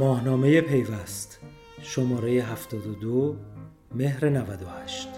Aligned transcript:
ماهنامه 0.00 0.60
پیوست 0.60 1.40
شماره 1.82 2.30
72 2.30 3.36
مهر 3.94 4.28
98 4.28 5.08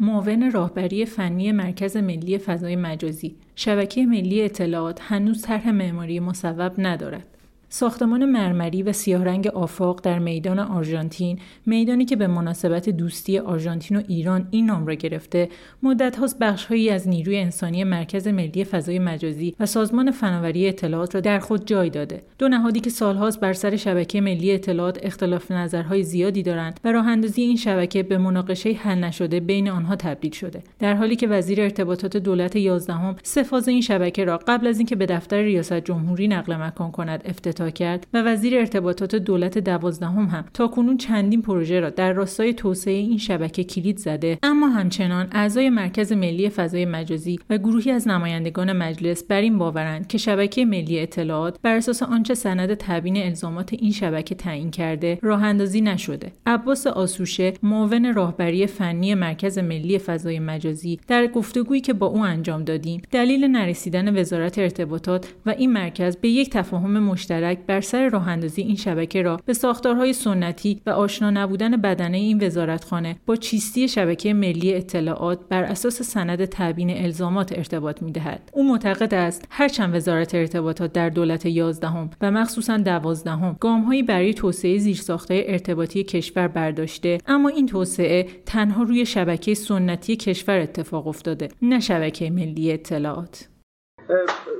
معاون 0.00 0.50
راهبری 0.50 1.06
فنی 1.06 1.52
مرکز 1.52 1.96
ملی 1.96 2.38
فضای 2.38 2.76
مجازی. 2.76 3.36
شبکه 3.56 4.06
ملی 4.06 4.42
اطلاعات 4.42 5.00
هنوز 5.02 5.42
طرح 5.42 5.70
معماری 5.70 6.20
مصوب 6.20 6.72
ندارد. 6.78 7.37
ساختمان 7.70 8.24
مرمری 8.24 8.82
و 8.82 8.92
سیاه 8.92 9.24
رنگ 9.24 9.46
آفاق 9.46 10.00
در 10.02 10.18
میدان 10.18 10.58
آرژانتین 10.58 11.38
میدانی 11.66 12.04
که 12.04 12.16
به 12.16 12.26
مناسبت 12.26 12.88
دوستی 12.88 13.38
آرژانتین 13.38 13.96
و 13.96 14.02
ایران 14.08 14.48
این 14.50 14.66
نام 14.66 14.86
را 14.86 14.94
گرفته 14.94 15.48
مدت 15.82 16.16
هاست 16.16 16.38
بخشهایی 16.38 16.90
از 16.90 17.08
نیروی 17.08 17.38
انسانی 17.38 17.84
مرکز 17.84 18.28
ملی 18.28 18.64
فضای 18.64 18.98
مجازی 18.98 19.54
و 19.60 19.66
سازمان 19.66 20.10
فناوری 20.10 20.68
اطلاعات 20.68 21.14
را 21.14 21.20
در 21.20 21.38
خود 21.38 21.66
جای 21.66 21.90
داده. 21.90 22.22
دو 22.38 22.48
نهادی 22.48 22.80
که 22.80 22.90
سالهاست 22.90 23.40
بر 23.40 23.52
سر 23.52 23.76
شبکه 23.76 24.20
ملی 24.20 24.52
اطلاعات 24.52 24.98
اختلاف 25.02 25.50
نظرهای 25.50 26.02
زیادی 26.02 26.42
دارند 26.42 26.80
و 26.84 26.92
راه 26.92 27.06
اندازی 27.08 27.42
این 27.42 27.56
شبکه 27.56 28.02
به 28.02 28.18
مناقشه 28.18 28.72
حل 28.72 28.98
نشده 28.98 29.40
بین 29.40 29.68
آنها 29.68 29.96
تبدیل 29.96 30.32
شده. 30.32 30.62
در 30.78 30.94
حالی 30.94 31.16
که 31.16 31.28
وزیر 31.28 31.60
ارتباطات 31.60 32.16
دولت 32.16 32.56
یازدهم 32.56 33.16
سه 33.22 33.68
این 33.68 33.80
شبکه 33.80 34.24
را 34.24 34.38
قبل 34.46 34.66
از 34.66 34.78
اینکه 34.78 34.96
به 34.96 35.06
دفتر 35.06 35.42
ریاست 35.42 35.80
جمهوری 35.80 36.28
نقل 36.28 36.56
مکان 36.56 36.90
کند 36.90 37.22
افتتاح 37.24 37.57
کرد 37.60 38.06
و 38.14 38.22
وزیر 38.22 38.56
ارتباطات 38.56 39.14
دولت 39.14 39.58
دوازدهم 39.58 40.26
هم 40.26 40.44
تا 40.54 40.68
کنون 40.68 40.96
چندین 40.96 41.42
پروژه 41.42 41.80
را 41.80 41.90
در 41.90 42.12
راستای 42.12 42.54
توسعه 42.54 42.94
این 42.94 43.18
شبکه 43.18 43.64
کلید 43.64 43.98
زده. 43.98 44.38
اما 44.42 44.68
همچنان 44.68 45.28
اعضای 45.32 45.70
مرکز 45.70 46.12
ملی 46.12 46.48
فضای 46.48 46.84
مجازی 46.84 47.38
و 47.50 47.58
گروهی 47.58 47.90
از 47.90 48.08
نمایندگان 48.08 48.72
مجلس 48.72 49.24
بر 49.24 49.40
این 49.40 49.58
باورند 49.58 50.06
که 50.06 50.18
شبکه 50.18 50.64
ملی 50.64 51.00
اطلاعات 51.00 51.58
بر 51.62 51.76
اساس 51.76 52.02
آنچه 52.02 52.34
سند 52.34 52.74
تبیین 52.74 53.16
الزامات 53.16 53.72
این 53.72 53.92
شبکه 53.92 54.34
تعیین 54.34 54.70
کرده 54.70 55.18
راه 55.22 55.42
اندازی 55.42 55.80
نشده. 55.80 56.32
عباس 56.46 56.86
آسوشه 56.86 57.52
معاون 57.62 58.14
راهبری 58.14 58.66
فنی 58.66 59.14
مرکز 59.14 59.58
ملی 59.58 59.98
فضای 59.98 60.38
مجازی 60.38 61.00
در 61.08 61.26
گفتگویی 61.26 61.80
که 61.80 61.92
با 61.92 62.06
او 62.06 62.18
انجام 62.18 62.64
دادیم 62.64 63.02
دلیل 63.10 63.44
نرسیدن 63.44 64.20
وزارت 64.20 64.58
ارتباطات 64.58 65.34
و 65.46 65.50
این 65.50 65.72
مرکز 65.72 66.16
به 66.16 66.28
یک 66.28 66.50
تفاهم 66.50 66.98
مشترک 66.98 67.47
بر 67.56 67.80
سر 67.80 68.08
راه 68.08 68.28
این 68.56 68.76
شبکه 68.76 69.22
را 69.22 69.40
به 69.46 69.52
ساختارهای 69.52 70.12
سنتی 70.12 70.80
و 70.86 70.90
آشنا 70.90 71.30
نبودن 71.30 71.76
بدنه 71.76 72.16
این 72.16 72.46
وزارتخانه 72.46 73.16
با 73.26 73.36
چیستی 73.36 73.88
شبکه 73.88 74.34
ملی 74.34 74.74
اطلاعات 74.74 75.48
بر 75.48 75.62
اساس 75.62 76.02
سند 76.02 76.44
تبیین 76.44 77.04
الزامات 77.04 77.58
ارتباط 77.58 78.02
می‌دهد. 78.02 78.50
او 78.52 78.68
معتقد 78.68 79.14
است 79.14 79.44
هرچند 79.50 79.94
وزارت 79.94 80.34
ارتباطات 80.34 80.92
در 80.92 81.08
دولت 81.08 81.46
یازدهم 81.46 82.10
و 82.20 82.30
مخصوصا 82.30 82.76
دوازدهم 82.76 83.56
گامهایی 83.60 84.02
برای 84.02 84.34
توسعه 84.34 84.78
زیرساختهای 84.78 85.50
ارتباطی 85.52 86.04
کشور 86.04 86.48
برداشته 86.48 87.18
اما 87.26 87.48
این 87.48 87.66
توسعه 87.66 88.26
تنها 88.46 88.82
روی 88.82 89.06
شبکه 89.06 89.54
سنتی 89.54 90.16
کشور 90.16 90.58
اتفاق 90.58 91.06
افتاده 91.06 91.48
نه 91.62 91.80
شبکه 91.80 92.30
ملی 92.30 92.72
اطلاعات. 92.72 93.48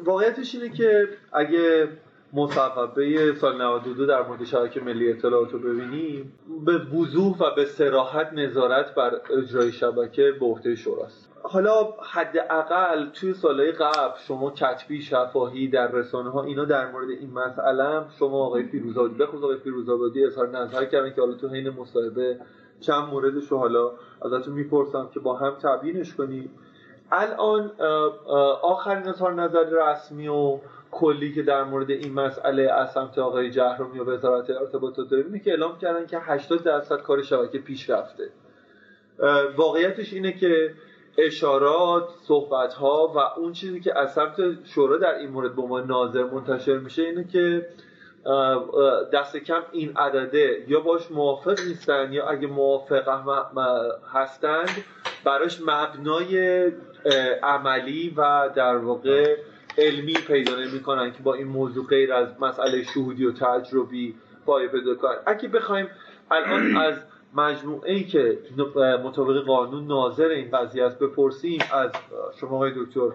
واقعیتش 0.05 0.55
اینه 0.55 0.69
که 0.69 1.09
اگه 1.33 1.89
مصوبه 2.33 3.35
سال 3.35 3.63
92 3.63 4.07
در 4.07 4.23
مورد 4.23 4.45
شبکه 4.45 4.81
ملی 4.81 5.13
اطلاعات 5.13 5.53
رو 5.53 5.59
ببینیم 5.59 6.33
به 6.65 6.79
وضوح 6.79 7.39
و 7.39 7.55
به 7.57 7.65
سراحت 7.65 8.33
نظارت 8.33 8.95
بر 8.95 9.21
اجرای 9.39 9.73
شبکه 9.73 10.33
به 10.41 10.47
عهده 10.47 10.75
شوراست 10.75 11.31
حالا 11.43 11.89
حداقل 12.03 13.09
توی 13.11 13.35
سالهای 13.35 13.73
قبل 13.73 14.19
شما 14.19 14.51
کتبی 14.51 15.03
شفاهی 15.03 15.69
در 15.69 15.93
رسانه 15.93 16.31
ها 16.31 16.43
اینا 16.43 16.65
در 16.65 16.91
مورد 16.91 17.11
این 17.11 17.33
مسئله 17.33 18.03
شما 18.19 18.47
آقای 18.47 18.63
فیروزآبادی 18.63 19.15
بخصوص 19.15 19.43
آقای 19.43 19.59
فیروزآبادی 19.59 20.25
اظهار 20.25 20.49
نظر 20.49 20.85
کردن 20.85 21.15
که 21.15 21.21
حالا 21.21 21.35
تو 21.35 21.49
حین 21.49 21.71
مصاحبه 21.71 22.37
چند 22.81 23.09
موردش 23.09 23.49
رو 23.49 23.59
حالا 23.59 23.91
ازتون 24.25 24.55
می‌پرسم 24.55 25.09
که 25.15 25.21
با 25.21 25.37
هم 25.37 25.57
تبیینش 25.63 26.15
کنیم. 26.15 26.51
الان 27.13 27.71
آخرین 28.63 29.09
اظهار 29.09 29.35
نظر 29.35 29.65
رسمی 29.65 30.29
و 30.29 30.59
کلی 30.91 31.35
که 31.35 31.43
در 31.43 31.65
مورد 31.65 31.91
این 31.91 32.13
مسئله 32.13 32.63
از 32.63 32.93
سمت 32.93 33.19
آقای 33.19 33.51
جهرومی 33.51 33.99
و 33.99 34.05
وزارت 34.05 34.51
ارتباطات 34.51 35.09
داریم 35.09 35.27
اینه 35.27 35.39
که 35.39 35.51
اعلام 35.51 35.79
کردن 35.79 36.07
که 36.07 36.19
80 36.19 36.63
درصد 36.63 37.03
کار 37.03 37.23
شبکه 37.23 37.59
پیش 37.59 37.91
رفته. 37.91 38.31
واقعیتش 39.57 40.13
اینه 40.13 40.33
که 40.33 40.75
اشارات 41.19 42.09
صحبت 42.23 42.75
ها 42.75 43.13
و 43.15 43.19
اون 43.41 43.53
چیزی 43.53 43.81
که 43.81 43.99
از 43.99 44.13
سمت 44.13 44.65
شورا 44.65 44.97
در 44.97 45.15
این 45.15 45.31
مورد 45.31 45.57
به 45.57 45.63
عنوان 45.63 45.87
ناظر 45.87 46.25
منتشر 46.25 46.79
میشه 46.79 47.03
اینه 47.03 47.25
که 47.25 47.67
دست 49.13 49.37
کم 49.37 49.63
این 49.73 49.97
عدده 49.97 50.65
یا 50.69 50.81
باش 50.81 51.11
موافق 51.11 51.61
نیستن 51.69 52.13
یا 52.13 52.29
اگه 52.29 52.47
موافق 52.47 53.09
هستند 54.13 54.85
براش 55.25 55.61
مبنای 55.61 56.73
عملی 57.43 58.15
و 58.17 58.51
در 58.55 58.77
واقع 58.77 59.37
علمی 59.79 60.13
پیدا 60.13 60.61
نمی‌کنن 60.61 61.13
که 61.13 61.23
با 61.23 61.35
این 61.35 61.47
موضوع 61.47 61.87
غیر 61.87 62.13
از 62.13 62.29
مسئله 62.41 62.83
شهودی 62.83 63.25
و 63.25 63.33
تجربی 63.33 64.15
پایه 64.47 64.69
پیدا 64.69 64.95
کنن 64.95 65.17
اگه 65.27 65.49
بخوایم 65.49 65.87
الان 66.31 66.77
از 66.87 66.95
مجموعه 67.35 67.93
ای 67.93 68.05
که 68.05 68.39
مطابق 69.05 69.45
قانون 69.45 69.87
ناظر 69.87 70.29
این 70.29 70.51
قضیه 70.51 70.85
است 70.85 70.99
بپرسیم 70.99 71.61
از 71.73 71.91
شما 72.41 72.51
آقای 72.51 72.73
دکتر 72.77 73.11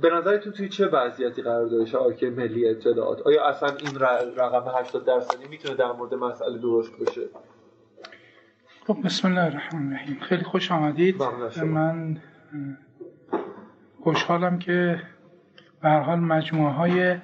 به 0.00 0.10
نظرتون 0.10 0.52
توی 0.52 0.68
چه 0.68 0.86
وضعیتی 0.86 1.42
قرار 1.42 1.66
داره 1.66 1.84
شبکه 1.84 2.30
ملی 2.30 2.68
اطلاعات؟ 2.68 3.20
آیا 3.26 3.48
اصلا 3.48 3.68
این 3.68 3.98
رقم 4.36 4.78
80 4.80 5.04
درصدی 5.04 5.48
می‌تونه 5.48 5.74
در 5.74 5.92
مورد 5.92 6.14
مسئله 6.14 6.58
درست 6.58 6.98
باشه؟ 6.98 7.22
خب 8.86 8.96
بسم 9.04 9.28
الله 9.28 9.44
الرحمن 9.44 9.86
الرحیم. 9.86 10.18
خیلی 10.20 10.44
خوش 10.44 10.72
آمدید. 10.72 11.22
من 11.62 12.16
خوشحالم 14.00 14.58
که 14.58 15.02
به 15.82 15.90
حال 15.90 16.20
مجموعه 16.20 16.72
های 16.72 17.16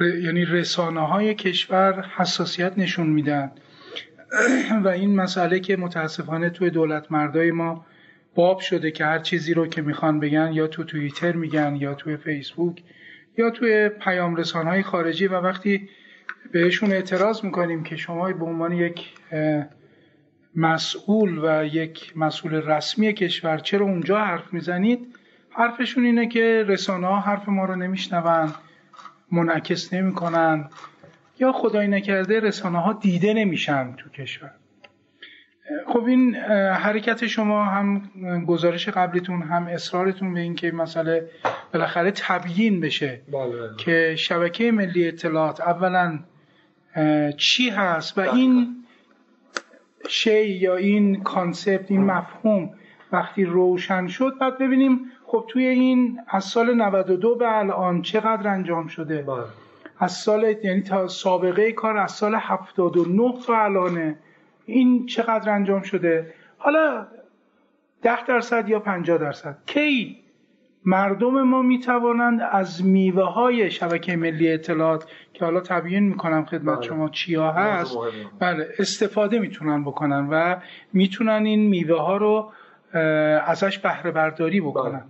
یعنی 0.00 0.44
رسانه 0.44 1.06
های 1.06 1.34
کشور 1.34 2.04
حساسیت 2.16 2.78
نشون 2.78 3.06
میدن 3.06 3.52
و 4.84 4.88
این 4.88 5.16
مسئله 5.16 5.60
که 5.60 5.76
متاسفانه 5.76 6.50
توی 6.50 6.70
دولت 6.70 7.12
مردای 7.12 7.50
ما 7.50 7.86
باب 8.34 8.60
شده 8.60 8.90
که 8.90 9.04
هر 9.04 9.18
چیزی 9.18 9.54
رو 9.54 9.66
که 9.66 9.82
می‌خوان 9.82 10.20
بگن 10.20 10.52
یا 10.52 10.66
تو 10.66 10.84
توییتر 10.84 11.32
میگن 11.32 11.76
یا 11.76 11.94
توی 11.94 12.16
فیسبوک 12.16 12.82
یا 13.38 13.50
توی 13.50 13.88
پیام 13.88 14.36
رسانه 14.36 14.70
های 14.70 14.82
خارجی 14.82 15.26
و 15.26 15.40
وقتی 15.40 15.88
بهشون 16.52 16.92
اعتراض 16.92 17.44
می‌کنیم 17.44 17.82
که 17.82 17.96
شما 17.96 18.32
به 18.32 18.44
عنوان 18.44 18.72
یک 18.72 19.14
مسئول 20.54 21.38
و 21.44 21.64
یک 21.64 22.12
مسئول 22.16 22.54
رسمی 22.54 23.12
کشور 23.12 23.58
چرا 23.58 23.86
اونجا 23.86 24.18
حرف 24.18 24.52
می‌زنید 24.52 25.17
حرفشون 25.58 26.04
اینه 26.04 26.28
که 26.28 26.64
رسانه 26.68 27.06
ها 27.06 27.20
حرف 27.20 27.48
ما 27.48 27.64
رو 27.64 27.76
نمیشنون 27.76 28.52
منعکس 29.32 29.92
نمی‌کنن 29.92 30.68
یا 31.38 31.52
خدای 31.52 31.88
نکرده 31.88 32.40
رسانه 32.40 32.78
ها 32.78 32.92
دیده 32.92 33.34
نمیشن 33.34 33.94
تو 33.96 34.10
کشور 34.10 34.50
خب 35.86 36.04
این 36.04 36.34
حرکت 36.74 37.26
شما 37.26 37.64
هم 37.64 38.02
گزارش 38.46 38.88
قبلیتون 38.88 39.42
هم 39.42 39.66
اصرارتون 39.66 40.34
به 40.34 40.40
اینکه 40.40 40.72
مسئله 40.72 41.30
بالاخره 41.74 42.10
تبیین 42.10 42.80
بشه 42.80 43.20
بله. 43.32 43.76
که 43.78 44.14
شبکه 44.18 44.72
ملی 44.72 45.08
اطلاعات 45.08 45.60
اولا 45.60 46.18
چی 47.36 47.70
هست 47.70 48.18
و 48.18 48.20
این 48.20 48.84
شی 50.08 50.46
یا 50.46 50.76
این 50.76 51.22
کانسپت 51.22 51.90
این 51.90 52.04
مفهوم 52.04 52.70
وقتی 53.12 53.44
روشن 53.44 54.06
شد 54.06 54.32
بعد 54.40 54.58
ببینیم 54.58 55.00
خب 55.30 55.44
توی 55.48 55.66
این 55.66 56.20
از 56.28 56.44
سال 56.44 56.74
92 56.74 57.34
به 57.34 57.58
الان 57.58 58.02
چقدر 58.02 58.48
انجام 58.48 58.86
شده؟ 58.86 59.22
بله. 59.22 59.44
از 59.98 60.12
سال 60.12 60.54
یعنی 60.64 60.82
تا 60.82 61.08
سابقه 61.08 61.72
کار 61.72 61.96
از 61.96 62.12
سال 62.12 62.34
79 62.34 63.34
تا 63.46 63.56
الانه 63.56 64.18
این 64.66 65.06
چقدر 65.06 65.50
انجام 65.50 65.82
شده؟ 65.82 66.34
حالا 66.58 67.06
10 68.02 68.26
درصد 68.26 68.68
یا 68.68 68.80
50 68.80 69.18
درصد. 69.18 69.58
کی 69.66 70.16
مردم 70.84 71.42
ما 71.42 71.62
می 71.62 71.78
توانند 71.78 72.40
از 72.52 72.84
میوه 72.84 73.24
های 73.24 73.70
شبکه 73.70 74.16
ملی 74.16 74.52
اطلاعات 74.52 75.06
که 75.32 75.44
حالا 75.44 75.60
تبیین 75.60 76.02
می‌کنم 76.02 76.44
خدمت 76.44 76.78
بله. 76.78 76.86
شما 76.86 77.08
چیا 77.08 77.52
هست 77.52 77.98
بله 78.38 78.68
استفاده 78.78 79.38
می‌تونن 79.38 79.84
بکنن 79.84 80.28
و 80.30 80.56
می‌تونن 80.92 81.46
این 81.46 81.68
میوه 81.68 82.00
ها 82.00 82.16
رو 82.16 82.52
ازش 83.46 83.78
بهره 83.78 84.10
برداری 84.10 84.60
بکنن 84.60 85.04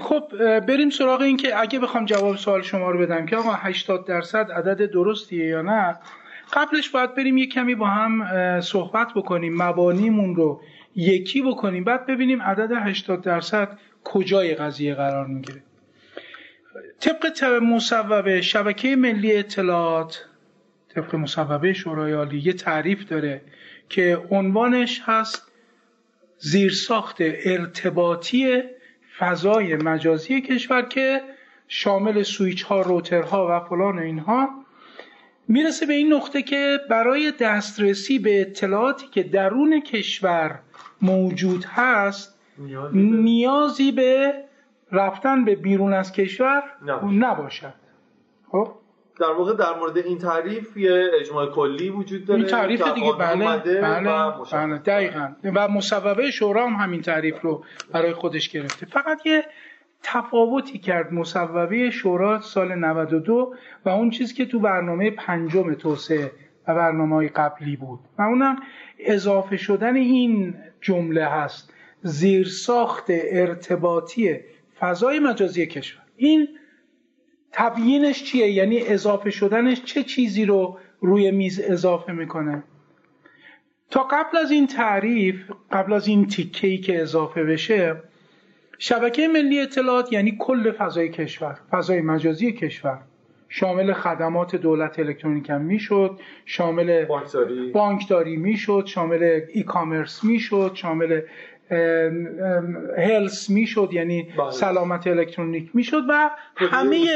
خب 0.00 0.28
بریم 0.60 0.90
سراغ 0.90 1.20
این 1.20 1.36
که 1.36 1.60
اگه 1.60 1.78
بخوام 1.78 2.04
جواب 2.04 2.36
سوال 2.36 2.62
شما 2.62 2.90
رو 2.90 2.98
بدم 2.98 3.26
که 3.26 3.36
آقا 3.36 3.52
80 3.52 4.06
درصد 4.06 4.50
عدد 4.52 4.90
درستیه 4.90 5.46
یا 5.46 5.62
نه 5.62 5.98
قبلش 6.52 6.90
باید 6.90 7.14
بریم 7.14 7.36
یه 7.36 7.46
کمی 7.46 7.74
با 7.74 7.86
هم 7.86 8.60
صحبت 8.60 9.08
بکنیم 9.16 9.62
مبانیمون 9.62 10.34
رو 10.36 10.60
یکی 10.96 11.42
بکنیم 11.42 11.84
بعد 11.84 12.06
ببینیم 12.06 12.42
عدد 12.42 12.72
80 12.72 13.22
درصد 13.22 13.78
کجای 14.04 14.54
قضیه 14.54 14.94
قرار 14.94 15.26
می‌گیره. 15.26 15.62
طبق 17.00 17.44
مصوبه 17.62 18.40
شبکه 18.40 18.96
ملی 18.96 19.36
اطلاعات 19.36 20.24
طبق 20.94 21.14
مصوبه 21.14 21.72
شورای 21.72 22.12
عالی 22.12 22.38
یه 22.38 22.52
تعریف 22.52 23.04
داره 23.04 23.40
که 23.88 24.22
عنوانش 24.30 25.02
هست 25.04 25.52
زیرساخت 26.38 27.16
ارتباطی 27.20 28.62
فضای 29.18 29.76
مجازی 29.76 30.40
کشور 30.40 30.82
که 30.82 31.22
شامل 31.68 32.22
سویچ 32.22 32.62
ها 32.62 32.80
روتر 32.80 33.22
ها 33.22 33.46
و 33.50 33.60
فلان 33.60 33.98
اینها 33.98 34.48
می‌رسه 35.48 35.86
به 35.86 35.94
این 35.94 36.12
نقطه 36.12 36.42
که 36.42 36.80
برای 36.90 37.32
دسترسی 37.40 38.18
به 38.18 38.40
اطلاعاتی 38.40 39.06
که 39.06 39.22
درون 39.22 39.80
کشور 39.80 40.58
موجود 41.02 41.64
هست 41.64 42.38
نیازی 42.92 43.92
به 43.92 44.34
رفتن 44.92 45.44
به 45.44 45.54
بیرون 45.54 45.92
از 45.92 46.12
کشور 46.12 46.62
نباشد. 47.12 47.74
خب؟ 48.52 48.72
در 49.20 49.32
واقع 49.32 49.54
در 49.54 49.78
مورد 49.78 49.98
این 49.98 50.18
تعریف 50.18 50.76
یه 50.76 51.10
اجماع 51.20 51.46
کلی 51.46 51.90
وجود 51.90 52.24
داره 52.24 52.40
این 52.40 52.48
تعریف 52.48 52.88
دیگه 52.94 53.12
بله 53.12 53.56
بله, 53.56 54.40
بله 54.52 54.78
دقیقا. 54.78 55.32
و 55.44 55.68
مصوبه 55.68 56.30
شورا 56.30 56.66
هم 56.66 56.84
همین 56.84 57.02
تعریف 57.02 57.40
رو 57.40 57.64
برای 57.92 58.12
خودش 58.12 58.48
گرفته. 58.48 58.86
فقط 58.86 59.26
یه 59.26 59.44
تفاوتی 60.02 60.78
کرد 60.78 61.12
مصوبه 61.12 61.90
شورا 61.90 62.40
سال 62.40 62.74
92 62.74 63.54
و 63.84 63.88
اون 63.88 64.10
چیزی 64.10 64.34
که 64.34 64.46
تو 64.46 64.60
برنامه 64.60 65.10
پنجم 65.10 65.74
توسعه 65.74 66.32
و 66.68 66.74
برنامه 66.74 67.14
های 67.14 67.28
قبلی 67.28 67.76
بود. 67.76 68.00
و 68.18 68.22
اونم 68.22 68.56
اضافه 68.98 69.56
شدن 69.56 69.96
این 69.96 70.54
جمله 70.80 71.24
هست 71.24 71.72
زیرساخت 72.02 73.04
ارتباطی 73.08 74.40
فضای 74.80 75.18
مجازی 75.18 75.66
کشور. 75.66 76.02
این 76.16 76.48
تبیینش 77.56 78.24
چیه؟ 78.24 78.50
یعنی 78.50 78.80
اضافه 78.80 79.30
شدنش 79.30 79.82
چه 79.84 80.02
چیزی 80.02 80.44
رو 80.44 80.78
روی 81.00 81.30
میز 81.30 81.60
اضافه 81.60 82.12
می‌کنه؟ 82.12 82.62
تا 83.90 84.02
قبل 84.02 84.36
از 84.36 84.50
این 84.50 84.66
تعریف 84.66 85.50
قبل 85.72 85.92
از 85.92 86.08
این 86.08 86.26
تیکه 86.26 86.78
که 86.78 87.02
اضافه 87.02 87.44
بشه 87.44 87.96
شبکه 88.78 89.28
ملی 89.28 89.60
اطلاعات 89.60 90.12
یعنی 90.12 90.36
کل 90.40 90.72
فضای 90.72 91.08
کشور 91.08 91.58
فضای 91.70 92.00
مجازی 92.00 92.52
کشور 92.52 93.00
شامل 93.48 93.92
خدمات 93.92 94.56
دولت 94.56 94.98
الکترونیک 94.98 95.50
هم 95.50 95.60
می‌شد 95.60 96.20
شامل 96.44 97.04
بانکداری, 97.04 97.70
بانکداری 97.70 98.36
می‌شد 98.36 98.84
شامل 98.86 99.40
ای 99.54 99.62
کامرس 99.62 100.24
می‌شد 100.24 100.70
شامل 100.74 101.20
هلس 102.98 103.50
می‌شد 103.50 103.88
یعنی 103.92 104.28
بله. 104.38 104.50
سلامت 104.50 105.06
الکترونیک 105.06 105.70
می‌شد 105.74 106.02
و 106.08 106.30
همه 106.56 107.06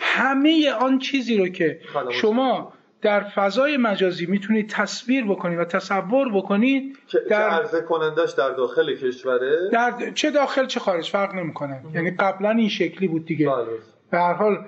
همه 0.00 0.72
آن 0.80 0.98
چیزی 0.98 1.36
رو 1.36 1.48
که 1.48 1.80
شما. 2.10 2.72
در 3.02 3.20
فضای 3.20 3.76
مجازی 3.76 4.26
می‌تونید 4.26 4.70
تصویر 4.70 5.24
بکنید 5.24 5.58
و 5.58 5.64
تصور 5.64 6.32
بکنید 6.32 6.98
در 7.30 7.48
عرضه 7.48 7.80
کنندش 7.80 8.30
در 8.30 8.50
داخل 8.50 8.94
کشوره؟ 8.96 9.70
در 9.72 9.92
چه 10.14 10.30
داخل 10.30 10.66
چه 10.66 10.80
خارج 10.80 11.10
فرق 11.10 11.34
نمی‌کنه. 11.34 11.80
یعنی 11.94 12.10
قبلا 12.10 12.50
این 12.50 12.68
شکلی 12.68 13.08
بود 13.08 13.26
دیگه. 13.26 13.46
بله. 13.46 13.66
به 14.10 14.18
هر 14.18 14.32
حال 14.32 14.64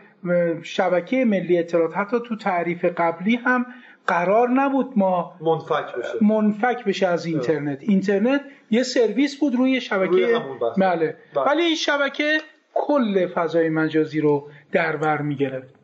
شبکه 0.62 1.24
ملی 1.24 1.58
اطلاعات 1.58 1.96
حتی 1.96 2.16
تو 2.28 2.36
تعریف 2.36 2.84
قبلی 2.84 3.36
هم 3.36 3.66
قرار 4.08 4.48
نبود 4.48 4.92
ما 4.96 5.34
منفک 5.40 5.94
بشه. 5.94 6.24
منفک 6.24 6.84
بشه 6.84 7.06
از 7.06 7.26
اینترنت. 7.26 7.78
اینترنت 7.80 8.40
یه 8.70 8.82
سرویس 8.82 9.38
بود 9.38 9.54
روی 9.54 9.80
شبکه 9.80 10.40
بله. 10.78 11.16
بله. 11.34 11.44
ولی 11.46 11.62
این 11.62 11.76
شبکه 11.76 12.38
کل 12.74 13.26
فضای 13.26 13.68
مجازی 13.68 14.20
رو 14.20 14.50
در 14.72 14.96
بر 14.96 15.22
می‌گرفت. 15.22 15.74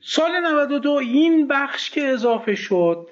سال 0.00 0.30
92 0.40 0.90
این 0.90 1.48
بخش 1.48 1.90
که 1.90 2.04
اضافه 2.04 2.54
شد 2.54 3.08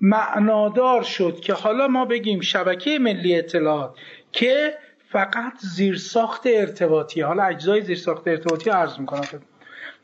معنادار 0.00 1.02
شد 1.02 1.40
که 1.40 1.52
حالا 1.52 1.88
ما 1.88 2.04
بگیم 2.04 2.40
شبکه 2.40 2.98
ملی 2.98 3.38
اطلاعات 3.38 3.94
که 4.32 4.74
فقط 5.12 5.52
زیرساخت 5.58 6.42
ارتباطی 6.46 7.20
حالا 7.20 7.42
اجزای 7.42 7.80
زیرساخت 7.80 8.28
ارتباطی 8.28 8.70
عرض 8.70 8.98
می‌کنم 8.98 9.24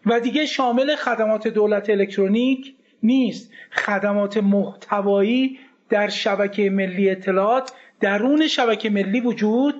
و 0.06 0.20
دیگه 0.20 0.46
شامل 0.46 0.96
خدمات 0.96 1.48
دولت 1.48 1.90
الکترونیک 1.90 2.74
نیست. 3.02 3.52
خدمات 3.70 4.36
محتوایی 4.36 5.58
در 5.88 6.08
شبکه 6.08 6.70
ملی 6.70 7.10
اطلاعات 7.10 7.72
درون 8.00 8.46
شبکه 8.46 8.90
ملی 8.90 9.20
وجود 9.20 9.74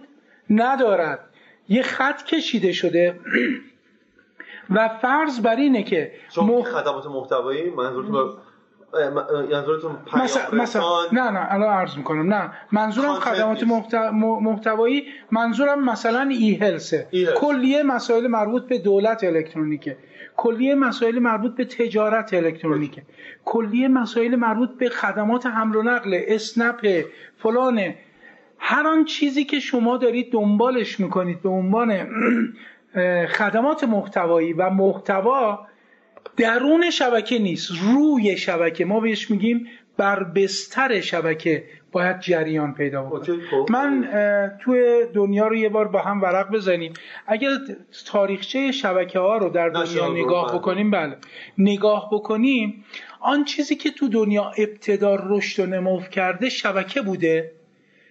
ندارد. 0.51 1.21
یه 1.69 1.83
خط 1.83 2.23
کشیده 2.23 2.73
شده. 2.73 3.21
و 4.71 4.89
فرض 4.89 5.41
بر 5.41 5.57
اینه 5.57 5.83
که 5.83 6.13
شما 6.35 6.63
خدمات 6.63 7.07
محتوایی؟ 7.07 7.71
منظورتون 7.71 8.33
منظورتون 9.51 9.97
مثلا, 10.15 10.43
مثلا 10.53 10.83
نه 11.13 11.31
نه 11.31 11.47
الان 11.53 11.73
عرض 11.73 11.97
می‌کنم. 11.97 12.35
نه. 12.35 12.53
منظورم 12.73 13.15
خدمات 13.15 13.65
محتوایی 14.43 15.05
منظورم 15.31 15.85
مثلا 15.85 16.21
ای 16.21 16.55
هلسه 16.55 17.09
کلیه 17.37 17.83
مسائل 17.83 18.27
مربوط 18.27 18.63
به 18.67 18.79
دولت 18.79 19.25
الکترونیکه. 19.25 19.97
کلیه 20.37 20.75
مسائل 20.75 21.19
مربوط 21.19 21.55
به 21.55 21.65
تجارت 21.65 22.35
الکترونیکه. 22.35 23.03
کلیه 23.45 23.89
مسائل 23.89 24.37
مربوط 24.37 24.71
به 24.79 24.89
خدمات 24.89 25.47
حمل 25.47 25.77
و 25.77 25.83
نقل 25.83 26.21
اسنپ 26.29 27.05
فلانه 27.39 27.97
هر 28.59 28.87
آن 28.87 29.05
چیزی 29.05 29.45
که 29.45 29.61
شما 29.61 29.97
دارید 29.97 30.33
دنبالش 30.33 31.01
می‌کنید 31.01 31.43
به 31.43 31.49
عنوان 31.49 31.95
خدمات 33.39 33.85
محتوایی 33.85 34.53
و 34.53 34.71
محتوا 34.71 35.67
درون 36.37 36.91
شبکه 36.91 37.39
نیست 37.39 37.71
روی 37.83 38.37
شبکه. 38.37 38.85
ما 38.85 39.01
بهش 39.01 39.31
میگیم 39.31 39.69
بر 39.97 40.25
بستر 40.25 41.01
شبکه. 41.01 41.65
باید 41.93 42.21
جریان 42.21 42.75
پیدا 42.75 43.03
بکنه 43.03 43.37
خب. 43.51 43.67
من 43.71 44.09
توی 44.61 45.05
دنیا 45.15 45.49
رو 45.49 45.57
یه 45.57 45.69
بار 45.69 45.89
با 45.89 45.99
هم 45.99 46.23
ورق 46.23 46.51
بزنیم. 46.51 46.95
اگر 47.27 47.51
تاریخچه 48.07 48.73
شبکه 48.73 49.19
ها 49.19 49.37
رو 49.37 49.49
در 49.49 49.69
دنیا 49.69 50.13
نگاه 50.13 50.55
بکنیم 50.55 50.91
بله. 50.91 51.17
نگاه 51.59 52.09
بکنیم 52.13 52.85
آن 53.21 53.45
چیزی 53.45 53.77
که 53.77 53.91
تو 53.91 54.09
دنیا 54.09 54.53
ابتدا 54.59 55.15
رشد 55.15 55.63
و 55.63 55.67
نمو 55.67 56.01
کرده 56.01 56.49
شبکه 56.49 57.03
بوده. 57.03 57.53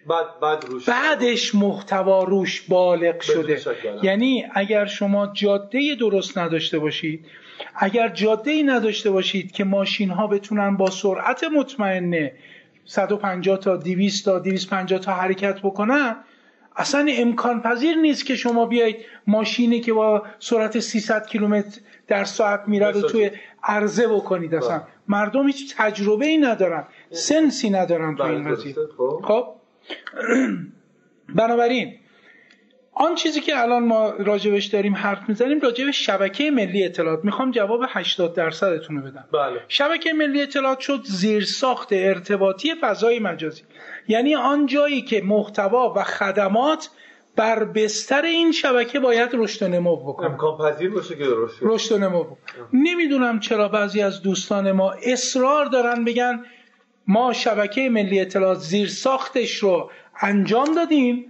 بعد 0.07 0.39
بعد 0.41 0.65
روش 0.65 0.89
بعدش 0.89 1.55
محتوا 1.55 2.23
روش 2.23 2.61
بالغ 2.61 3.21
شده. 3.21 3.61
یعنی 4.03 4.45
اگر 4.53 4.85
شما 4.85 5.27
جاده 5.33 5.95
درست 5.99 6.37
نداشته 6.37 6.79
باشید 6.79 7.25
اگر 7.75 8.09
جاده 8.09 8.51
ای 8.51 8.63
نداشته 8.63 9.11
باشید 9.11 9.51
که 9.51 9.63
ماشین 9.63 10.09
ها 10.09 10.27
بتونن 10.27 10.77
با 10.77 10.89
سرعت 10.89 11.43
مطمئنه 11.43 12.33
150 12.85 13.59
تا 13.59 13.77
200 13.77 14.25
تا 14.25 14.39
250 14.39 14.99
تا 14.99 15.13
حرکت 15.13 15.59
بکنن 15.59 16.15
اصلا 16.75 17.05
امکان 17.09 17.61
پذیر 17.61 17.97
نیست 17.97 18.25
که 18.25 18.35
شما 18.35 18.65
بیایید 18.65 18.97
ماشینی 19.27 19.81
که 19.81 19.93
با 19.93 20.23
سرعت 20.39 20.79
300 20.79 21.27
کیلومتر 21.27 21.81
در 22.07 22.23
ساعت 22.23 22.63
میره 22.67 22.91
رو 22.91 23.01
توی 23.01 23.31
عرضه 23.63 24.07
بکنید 24.07 24.55
اصلا. 24.55 24.77
بله. 24.77 24.87
مردم 25.07 25.47
هیچ 25.47 25.75
تجربه 25.77 26.25
ای 26.25 26.37
ندارن 26.37 26.83
سنسی 27.09 27.69
ندارن 27.69 28.15
تو 28.15 28.23
این 28.23 28.43
بله، 28.43 28.55
قضیه. 28.55 28.75
خب, 28.97 29.21
خب؟ 29.23 29.55
بنابراین 31.35 31.95
آن 32.99 33.15
چیزی 33.15 33.41
که 33.41 33.61
الان 33.61 33.83
ما 33.83 34.09
راجبش 34.09 34.65
داریم 34.65 34.95
حرف 34.95 35.29
می‌زنیم 35.29 35.59
راجب 35.59 35.91
شبکه 35.91 36.51
ملی 36.51 36.85
اطلاعات. 36.85 37.25
می‌خوام 37.25 37.51
جواب 37.51 37.81
80 37.87 38.33
درصدتون 38.35 38.97
رو 38.97 39.11
بدم. 39.11 39.25
بله. 39.33 39.61
شبکه 39.67 40.13
ملی 40.13 40.41
اطلاعات 40.41 40.79
شد 40.79 41.01
زیر 41.03 41.43
ساخت 41.43 41.87
ارتباطی 41.91 42.75
فضای 42.81 43.19
مجازی. 43.19 43.61
یعنی 44.07 44.35
آن 44.35 44.65
جایی 44.65 45.01
که 45.01 45.21
محتوا 45.21 45.93
و 45.97 46.03
خدمات 46.03 46.89
بر 47.35 47.63
بستر 47.63 48.21
این 48.21 48.51
شبکه 48.51 48.99
باید 48.99 49.29
رشد 49.33 49.65
و 49.65 49.67
نمو 49.67 49.95
بکنه. 49.95 50.29
امکان 50.29 50.57
پذیر 50.57 50.89
باشه 50.89 51.15
که 51.15 51.23
رشد 51.27 51.57
رشد 51.61 51.91
و 51.91 51.97
نمو 51.97 52.23
بکنه. 52.23 52.37
نمی‌دونم 52.73 53.39
چرا 53.39 53.67
بعضی 53.67 54.01
از 54.01 54.21
دوستان 54.21 54.71
ما 54.71 54.91
اصرار 54.91 55.65
دارن 55.65 56.05
بگن 56.05 56.45
ما 57.07 57.33
شبکه 57.33 57.89
ملی 57.89 58.19
اطلاعات 58.19 58.57
زیر 58.57 58.87
ساختش 58.87 59.55
رو 59.55 59.91
انجام 60.21 60.75
دادیم. 60.75 61.25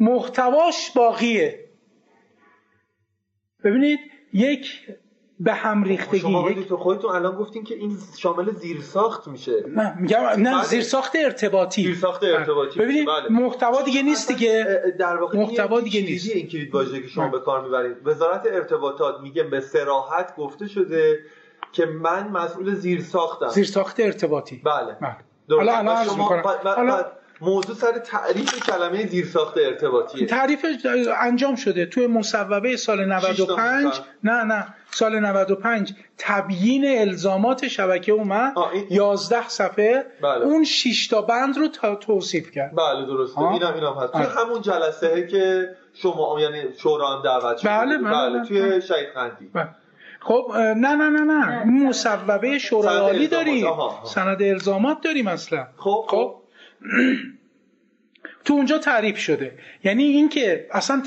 محتواش 0.00 0.90
باقیه. 0.96 1.70
ببینید 3.64 3.98
یک 4.32 4.86
به 5.40 5.52
هم 5.54 5.84
ریختگی 5.84 6.20
شما 6.20 6.50
یک... 6.50 6.72
خودتون 6.72 7.10
الان 7.10 7.36
گفتین 7.36 7.64
که 7.64 7.74
این 7.74 7.98
شامل 8.18 8.50
زیرساخت 8.50 9.28
میشه. 9.28 9.64
نه 9.68 9.98
میگم 9.98 10.20
نه 10.20 10.54
بله. 10.54 10.64
زیرساخت 10.64 11.16
ارتباطی. 11.16 11.82
زیرساخت 11.82 12.24
ارتباطی. 12.24 12.80
ببینید 12.80 13.06
بله. 13.06 13.28
محتوا 13.28 13.82
دیگه 13.82 14.02
نیست 14.02 14.28
دیگه. 14.28 14.82
در 14.98 15.16
واقع 15.16 15.38
محتوا 15.38 15.80
دیگه 15.80 16.00
نیست. 16.00 16.36
این 16.36 16.48
کلید 16.48 16.74
واژه 16.74 17.02
که 17.02 17.08
شما 17.08 17.28
به 17.28 17.40
کار 17.40 17.64
می‌برید. 17.64 17.96
وزارت 18.04 18.46
ارتباطات 18.46 19.20
میگه 19.20 19.42
به 19.42 19.60
صراحت 19.60 20.36
گفته 20.36 20.68
شده 20.68 21.18
که 21.72 21.86
من 21.86 22.28
مسئول 22.28 22.74
زیرساختم. 22.74 23.48
زیرساخت 23.48 24.00
ارتباطی. 24.00 24.62
بله, 24.64 24.96
بله. 25.00 25.16
حالا 25.58 25.72
الان 25.72 25.96
عرض 25.96 26.16
می‌کنم. 26.16 26.42
حالا 26.64 27.04
موضوع 27.40 27.76
سر 27.76 27.98
تعریف 27.98 28.66
کلمه 28.66 29.06
زیرساخت 29.06 29.58
ارتباطی 29.58 30.26
تعریف 30.26 30.66
انجام 31.20 31.56
شده 31.56 31.86
توی 31.86 32.06
مصوبه 32.06 32.76
سال 32.76 33.04
95 33.04 34.00
نه 34.24 34.44
نه. 34.44 34.74
سال 34.90 35.20
95 35.20 35.94
تبیین 36.18 36.98
الزامات 36.98 37.68
شبکه 37.68 38.12
اومد. 38.12 38.58
این... 38.72 38.86
11 38.90 39.48
صفحه. 39.48 40.06
بله. 40.22 40.44
اون 40.44 40.64
6 40.64 41.08
تا 41.08 41.22
بند 41.22 41.58
رو 41.58 41.68
تا 41.68 41.94
توصیف 41.94 42.50
کرد. 42.50 42.74
بله 42.74 43.06
درسته. 43.06 43.40
اینم 43.40 43.74
اینم 43.74 43.94
هست. 44.00 44.12
توی 44.12 44.22
همون 44.22 44.60
جلسه 44.60 45.26
که 45.26 45.68
شما 45.94 46.40
یعنی 46.40 46.62
شورا 46.82 47.22
دعوت 47.24 47.56
شد 47.56 47.68
بله 47.68 47.98
بله, 47.98 48.10
بله, 48.10 48.38
بله. 48.38 48.48
توی 48.48 48.82
شهید 48.82 49.08
قندی. 49.14 49.50
بله. 49.54 49.68
خب 50.20 50.52
نه 50.56 50.74
نه 50.74 51.08
نه 51.08 51.20
نه. 51.20 51.64
مصوبه 51.64 52.58
شورای 52.58 52.96
عالی 52.96 53.26
داریم 53.26 53.66
سند 54.04 54.42
الزامات 54.42 55.00
داریم 55.00 55.28
اصلا. 55.28 55.66
خب. 55.76 56.04
خب. 56.08 56.39
تو 58.44 58.54
اونجا 58.54 58.78
تعریف 58.78 59.18
شده. 59.18 59.52
یعنی 59.84 60.02
اینکه 60.04 60.66
اصلا 60.72 61.02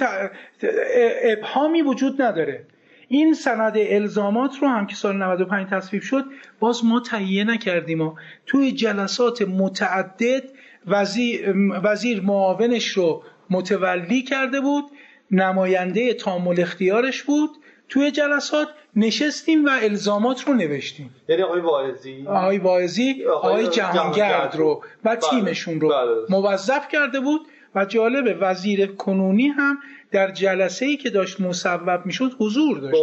ابهامی 1.23 1.81
وجود 1.81 2.21
نداره. 2.21 2.65
این 3.07 3.33
سند 3.33 3.73
الزامات 3.77 4.51
رو 4.61 4.67
هم 4.67 4.87
که 4.87 4.95
سال 4.95 5.17
95 5.17 5.67
تصویب 5.69 6.01
شد 6.01 6.25
باز 6.59 6.85
ما 6.85 6.99
تهیه 6.99 7.43
نکردیم 7.43 8.01
و 8.01 8.15
توی 8.45 8.71
جلسات 8.71 9.41
متعدد 9.41 10.43
وزیر, 10.87 11.53
وزیر 11.83 12.21
معاونش 12.21 12.87
رو 12.87 13.23
متولی 13.49 14.21
کرده 14.21 14.61
بود 14.61 14.83
نماینده 15.31 16.13
تامل 16.13 16.61
اختیارش 16.61 17.23
بود. 17.23 17.49
توی 17.93 18.11
جلسات 18.11 18.67
نشستیم 18.95 19.65
و 19.65 19.69
الزامات 19.81 20.47
رو 20.47 20.53
نوشتیم. 20.53 21.15
یعنی 21.29 21.41
آقای 21.41 21.61
واعظی؟ 21.61 22.25
آقای 22.27 22.57
واعظی 22.57 23.25
آقای 23.25 23.67
جهانگرد 23.67 24.55
رو 24.55 24.83
و 25.03 25.15
بله. 25.15 25.29
تیمشون 25.29 25.81
رو 25.81 25.89
بله. 25.89 26.25
موظف 26.29 26.87
کرده 26.87 27.19
بود 27.19 27.41
و 27.75 27.85
جالب 27.85 28.37
وزیر 28.41 28.85
کنونی 28.85 29.47
هم 29.47 29.77
در 30.11 30.31
جلسه 30.31 30.85
ای 30.85 30.97
که 30.97 31.09
داشت 31.09 31.41
مصوب 31.41 32.05
می‌شد 32.05 32.31
حضور 32.39 32.77
داشت. 32.77 32.93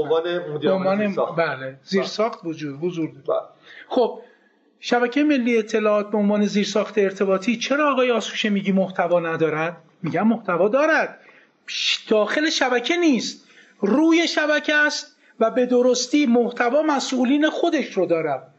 به 0.63 0.71
عنوان 0.73 1.15
بله 1.37 1.77
زیرساخت 1.85 2.41
وجود 2.45 2.79
حضور 2.83 3.09
داشت. 3.09 3.27
بله. 3.27 3.49
خب 3.89 4.21
شبکه 4.81 5.25
ملی 5.25 5.59
اطلاعات 5.59 6.11
به 6.11 6.19
عنوان 6.19 6.47
زیرساخت 6.47 6.99
ارتباطی 6.99 7.57
چرا 7.57 7.93
آقای 7.93 8.11
آسوشه 8.11 8.49
میگی 8.49 8.73
محتوا 8.73 9.21
ندارد؟ 9.21 9.77
میگم 10.03 10.29
محتوا 10.29 10.69
دارد. 10.69 11.21
داخل 12.09 12.51
شبکه 12.51 12.97
نیست. 12.97 13.50
روی 13.81 14.29
شبکه 14.29 14.75
است 14.75 15.17
و 15.41 15.51
به 15.51 15.67
درستی 15.67 16.27
محتوا 16.27 16.83
مسئولین 16.83 17.51
خودش 17.51 17.93
رو 17.93 18.07
دارد 18.07 18.55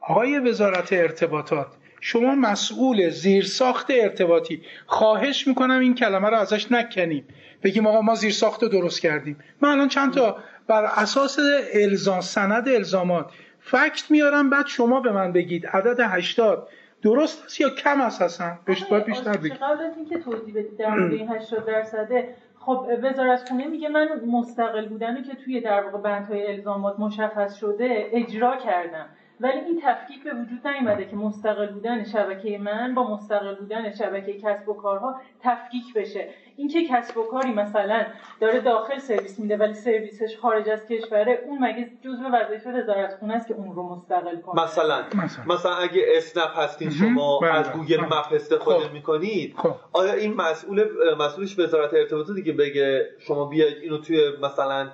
آقای 0.00 0.38
وزارت 0.38 0.92
ارتباطات 0.92 1.66
شما 2.06 2.34
مسئول 2.34 3.10
زیرساخت 3.10 3.86
ارتباطی. 3.90 4.62
خواهش 4.86 5.46
می‌کنم 5.46 5.80
این 5.80 5.94
کلمه 5.94 6.28
رو 6.28 6.36
ازش 6.36 6.72
نکنیم. 6.72 7.24
بگیم 7.62 7.86
آقا 7.86 8.00
ما 8.00 8.14
زیرساخت 8.14 8.62
رو 8.62 8.68
درست 8.68 9.00
کردیم. 9.00 9.36
من 9.60 9.68
الان 9.68 9.88
چند 9.88 10.14
تا 10.14 10.36
بر 10.66 10.84
اساس 10.84 11.38
الزام 11.72 12.20
سند 12.20 12.68
الزامات 12.68 13.30
فکت 13.60 14.10
میارم 14.10 14.50
بعد 14.50 14.66
شما 14.66 15.00
به 15.00 15.12
من 15.12 15.32
بگید. 15.32 15.66
عدد 15.66 16.00
80 16.00 16.68
درست 17.02 17.44
است 17.44 17.60
یا 17.60 17.70
کم 17.70 18.00
است 18.00 18.22
اصلا؟ 18.22 18.58
باید 18.90 19.04
بیشتر 19.04 19.36
بگید. 19.36 19.52
قبل 19.52 19.84
از 19.84 19.96
اینکه 19.96 20.18
توضیح 20.18 20.54
بدید 20.54 20.76
در 20.76 20.90
مورد 20.90 21.12
این 21.12 21.28
80 21.28 21.66
درصده 21.66 22.34
خب 22.66 22.86
وزارت 23.02 23.48
خونه 23.48 23.66
میگه 23.66 23.88
من 23.88 24.08
مستقل 24.26 24.88
بودن 24.88 25.22
که 25.22 25.34
توی 25.34 25.60
در 25.60 25.84
واقع 25.84 25.98
بندهای 25.98 26.46
الزامات 26.46 26.98
مشخص 26.98 27.54
شده 27.54 28.08
اجرا 28.12 28.56
کردم. 28.56 29.06
ولی 29.40 29.58
این 29.58 29.82
تفکیک 29.84 30.24
به 30.24 30.30
وجود 30.34 30.66
نیومده 30.66 31.04
که 31.04 31.16
مستقل 31.16 31.66
بودن 31.66 32.04
شبکه 32.04 32.58
من 32.58 32.94
با 32.94 33.14
مستقل 33.14 33.54
بودن 33.54 33.90
شبکه 33.90 34.40
کسب 34.40 34.68
و 34.68 34.74
کارها 34.74 35.20
تفکیک 35.42 35.94
بشه 35.94 36.28
اینکه 36.56 36.88
کسب 36.88 37.16
و 37.16 37.22
کاری 37.22 37.52
مثلا 37.52 38.06
داره 38.40 38.60
داخل 38.60 38.98
سرویس 38.98 39.38
میده 39.38 39.56
ولی 39.56 39.74
سرویسش 39.74 40.36
خارج 40.38 40.68
از 40.68 40.86
کشوره 40.86 41.42
اون 41.46 41.58
مگه 41.58 41.90
جزء 42.02 42.28
وظایف 42.28 42.66
وزارت 42.66 43.14
خونه 43.14 43.34
است 43.34 43.48
که 43.48 43.54
اون 43.54 43.74
رو 43.74 43.82
مستقل 43.82 44.40
کنه 44.40 44.62
مثلا 44.62 45.02
مثلا, 45.46 45.74
اگه 45.74 46.04
اسنپ 46.08 46.58
هستین 46.58 46.90
شما 46.90 47.38
بله. 47.38 47.50
از 47.50 47.72
گوگل 47.72 47.96
بله. 47.96 48.06
map 48.06 48.32
استفاده 48.32 48.84
خب. 48.84 48.92
می‌کنید 48.92 49.54
خب. 49.56 49.74
آیا 49.92 50.12
این 50.12 50.34
مسئول 50.34 50.84
مسئولش 51.18 51.58
وزارت 51.58 51.94
ارتباطات 51.94 52.36
دیگه 52.36 52.52
بگه 52.52 53.08
شما 53.18 53.44
بیاید 53.44 53.76
اینو 53.82 53.98
توی 53.98 54.32
مثلا 54.42 54.90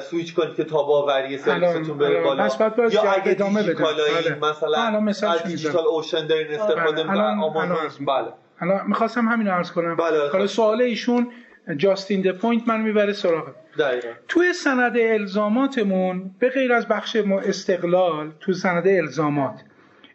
سویچ 0.00 0.34
کنید 0.34 0.54
که 0.54 0.64
تاب‌آوری 0.64 1.38
سرویستون 1.38 1.98
بره 1.98 2.22
بالا. 2.22 2.48
یا 2.92 3.02
اگه 3.02 3.30
ادامه 3.30 3.62
بده 3.62 3.84
بله. 3.84 5.00
مثلا 5.00 5.30
از 5.30 5.42
DigitalOcean 5.42 6.26
دارین 6.26 6.46
استفاده 6.60 7.04
بله. 7.04 8.32
حالا 8.60 8.84
می‌خواستم 8.86 9.28
همین 9.28 9.48
عرض 9.48 9.72
کنم. 9.72 9.96
بله 9.96 10.30
حالا 10.32 10.46
سوال 10.46 10.82
ایشون 10.82 11.32
جاستین 11.76 12.20
د 12.22 12.32
پوینت 12.32 12.68
من 12.68 12.80
می‌بره 12.80 13.12
سراغ. 13.12 13.48
دقیقا. 13.78 14.08
توی 14.28 14.52
سند 14.52 14.96
الزاماتمون 14.98 16.30
به 16.38 16.48
غیر 16.48 16.72
از 16.72 16.88
بخش 16.88 17.16
استقلال 17.44 18.32
تو 18.40 18.52
سند 18.52 18.88
الزامات 18.88 19.60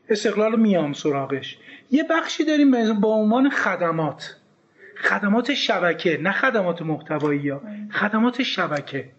استقلال 0.09 0.59
میام 0.59 0.93
سراغش. 0.93 1.57
یه 1.91 2.03
بخشی 2.09 2.45
داریم 2.45 2.99
با 2.99 3.09
عنوان 3.09 3.49
خدمات. 3.49 4.35
خدمات 5.03 5.53
شبکه 5.53 6.17
نه 6.21 6.31
خدمات 6.31 6.81
محتوایی 6.81 7.49
ها. 7.49 7.61
خدمات 7.91 8.43
شبکه. 8.43 9.09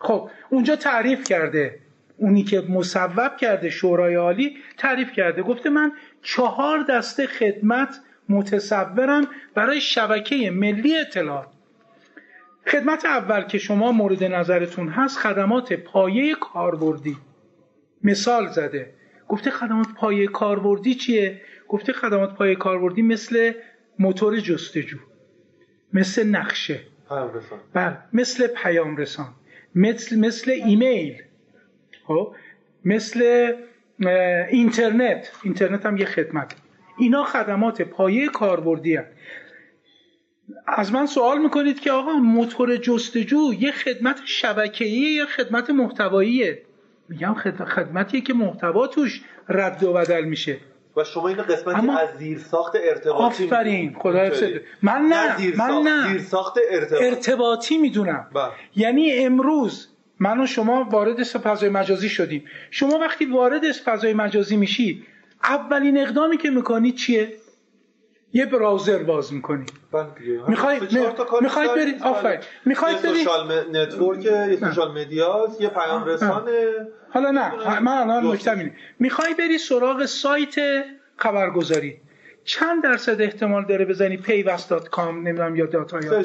خب 0.00 0.30
اونجا 0.50 0.76
تعریف 0.76 1.24
کرده. 1.24 1.78
اونی 2.16 2.42
که 2.42 2.60
مصوب 2.60 3.36
کرده 3.36 3.70
شورای 3.70 4.14
عالی 4.14 4.56
تعریف 4.78 5.12
کرده. 5.12 5.42
گفته 5.42 5.70
من 5.70 5.92
چهار 6.22 6.82
دسته 6.82 7.26
خدمت 7.26 8.00
متصورم 8.28 9.28
برای 9.54 9.80
شبکه 9.80 10.50
ملی 10.50 10.96
اطلاعات. 10.98 11.48
خدمت 12.66 13.04
اول 13.04 13.42
که 13.42 13.58
شما 13.58 13.92
مورد 13.92 14.24
نظرتون 14.24 14.88
هست 14.88 15.18
خدمات 15.18 15.72
پایه 15.72 16.34
کاربردی. 16.34 17.16
مثال 18.04 18.46
زده. 18.46 18.90
گفته 19.28 19.50
خدمات 19.50 19.86
پایه 19.96 20.26
کاربردی 20.26 20.94
چیه؟ 20.94 21.40
گفته 21.68 21.92
خدمات 21.92 22.34
پایه 22.34 22.54
کاربردی 22.54 23.02
مثل 23.02 23.52
موتور 23.98 24.40
جستجو 24.40 24.98
مثل 25.92 26.26
نقشه. 26.26 26.80
بله 27.72 27.98
مثل 28.12 28.46
پیام 28.46 28.96
رسان. 28.96 29.26
مثل, 29.74 30.18
مثل 30.18 30.50
ایمیل. 30.50 31.22
خب؟ 32.06 32.34
مثل 32.84 33.52
اینترنت. 34.50 35.32
اینترنت 35.44 35.86
هم 35.86 35.96
یه 35.96 36.04
خدمت. 36.04 36.54
اینا 36.98 37.24
خدمات 37.24 37.82
پایه 37.82 38.28
کاربردی 38.28 38.96
هست. 38.96 39.10
از 40.66 40.92
من 40.92 41.06
سوال 41.06 41.42
می‌کنید 41.42 41.80
که 41.80 41.92
آقا 41.92 42.12
موتور 42.12 42.76
جستجو 42.76 43.54
یه 43.58 43.72
خدمت 43.72 44.20
شبکه‌ای 44.24 44.90
یا 44.90 45.26
خدمت 45.26 45.70
محتواییه؟ 45.70 46.62
میگم 47.08 47.34
خدمتیه 47.74 48.20
که 48.20 48.34
محتوا 48.34 48.86
توش 48.86 49.22
رد 49.48 49.84
و 49.84 49.92
بدل 49.92 50.24
میشه. 50.24 50.56
و 51.00 51.04
شما 51.04 51.28
این 51.28 51.42
قسمتی 51.42 51.78
اما 51.78 51.98
از 51.98 52.08
زیر 52.18 52.38
ساخت 52.38 52.72
ارتباطی 52.84 53.44
آفرین 53.44 53.96
خدا 53.98 54.30
من 54.82 55.00
نه 55.00 55.56
من 55.56 55.82
نه. 55.84 56.08
زیر 56.08 56.22
ساخت 56.22 56.58
ارتباطی, 56.70 57.04
ارتباطی 57.04 57.78
می‌دونم. 57.78 58.26
بله. 58.34 58.50
یعنی 58.76 59.12
امروز 59.12 59.88
من 60.18 60.40
و 60.40 60.46
شما 60.46 60.84
وارد 60.90 61.22
فضای 61.22 61.68
مجازی 61.68 62.08
شدیم. 62.08 62.44
شما 62.70 62.98
وقتی 62.98 63.24
وارد 63.26 63.72
فضای 63.72 64.12
مجازی 64.12 64.56
میشی 64.56 65.06
اولین 65.42 65.98
اقدامی 65.98 66.36
که 66.36 66.50
می‌کنی 66.50 66.92
چیه؟ 66.92 67.32
یه 68.32 68.46
browser 68.46 68.98
باز 68.98 69.32
می‌کنی. 69.32 69.66
بله 69.92 70.06
می‌خوای 70.48 70.80
می‌خوای 71.40 71.68
بری 71.68 71.94
آفرین. 72.02 72.40
می‌خوای 72.64 72.94
بری 72.94 73.24
social 73.24 73.76
network 73.76 74.24
یه 74.24 74.56
social 74.60 75.00
media 75.00 75.43
ست 75.43 75.60
یه 75.60 75.68
پیام 75.68 76.04
رسانه. 76.04 76.52
حالا 77.10 77.30
نه 77.30 77.80
من 77.80 77.92
الان 77.92 78.26
نکته 78.26 78.50
اینه. 78.50 78.72
می‌خوای 78.98 79.34
بری 79.34 79.58
سراغ 79.58 80.04
سایت 80.04 80.54
خبرگزاری. 81.16 81.96
چند 82.44 82.82
درصد 82.82 83.20
احتمال 83.20 83.64
داره 83.64 83.84
بزنی 83.84 84.16
پیوست.com 84.16 84.98
نمی‌دونم 84.98 85.56
یا 85.56 85.66
داتا 85.66 86.00
یا 86.00 86.22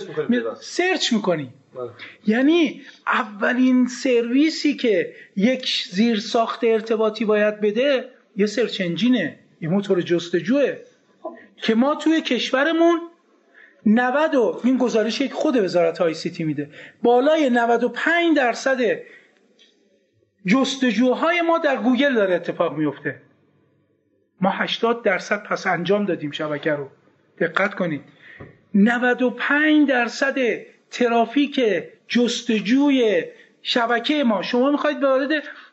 search 0.61 1.13
می‌کنی 1.13 1.53
بله. 1.75 1.89
یعنی 2.27 2.81
اولین 3.07 3.87
سرویسی 3.87 4.75
که 4.75 5.13
یک 5.35 5.87
زیر 5.91 6.19
ساخت 6.19 6.63
ارتباطی 6.63 7.25
باید 7.25 7.61
بده 7.61 8.09
یه 8.35 8.45
search 8.45 8.81
engine 8.81 9.25
ه. 9.25 9.39
یه 9.61 9.69
موتور 9.69 10.01
جستجوه. 10.01 10.77
که 11.57 11.75
ما 11.75 11.95
توی 11.95 12.21
کشورمون 12.21 13.01
90 13.85 14.35
و 14.35 14.61
این 14.63 14.77
گزارش 14.77 15.21
یک 15.21 15.33
خود 15.33 15.55
وزارت 15.55 15.97
ICT 15.97 16.43
میده. 16.43 16.69
بالای 17.03 17.49
95 17.49 18.37
درصد 18.37 18.99
جستجوهای 20.47 21.41
ما 21.41 21.57
در 21.57 21.77
گوگل 21.77 22.13
داره 22.13 22.35
اتفاق 22.35 22.77
میفته. 22.77 23.21
ما 24.41 24.49
80 24.49 25.03
درصد 25.03 25.43
پس 25.43 25.67
انجام 25.67 26.05
دادیم 26.05 26.31
شبکه 26.31 26.71
رو. 26.71 26.89
دقت 27.39 27.73
کنید. 27.73 28.01
95 28.73 29.89
درصد 29.89 30.35
ترافیک 30.91 31.61
جستجوی 32.07 33.23
شبکه 33.61 34.23
ما. 34.23 34.41
شما 34.41 34.71
می‌خواید 34.71 35.03
وارد 35.03 35.29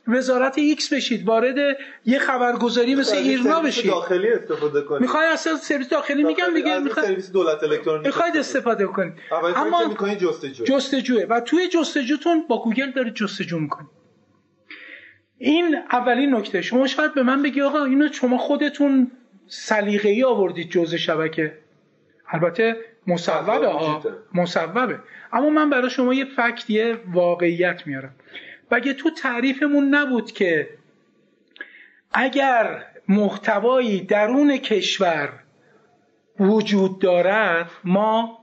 وزارت 0.07 0.59
X 0.59 0.93
بشید 0.93 1.29
وارد 1.29 1.57
یه 2.05 2.19
خبرگزاری 2.19 2.95
مثل 2.95 3.17
ایرنا 3.17 3.61
بشید. 3.61 3.87
داخلی 3.91 4.29
استفاده 4.33 4.83
کنید 4.83 5.01
می‌خوای 5.01 5.27
اصلا 5.27 5.57
سرویس 5.57 5.89
داخلی 5.89 6.23
میگم 6.23 6.55
دیگه 6.55 6.79
می‌خوای 6.79 7.07
سرویس 7.07 7.33
دولت 7.33 7.63
الکترونیک 7.63 8.07
می‌خواید 8.07 8.37
استفاده 8.37 8.87
کنید. 8.87 9.13
اما 9.57 9.89
می‌کنید 9.89 10.19
جستجو. 10.19 10.65
جستجوه. 10.65 11.25
و 11.29 11.41
توی 11.41 11.69
جستجوتون 11.69 12.45
با 12.49 12.63
گوگل 12.63 12.91
دارید 12.91 13.15
جستجو 13.15 13.59
می‌کنید. 13.59 13.91
این 15.39 15.77
اولین 15.93 16.35
نکته. 16.35 16.63
شما 16.63 16.87
شاید 16.87 17.15
به 17.15 17.23
من 17.23 17.43
بگی 17.43 17.63
آقا 17.63 17.85
اینو 17.85 18.13
شما 18.13 18.39
خودتون 18.39 19.11
سلیقه‌ای 19.47 20.25
آوردید 20.25 20.71
جزء 20.71 20.97
شبکه. 20.97 21.59
البته 22.29 22.77
مصوبه 23.07 23.53
ها 23.53 24.03
مصوبه. 24.35 24.99
اما 25.33 25.51
من 25.51 25.71
برای 25.71 25.91
شما 25.91 26.15
یه 26.15 26.25
فکت 26.25 26.71
یه 26.71 26.99
واقعیت 27.13 27.87
میارم. 27.87 28.15
بگه 28.73 28.95
تو 28.95 29.11
تعریفمون 29.11 29.95
نبود 29.95 30.33
که 30.33 30.69
اگر 32.13 32.87
محتوایی 33.09 34.01
درون 34.01 34.57
کشور 34.57 35.29
وجود 36.41 36.99
دارد 36.99 37.71
ما 37.85 38.39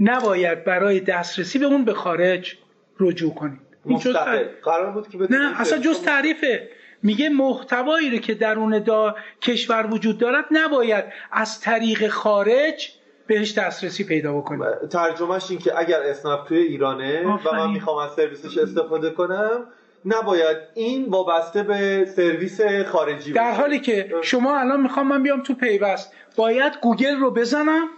نباید 0.00 0.64
برای 0.64 1.00
دسترسی 1.00 1.58
به 1.58 1.66
اون 1.66 1.84
به 1.84 1.94
خارج 1.94 2.56
رجوع 3.00 3.34
کنیم؟ 3.34 3.60
مستقل. 3.86 4.44
قرار 4.62 4.90
بود 4.92 5.08
که 5.08 5.18
نه 5.30 5.60
اصلا 5.60 5.78
جز 5.78 6.02
تعریفه. 6.02 6.68
میگه 7.02 7.28
محتوایی 7.28 8.10
رو 8.10 8.18
که 8.18 8.34
درون 8.34 8.78
دا 8.78 9.16
کشور 9.42 9.86
وجود 9.90 10.18
دارد 10.18 10.44
نباید 10.50 11.04
از 11.32 11.60
طریق 11.60 12.08
خارج 12.08 12.93
بهش 13.26 13.58
دسترسی 13.58 14.04
پیدا 14.04 14.32
بکنیم 14.32 14.64
ترجمهش 14.90 15.50
این 15.50 15.58
که 15.58 15.78
اگر 15.78 16.00
اسنپ 16.02 16.44
توی 16.44 16.58
ایرانه 16.58 17.26
و 17.26 17.54
من 17.54 17.70
می‌خوام 17.70 17.98
از 17.98 18.14
سرویسش 18.14 18.58
استفاده 18.58 19.10
کنم 19.10 19.66
نباید. 20.04 20.56
این 20.74 21.04
وابسته 21.04 21.62
به 21.62 22.04
سرویس 22.16 22.60
خارجی 22.86 23.32
در 23.32 23.52
حالی 23.52 23.80
که 23.80 24.14
شما 24.22 24.58
الان 24.58 24.80
می‌خوام 24.80 25.08
من 25.08 25.22
بیام 25.22 25.42
تو 25.42 25.54
پیوست. 25.54 26.12
باید 26.36 26.72
گوگل 26.82 27.16
رو 27.16 27.30
بزنم. 27.30 27.88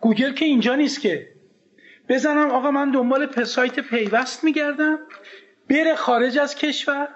گوگل 0.00 0.32
که 0.32 0.44
اینجا 0.44 0.74
نیست 0.74 1.00
که. 1.00 1.28
بزنم 2.08 2.50
آقا 2.50 2.70
من 2.70 2.90
دنبال 2.90 3.44
سایت 3.44 3.80
پیوست 3.80 4.44
میگردم. 4.44 4.98
بره 5.70 5.94
خارج 5.94 6.38
از 6.38 6.54
کشور. 6.54 7.08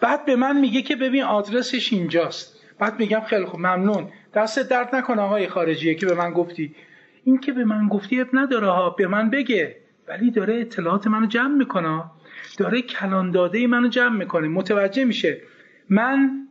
بعد 0.00 0.24
به 0.24 0.36
من 0.36 0.60
میگه 0.60 0.82
که 0.82 0.96
ببین 0.96 1.22
آدرسش 1.22 1.92
اینجاست. 1.92 2.56
بعد 2.78 2.98
میگم 2.98 3.20
خیلی 3.20 3.44
خوب 3.44 3.60
ممنون. 3.60 4.08
دست 4.34 4.58
درد 4.58 4.94
نکن 4.94 5.18
آقای 5.18 5.48
خارجیه 5.48 5.94
که 5.94 6.06
به 6.06 6.14
من 6.14 6.30
گفتی. 6.30 6.74
این 7.24 7.38
که 7.38 7.52
به 7.52 7.64
من 7.64 7.88
گفتی 7.88 8.20
اب 8.20 8.28
نداره 8.32 8.70
ها 8.70 8.90
به 8.90 9.06
من 9.06 9.30
بگه. 9.30 9.76
ولی 10.08 10.30
داره 10.30 10.60
اطلاعات 10.60 11.06
منو 11.06 11.26
جمع 11.26 11.54
می‌کنه. 11.54 12.04
داره 12.58 12.82
کلان 12.82 13.30
داده 13.30 13.66
منو 13.66 13.88
جمع 13.88 14.16
می‌کنه. 14.16 14.48
متوجه 14.48 15.04
میشه. 15.04 15.40
من 15.88 16.48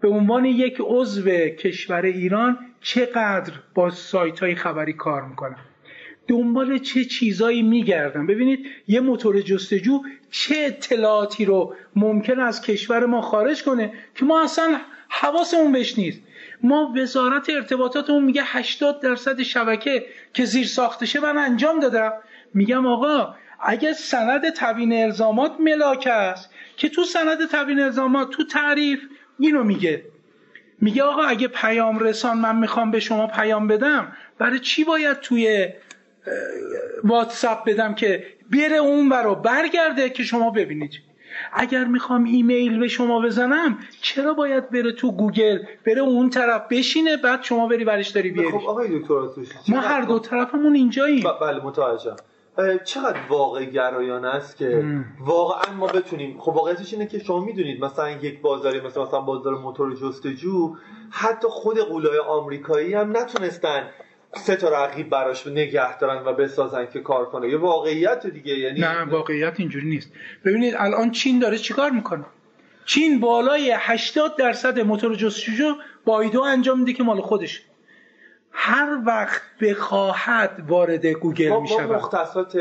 به 0.00 0.08
عنوان 0.08 0.44
یک 0.44 0.76
عضو 0.80 1.30
کشور 1.30 2.02
ایران 2.02 2.58
چقدر 2.80 3.52
با 3.74 3.90
سایت 3.90 4.40
های 4.40 4.54
خبری 4.54 4.92
کار 4.92 5.22
می‌کنم. 5.22 5.58
دنبال 6.28 6.78
چه 6.78 7.04
چیزایی 7.04 7.62
میگردم؟ 7.62 8.26
ببینید 8.26 8.66
یه 8.88 9.00
موتور 9.00 9.40
جستجو 9.40 10.02
چه 10.30 10.54
اطلاعاتی 10.58 11.44
رو 11.44 11.74
ممکن 11.96 12.40
از 12.40 12.62
کشور 12.62 13.06
ما 13.06 13.20
خارج 13.20 13.62
کنه 13.62 13.92
که 14.14 14.24
ما 14.24 14.42
اصلا 14.42 14.80
حواسمون 15.08 15.72
بهش 15.72 15.98
نیست. 15.98 16.22
ما 16.64 16.92
وزارت 16.96 17.50
ارتباطاتمون 17.50 18.24
میگه 18.24 18.42
80 18.44 19.00
درصد 19.00 19.42
شبکه 19.42 20.06
که 20.32 20.44
زیر 20.44 20.66
ساختشه 20.66 21.20
من 21.20 21.38
انجام 21.38 21.80
دادم. 21.80 22.12
میگم 22.54 22.86
آقا 22.86 23.34
اگه 23.60 23.92
سند 23.92 24.50
تبیین 24.56 24.92
الزامات 24.92 25.52
ملاک 25.60 26.06
است 26.06 26.50
که 26.76 26.88
تو 26.88 27.04
سند 27.04 27.48
تبیین 27.50 27.80
الزامات 27.80 28.30
تو 28.30 28.44
تعریف 28.44 29.00
اینو 29.38 29.64
میگه. 29.64 30.04
میگه 30.80 31.02
آقا 31.02 31.22
اگه 31.22 31.48
پیام 31.48 31.98
رسان 31.98 32.38
من 32.38 32.56
می‌خوام 32.56 32.90
به 32.90 33.00
شما 33.00 33.26
پیام 33.26 33.66
بدم 33.66 34.16
برای 34.38 34.58
چی 34.58 34.84
باید 34.84 35.20
توی 35.20 35.68
واتساپ 37.04 37.68
بدم 37.68 37.94
که 37.94 38.26
بره 38.52 38.76
اون 38.76 39.12
رو 39.12 39.34
برگرده 39.34 40.10
که 40.10 40.22
شما 40.22 40.50
ببینید؟ 40.50 40.92
اگر 41.54 41.84
می‌خوام 41.84 42.24
ایمیل 42.24 42.78
به 42.80 42.88
شما 42.88 43.20
بزنم 43.20 43.78
چرا 44.00 44.34
باید 44.34 44.70
بره 44.70 44.92
تو 44.92 45.12
گوگل؟ 45.12 45.58
بره 45.86 46.00
اون 46.00 46.30
طرف 46.30 46.62
بشینه 46.70 47.16
بعد 47.16 47.42
شما 47.42 47.68
بری 47.68 47.84
برش 47.84 48.08
داری 48.08 48.30
بیاری. 48.30 48.58
خب 48.58 48.68
آقای 48.68 48.98
دکتر 48.98 49.14
ما 49.68 49.80
هر 49.80 50.02
دو 50.02 50.18
طرفمون 50.18 50.74
اینجاییم. 50.74 51.24
بله 51.40 51.64
متوجهم. 51.64 52.16
چقدر 52.84 53.18
واقع 53.28 53.64
گرایانه 53.64 54.28
است 54.28 54.56
که 54.56 54.84
واقعا 55.20 55.74
ما 55.74 55.86
بتونیم 55.86 56.38
خب 56.38 56.56
واقعیتش 56.56 56.92
اینه 56.92 57.06
که 57.06 57.18
شما 57.18 57.40
می‌دونید 57.44 57.84
مثلا 57.84 58.10
یک 58.10 58.40
بازاری 58.40 58.80
مثل 58.80 59.00
مثلا 59.00 59.20
بازار 59.20 59.58
موتور 59.58 59.94
جستجو 59.94 60.76
حتی 61.10 61.48
خود 61.50 61.78
غولای 61.78 62.18
آمریکایی 62.18 62.94
هم 62.94 63.16
نتونستن 63.16 63.82
سه 64.36 64.56
تا 64.56 64.84
رقیب 64.84 65.10
براش 65.10 65.46
نگه 65.46 65.98
دارن 65.98 66.24
و 66.24 66.32
بسازن 66.32 66.86
که 66.92 67.00
کار 67.00 67.24
کنه. 67.24 67.48
یه 67.48 67.56
واقعیت 67.56 68.26
دیگه 68.26 68.58
یعنی 68.58 68.80
نه 68.80 69.02
واقعیت 69.02 69.60
اینجوری 69.60 69.88
نیست. 69.88 70.12
ببینید 70.44 70.74
الان 70.78 71.10
چین 71.10 71.38
داره 71.38 71.58
چیکار 71.58 71.90
می‌کنه؟ 71.90 72.24
چین 72.86 73.20
بالای 73.20 73.74
80 73.78 74.36
درصد 74.36 74.80
موتور 74.80 75.14
جستجو 75.14 75.74
با 76.04 76.20
ایدو 76.20 76.42
انجام 76.42 76.78
میده 76.78 76.92
که 76.92 77.02
مال 77.02 77.20
خودش 77.20 77.62
هر 78.56 78.98
وقت 79.06 79.42
بخواهد 79.60 80.62
وارد 80.68 81.06
گوگل 81.06 81.60
می 81.60 81.68
شود 81.68 81.92
مختصات 81.92 82.58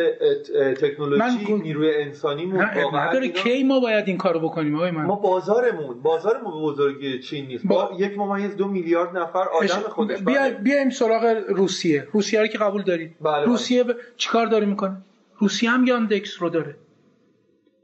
تکنولوژی 0.81 1.53
نیروی 1.53 1.95
انسانی 1.95 2.45
نداره 2.45 3.27
کی 3.29 3.63
ما 3.63 3.79
باید 3.79 4.07
این 4.07 4.17
کارو 4.17 4.39
بکنیم؟ 4.39 4.75
آقای 4.75 4.91
من. 4.91 5.05
ما 5.05 5.15
بازارمون 5.15 6.01
بازارمون 6.01 6.53
به 6.53 6.59
بزرگی 6.59 7.19
چین 7.19 7.45
نیست. 7.45 7.67
با 7.67 7.91
یک 7.97 8.17
ممیز 8.17 8.55
دو 8.55 8.67
میلیارد 8.67 9.17
نفر 9.17 9.39
آدم 9.39 9.89
خودش. 9.89 10.19
بیا 10.19 10.49
بیایم 10.49 10.89
سراغ 10.89 11.43
روسیه. 11.47 12.07
روسیه 12.11 12.39
رو 12.39 12.47
که 12.47 12.57
قبول 12.57 12.81
دارید 12.81 13.15
بله, 13.21 13.33
بله. 13.33 13.45
روسیه 13.45 13.83
ب... 13.83 13.95
چیکار 14.17 14.47
داره 14.47 14.65
می‌کنه؟ 14.65 14.97
روسیه 15.37 15.69
هم 15.69 15.87
یاندکس 15.87 16.41
رو 16.41 16.49
داره. 16.49 16.75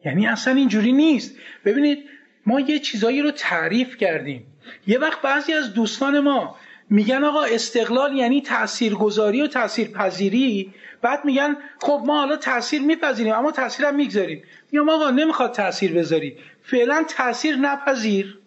یعنی 0.06 0.28
اصلا 0.28 0.54
اینجوری 0.54 0.92
نیست. 0.92 1.36
ببینید 1.66 2.00
ما 2.46 2.60
یه 2.60 2.80
چیزایی 2.80 3.22
رو 3.22 3.32
تعریف 3.32 3.98
کردیم. 3.98 4.46
یه 4.88 5.00
وقت 5.00 5.22
بعضی 5.22 5.54
از 5.54 5.74
دوستان 5.74 6.20
ما 6.20 6.56
میگن 6.90 7.24
آقا 7.24 7.44
استقلال 7.44 8.16
یعنی 8.16 8.42
تاثیرگذاری 8.42 9.42
و 9.42 9.48
تاثیرپذیری 9.48 10.74
بعد 11.02 11.26
میگن 11.26 11.58
خب 11.82 12.04
ما 12.06 12.20
حالا 12.20 12.36
تاثیر 12.36 12.82
میپذیریم 12.82 13.34
اما 13.34 13.52
تاثیر 13.52 13.86
هم 13.86 13.96
می‌گذاریم. 13.96 14.44
میگم 14.72 14.90
آقا 14.90 15.10
نمی‌خواد 15.10 15.52
تاثیر 15.52 15.94
بذاری. 15.94 16.38
فعلا 16.64 17.06
تاثیر 17.10 17.56
نپذیر. 17.56 18.40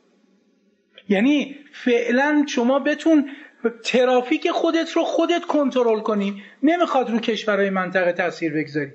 یعنی 1.09 1.57
فعلا 1.73 2.45
شما 2.49 2.79
بتون 2.79 3.31
ترافیک 3.85 4.51
خودت 4.51 4.93
رو 4.93 5.05
خودت 5.05 5.45
کنترل 5.45 6.01
کنی. 6.01 6.43
نمی‌خواد 6.63 7.11
رو 7.11 7.19
کشورهای 7.19 7.71
منطقه 7.71 8.13
تاثیر 8.13 8.53
بگذاری. 8.53 8.93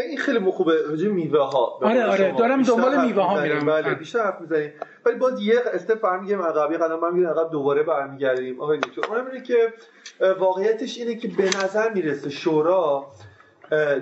این 0.00 0.18
خیلی 0.18 0.50
خوبه. 0.50 0.82
راجع 0.88 1.08
میوه 1.08 1.40
ها 1.40 1.78
آره 1.82 2.04
آره. 2.04 2.34
دارم 2.38 2.62
دنبال 2.62 3.04
میوه 3.04 3.22
ها 3.22 3.42
میرم. 3.42 3.66
بله 3.66 3.94
بیشتر 3.94 4.24
حرف 4.24 4.40
می‌زنیم 4.40 4.72
ولی 5.06 5.16
باز 5.16 5.42
یه 5.42 5.54
استپ 5.72 6.00
برمیگردیم 6.00 6.42
عقب. 6.42 6.72
یه 6.72 6.78
قدم 6.78 7.00
برمیگردیم 7.00 7.38
عقب 7.38 7.50
دوباره 7.50 7.82
برمیگردیم. 7.82 8.60
آقای 8.60 8.78
دکتر 8.78 9.00
اونم 9.08 9.26
اینه 9.26 9.42
که 9.44 9.72
واقعیتش 10.38 10.98
اینه 10.98 11.14
که 11.14 11.28
به 11.28 11.44
نظر 11.44 11.92
می‌رسه 11.92 12.30
شورا 12.30 13.06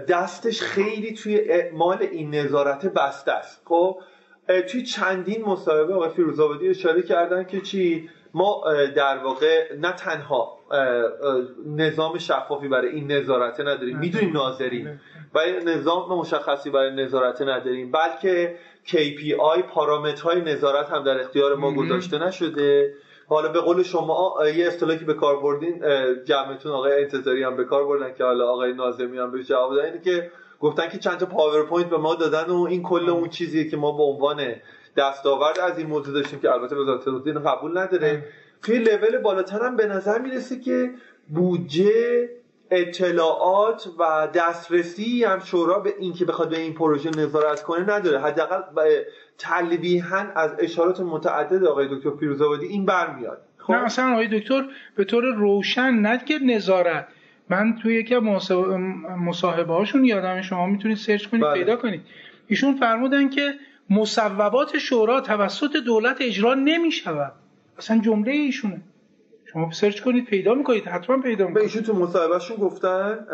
دستش 0.09 0.63
خیلی 0.63 1.15
توی 1.15 1.41
اعمال 1.41 1.99
این 2.01 2.35
نظارت 2.35 2.87
بسته 2.87 3.33
است. 3.33 3.63
خب 3.65 3.99
توی 4.69 4.83
چندین 4.83 5.45
مصاحبه 5.45 5.95
آقای 5.95 6.09
فیروزآبادی 6.09 6.69
اشاره 6.69 7.03
کردن 7.03 7.45
که 7.45 7.61
چی؟ 7.61 8.11
ما 8.35 8.65
در 8.97 9.19
واقع 9.19 9.77
نه 9.81 9.93
تنها 9.93 10.59
نظام 11.67 12.19
شفافی 12.19 12.69
برای 12.69 12.89
این 12.89 13.13
نظارت 13.13 13.61
نداریم. 13.61 13.99
می‌دونیم 13.99 14.33
ناظرین 14.33 15.01
و 15.37 15.41
نظام 15.65 16.19
مشخصی 16.19 16.71
برای 16.71 16.91
نظارت 16.91 17.43
نداریم 17.43 17.93
بلکه 17.93 18.55
KPI 18.87 19.63
پارامترهای 19.69 20.41
نظارت 20.41 20.91
هم 20.91 21.05
در 21.05 21.21
اختیار 21.21 21.55
ما 21.55 21.75
گذاشته 21.75 22.19
نشده. 22.19 22.95
حالا 23.29 23.49
به 23.49 23.61
قول 23.61 23.83
شما 23.83 24.35
یه 24.57 24.67
اصطلاحی 24.67 25.05
به 25.05 25.15
کار 25.15 25.41
بردین 25.41 25.85
جمعتون 26.25 26.73
آقای 26.73 27.03
انتظاری 27.03 27.43
هم 27.43 27.57
به 27.57 27.65
کار 27.65 27.87
بردن 27.87 28.15
که 28.15 28.25
حالا 28.25 28.49
آقای 28.49 28.73
ناظمی 28.73 29.19
هم 29.19 29.31
بهش 29.31 29.47
جواب 29.47 29.75
دادن 29.75 30.01
که 30.01 30.31
گفتن 30.61 30.89
که 30.89 30.99
چند 30.99 31.19
تا 31.19 31.27
پاورپوینت 31.27 31.91
به 31.91 31.97
ما 31.97 32.15
دادن 32.15 32.51
و 32.51 32.63
این 32.63 32.83
کل 32.83 33.09
اون 33.09 33.29
چیزیه 33.29 33.71
که 33.71 33.77
ما 33.77 33.93
به 33.93 34.03
عنوان 34.03 34.55
دستاورد 34.97 35.61
از 35.61 35.79
این 35.79 35.87
موضوع 35.87 36.15
داشتیم 36.15 36.41
که 36.41 36.51
البته 36.51 36.77
وزارت 36.77 37.09
قبول 37.47 37.79
نداره. 37.79 38.25
توی 38.63 38.79
لول 38.79 39.19
بالاتر 39.19 39.63
هم 39.63 39.77
به 39.77 39.87
نظر 39.87 40.19
می‌رسه 40.19 40.61
که 40.61 40.91
بودجه 41.29 42.29
اطلاعات 42.71 43.89
و 43.99 44.29
دسترسی 44.35 45.25
هم 45.25 45.39
شورا 45.39 45.79
به 45.79 45.95
اینکه 45.99 46.25
بخواد 46.25 46.51
به 46.51 46.59
این 46.59 46.75
پروژه 46.75 47.11
نظارت 47.11 47.63
کنه 47.63 47.95
نداره. 47.95 48.21
حداقل 48.21 48.63
تلویحا 49.39 50.27
از 50.37 50.51
اشارات 50.59 51.01
متعدد 51.01 51.65
آقای 51.65 51.89
دکتر 51.97 52.11
پیروزآبادی 52.11 52.67
این 52.67 52.87
برمیاد 52.87 53.43
خب؟ 53.59 53.73
نه 53.73 53.85
اصلا 53.85 54.13
آقای 54.13 54.41
دکتر 54.41 54.65
به 54.97 55.05
طور 55.05 55.25
روشن 55.25 56.07
نگه 56.07 56.39
نظارت. 56.39 57.09
من 57.49 57.79
توی 57.83 57.95
یکی 57.95 58.17
مصاحبه 59.19 59.75
هاشون 59.75 60.05
یادم 60.05 60.43
شما 60.43 60.67
می‌تونید 60.67 60.97
سرچ 60.97 61.27
کنید 61.27 61.43
بله. 61.43 61.55
پیدا 61.55 61.77
کنید. 61.77 62.03
ایشون 62.47 62.77
فرمودن 62.77 63.29
که 63.29 63.55
مصوبات 63.91 64.79
شورا 64.79 65.21
توسط 65.21 65.77
دولت 65.77 66.17
اجرا 66.21 66.55
نمی 66.55 66.93
شود 66.93 67.33
اصلا 67.79 67.99
جمله 67.99 68.33
ایشونه. 68.33 68.81
شما 69.53 69.73
سرچ 69.73 70.01
کنید 70.01 70.25
پیدا 70.25 70.55
می‌کنید 70.55 70.85
حتما 70.85 71.19
پیدا 71.19 71.45
به 71.45 71.51
می‌کنید 71.51 71.65
ایشون 71.67 71.83
تو 71.83 71.95
مصاحبهشون 71.95 72.57
گفتن 72.57 73.27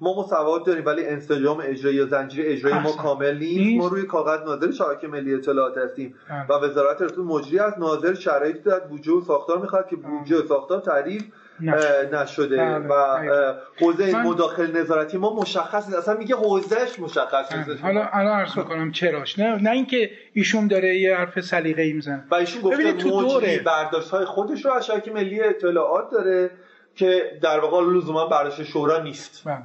ما 0.00 0.20
مصوبات 0.20 0.66
داریم 0.66 0.86
ولی 0.86 1.06
انسجام 1.06 1.62
اجرایی 1.64 1.96
یا 1.96 2.06
زنجیره 2.06 2.52
اجرایی 2.52 2.78
ما. 2.78 2.92
کامل 2.92 3.38
نیست. 3.38 3.82
ما 3.84 3.88
روی 3.88 4.02
کاغذ 4.02 4.40
ناظر 4.46 4.70
شبکه 4.70 5.08
ملی 5.08 5.34
اطلاعات 5.34 5.78
هستیم 5.78 6.14
بله. 6.28 6.58
و 6.60 6.64
وزارت 6.64 7.02
ارتباط 7.02 7.26
مجری 7.26 7.58
از 7.58 7.78
ناظر 7.78 8.14
شرایطی 8.14 8.58
دارد 8.58 8.88
بودجه 8.88 9.12
و 9.12 9.20
ساختار 9.20 9.58
می‌خواد 9.58 9.88
که 9.88 9.96
بودجه 9.96 10.42
و 10.42 10.46
ساختار 10.46 10.80
تعریف 10.80 11.22
نشده. 11.60 12.56
بله. 12.56 12.78
و 12.78 13.54
حوزه 13.80 14.12
من- 14.12 14.22
مداخل 14.26 14.76
نظارتی 14.76 15.18
ما 15.18 15.34
مشخص 15.40 15.86
نیست 15.86 15.98
اصلا 15.98 16.16
میگه 16.16 16.36
حوزهش 16.36 16.98
مشخص 16.98 17.52
نیست 17.52 17.82
حالا 17.82 18.08
الان 18.12 18.38
عرض 18.38 18.58
می‌کنم 18.58 18.92
چراش 18.92 19.38
نه 19.38 19.56
نه 19.62 19.70
اینکه 19.70 20.10
ایشون 20.32 20.66
داره 20.66 20.98
یه 20.98 21.16
حرف 21.16 21.40
سلیقه‌ای 21.40 21.92
می‌زنه 21.92 22.24
و 22.30 22.34
ایشون 22.34 22.62
گفته 22.62 22.92
دوره. 22.92 23.58
برداشت 23.58 24.10
های 24.10 24.24
خودش 24.24 24.64
رو 24.64 24.72
از 24.72 24.86
شبکه 24.86 25.10
ملی 25.10 25.40
اطلاعات 25.42 26.10
داره 26.10 26.50
که 26.94 27.38
در 27.42 27.60
واقع 27.60 27.96
لزوما 27.96 28.26
برداشت 28.26 28.62
شورا 28.62 29.02
نیست 29.02 29.42
بله. 29.48 29.62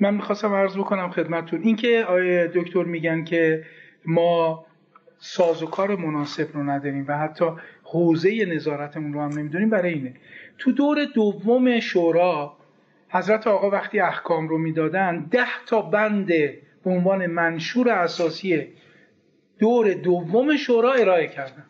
من 0.00 0.14
می‌خواستم 0.14 0.52
عرض 0.52 0.76
بکنم 0.76 1.10
خدمتتون 1.10 1.62
اینکه 1.62 2.04
آیه 2.08 2.50
دکتر 2.54 2.82
میگن 2.82 3.24
که 3.24 3.64
ما 4.04 4.66
سازوکار 5.24 5.96
مناسب 5.96 6.48
رو 6.54 6.62
نداریم 6.62 7.04
و 7.08 7.18
حتی 7.18 7.44
حوزه 7.82 8.44
نظارتمون 8.44 9.12
رو 9.12 9.20
هم 9.20 9.38
نمی‌دونیم. 9.38 9.70
برای 9.70 9.92
اینه. 9.92 10.14
تو 10.58 10.72
دور 10.72 11.04
دوم 11.04 11.80
شورا 11.80 12.56
حضرت 13.08 13.46
آقا 13.46 13.70
وقتی 13.70 14.00
احکام 14.00 14.48
رو 14.48 14.58
می‌دادن 14.58 15.26
ده 15.30 15.46
تا 15.66 15.82
بند 15.82 16.26
به 16.26 16.90
عنوان 16.90 17.26
منشور 17.26 17.88
اساسی 17.88 18.68
دور 19.58 19.92
دوم 19.92 20.56
شورا 20.56 20.92
ارائه 20.92 21.28
کردن. 21.28 21.64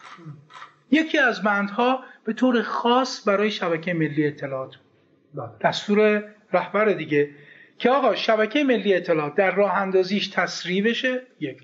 یکی 0.91 1.19
از 1.19 1.43
بندها 1.43 2.01
به 2.25 2.33
طور 2.33 2.63
خاص 2.63 3.29
برای 3.29 3.51
شبکه 3.51 3.95
ملی 3.95 4.27
اطلاعات 4.27 4.77
بود. 4.77 5.59
دستور 5.61 6.25
رهبر 6.53 6.85
دیگه. 6.85 7.31
که 7.79 7.91
آقا 7.91 8.15
شبکه 8.15 8.65
ملی 8.65 8.95
اطلاعات 8.95 9.35
در 9.35 9.55
راه 9.55 9.73
اندازیش 9.77 10.29
تسریع 10.29 10.85
بشه 10.85 11.23
یک. 11.41 11.63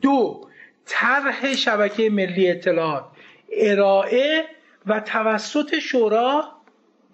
دو 0.00 0.48
طرح 0.86 1.54
شبکه 1.54 2.10
ملی 2.10 2.50
اطلاعات 2.50 3.04
ارائه 3.52 4.44
و 4.86 5.00
توسط 5.00 5.78
شورا 5.78 6.44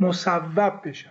مصوب 0.01 0.81
بشه. 0.85 1.11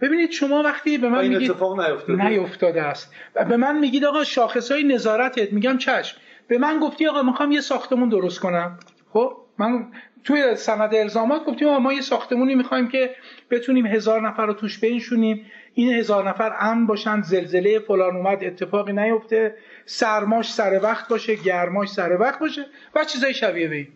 ببینید 0.00 0.30
شما 0.30 0.62
وقتی 0.62 0.98
به 0.98 1.08
من 1.08 1.18
این 1.18 1.32
میگید 1.32 1.50
اتفاق 1.50 1.80
نیفتاده. 1.80 2.28
نیفتاده 2.28 2.82
است. 2.82 3.14
و 3.34 3.44
به 3.44 3.56
من 3.56 3.78
میگید 3.78 4.04
آقا 4.04 4.24
شاخص 4.24 4.72
های 4.72 4.84
نظارتت 4.84 5.52
میگم 5.52 5.78
چشم. 5.78 6.16
به 6.48 6.58
من 6.58 6.78
گفتی 6.78 7.06
آقا 7.06 7.22
می‌خوام 7.22 7.52
یه 7.52 7.60
ساختمون 7.60 8.08
درست 8.08 8.40
کنم. 8.40 8.78
خب؟ 9.12 9.36
من 9.58 9.86
توی 10.24 10.56
سند 10.56 10.94
الزامات 10.94 11.44
گفتیم 11.44 11.76
ما 11.76 11.92
یه 11.92 12.00
ساختمونی 12.00 12.54
می‌خوایم 12.54 12.88
که 12.88 13.14
بتونیم 13.50 13.86
هزار 13.86 14.28
نفر 14.28 14.46
رو 14.46 14.52
توش 14.52 14.78
بنشونیم. 14.78 15.46
این 15.78 15.92
هزار 15.94 16.28
نفر 16.28 16.56
امن 16.60 16.86
باشن 16.86 17.22
زلزله 17.22 17.78
فلان 17.78 18.16
اومد 18.16 18.44
اتفاقی 18.44 18.92
نیفته 18.92 19.54
سرماش 19.86 20.52
سر 20.52 20.80
وقت 20.82 21.08
باشه 21.08 21.34
گرماش 21.34 21.88
سر 21.88 22.16
وقت 22.20 22.38
باشه 22.38 22.66
و 22.94 23.04
چیزای 23.04 23.34
شبیه 23.34 23.68
به 23.68 23.76
این. 23.76 23.88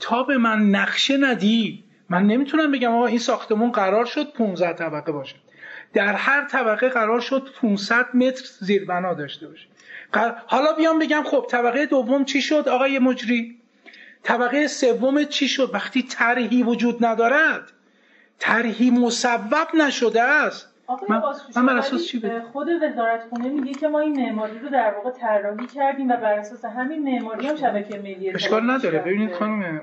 تا 0.00 0.22
به 0.22 0.38
من 0.38 0.58
نقشه 0.70 1.16
ندی 1.16 1.84
من 2.10 2.22
نمی‌تونم 2.26 2.72
بگم 2.72 2.92
آقا 2.94 3.06
این 3.06 3.18
ساختمون 3.18 3.72
قرار 3.72 4.04
شد 4.04 4.32
15 4.32 4.72
طبقه 4.72 5.12
باشه. 5.12 5.34
در 5.94 6.12
هر 6.12 6.44
طبقه 6.44 6.88
قرار 6.88 7.20
شد 7.20 7.48
500 7.62 8.06
متر 8.16 8.44
زیربنا 8.60 9.14
داشته 9.14 9.48
باشه. 9.48 9.66
قر- 10.12 10.34
حالا 10.46 10.72
بیام 10.72 10.98
بگم 10.98 11.22
خب 11.26 11.46
طبقه 11.50 11.86
دوم 11.86 12.24
چی 12.24 12.42
شد 12.42 12.68
آقای 12.68 12.98
مجری؟ 12.98 13.58
طبقه 14.22 14.66
سوم 14.66 15.24
چی 15.24 15.48
شد؟ 15.48 15.70
وقتی 15.74 16.02
طرحی 16.02 16.62
وجود 16.62 17.04
ندارد 17.04 17.72
طرحی 18.38 18.90
مصوب 18.90 19.68
نشده 19.74 20.22
است. 20.22 20.69
من- 21.08 21.66
بر 21.66 21.78
اساس 21.78 22.04
چی؟ 22.06 22.22
خود 22.52 22.68
وزارت 22.82 23.22
خونه 23.30 23.48
میگه 23.48 23.72
که 23.72 23.88
ما 23.88 23.98
این 24.00 24.20
معماری 24.26 24.58
رو 24.58 24.68
در 24.68 24.94
واقع 24.94 25.10
طراحی 25.10 25.66
کردیم 25.66 26.08
و 26.10 26.16
بر 26.16 26.32
اساس 26.38 26.64
همین 26.64 27.02
معماری 27.14 27.46
هم 27.46 27.56
شبکه 27.56 27.98
ملی 27.98 28.30
اشکال 28.30 28.70
نداره. 28.70 28.98
ببینید 28.98 29.32
خانم 29.32 29.80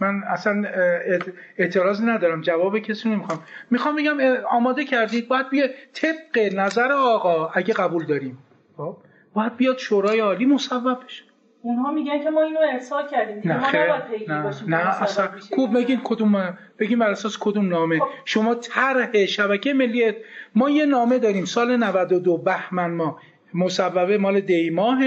من 0.00 0.22
اصلا 0.28 0.62
اعت- 1.06 1.32
اعتراضی 1.58 2.06
ندارم. 2.06 2.40
جواب 2.40 2.78
کسی 2.78 3.08
نمی‌خوام. 3.08 3.38
می‌خوام 3.70 3.96
بگم 3.96 4.16
آماده 4.50 4.84
کردید 4.84 5.28
باید 5.28 5.48
بیاد 5.50 5.70
طبق 5.92 6.54
نظر 6.54 6.92
آقا 6.92 7.46
اگه 7.54 7.74
قبول 7.74 8.04
داریم. 8.06 8.38
خب؟ 8.76 8.96
باید 9.34 9.56
بیاد 9.56 9.78
شورای 9.78 10.20
عالی 10.20 10.46
مصوب 10.46 11.04
بشه 11.04 11.24
اونها 11.62 11.92
میگن 11.92 12.22
که 12.22 12.30
ما 12.30 12.42
اینو 12.42 12.58
ارسال 12.72 13.08
کردیم 13.08 13.52
نه 13.52 13.60
ما 13.60 13.68
نباید 13.68 14.04
پیگیر 14.10 14.32
نه 14.32 14.42
باشیم 14.42 14.74
نه 14.74 15.02
اصلا 15.02 15.28
خوب 15.54 15.76
بگین. 15.76 16.00
کدوم 16.04 16.58
بگین 16.78 16.98
بر 16.98 17.10
اساس 17.10 17.36
کدوم 17.40 17.68
نامه. 17.68 17.98
خب. 17.98 18.06
شما 18.24 18.54
طرح 18.54 19.26
شبکه 19.26 19.72
ملی 19.74 20.12
ما 20.54 20.70
یه 20.70 20.86
نامه 20.86 21.18
داریم. 21.18 21.44
سال 21.44 21.76
92 21.76 22.38
بهمن 22.38 22.90
ماه. 22.90 23.20
مصوبه 23.54 24.18
مال 24.18 24.40
دی 24.40 24.70
ماه 24.70 24.98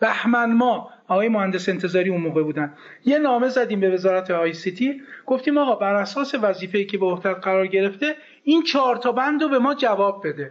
بهمن 0.00 0.52
ماه. 0.52 0.90
آقای 1.08 1.28
مهندس 1.28 1.68
انتظاری 1.68 2.10
اون 2.10 2.20
موقع 2.20 2.42
بودن. 2.42 2.74
یه 3.04 3.18
نامه 3.18 3.48
زدیم 3.48 3.80
به 3.80 3.90
وزارت 3.90 4.30
آی 4.30 4.52
سی 4.52 4.72
تی. 4.72 5.02
گفتیم 5.26 5.58
آقا 5.58 5.74
بر 5.74 5.94
اساس 5.94 6.34
وظیفه‌ای 6.42 6.84
که 6.84 6.98
به 6.98 7.06
عهده 7.06 7.34
قرار 7.34 7.66
گرفته 7.66 8.16
این 8.44 8.62
چهار 8.62 8.96
تا 8.96 9.12
بند 9.12 9.42
رو 9.42 9.48
به 9.48 9.58
ما 9.58 9.74
جواب 9.74 10.26
بده. 10.28 10.50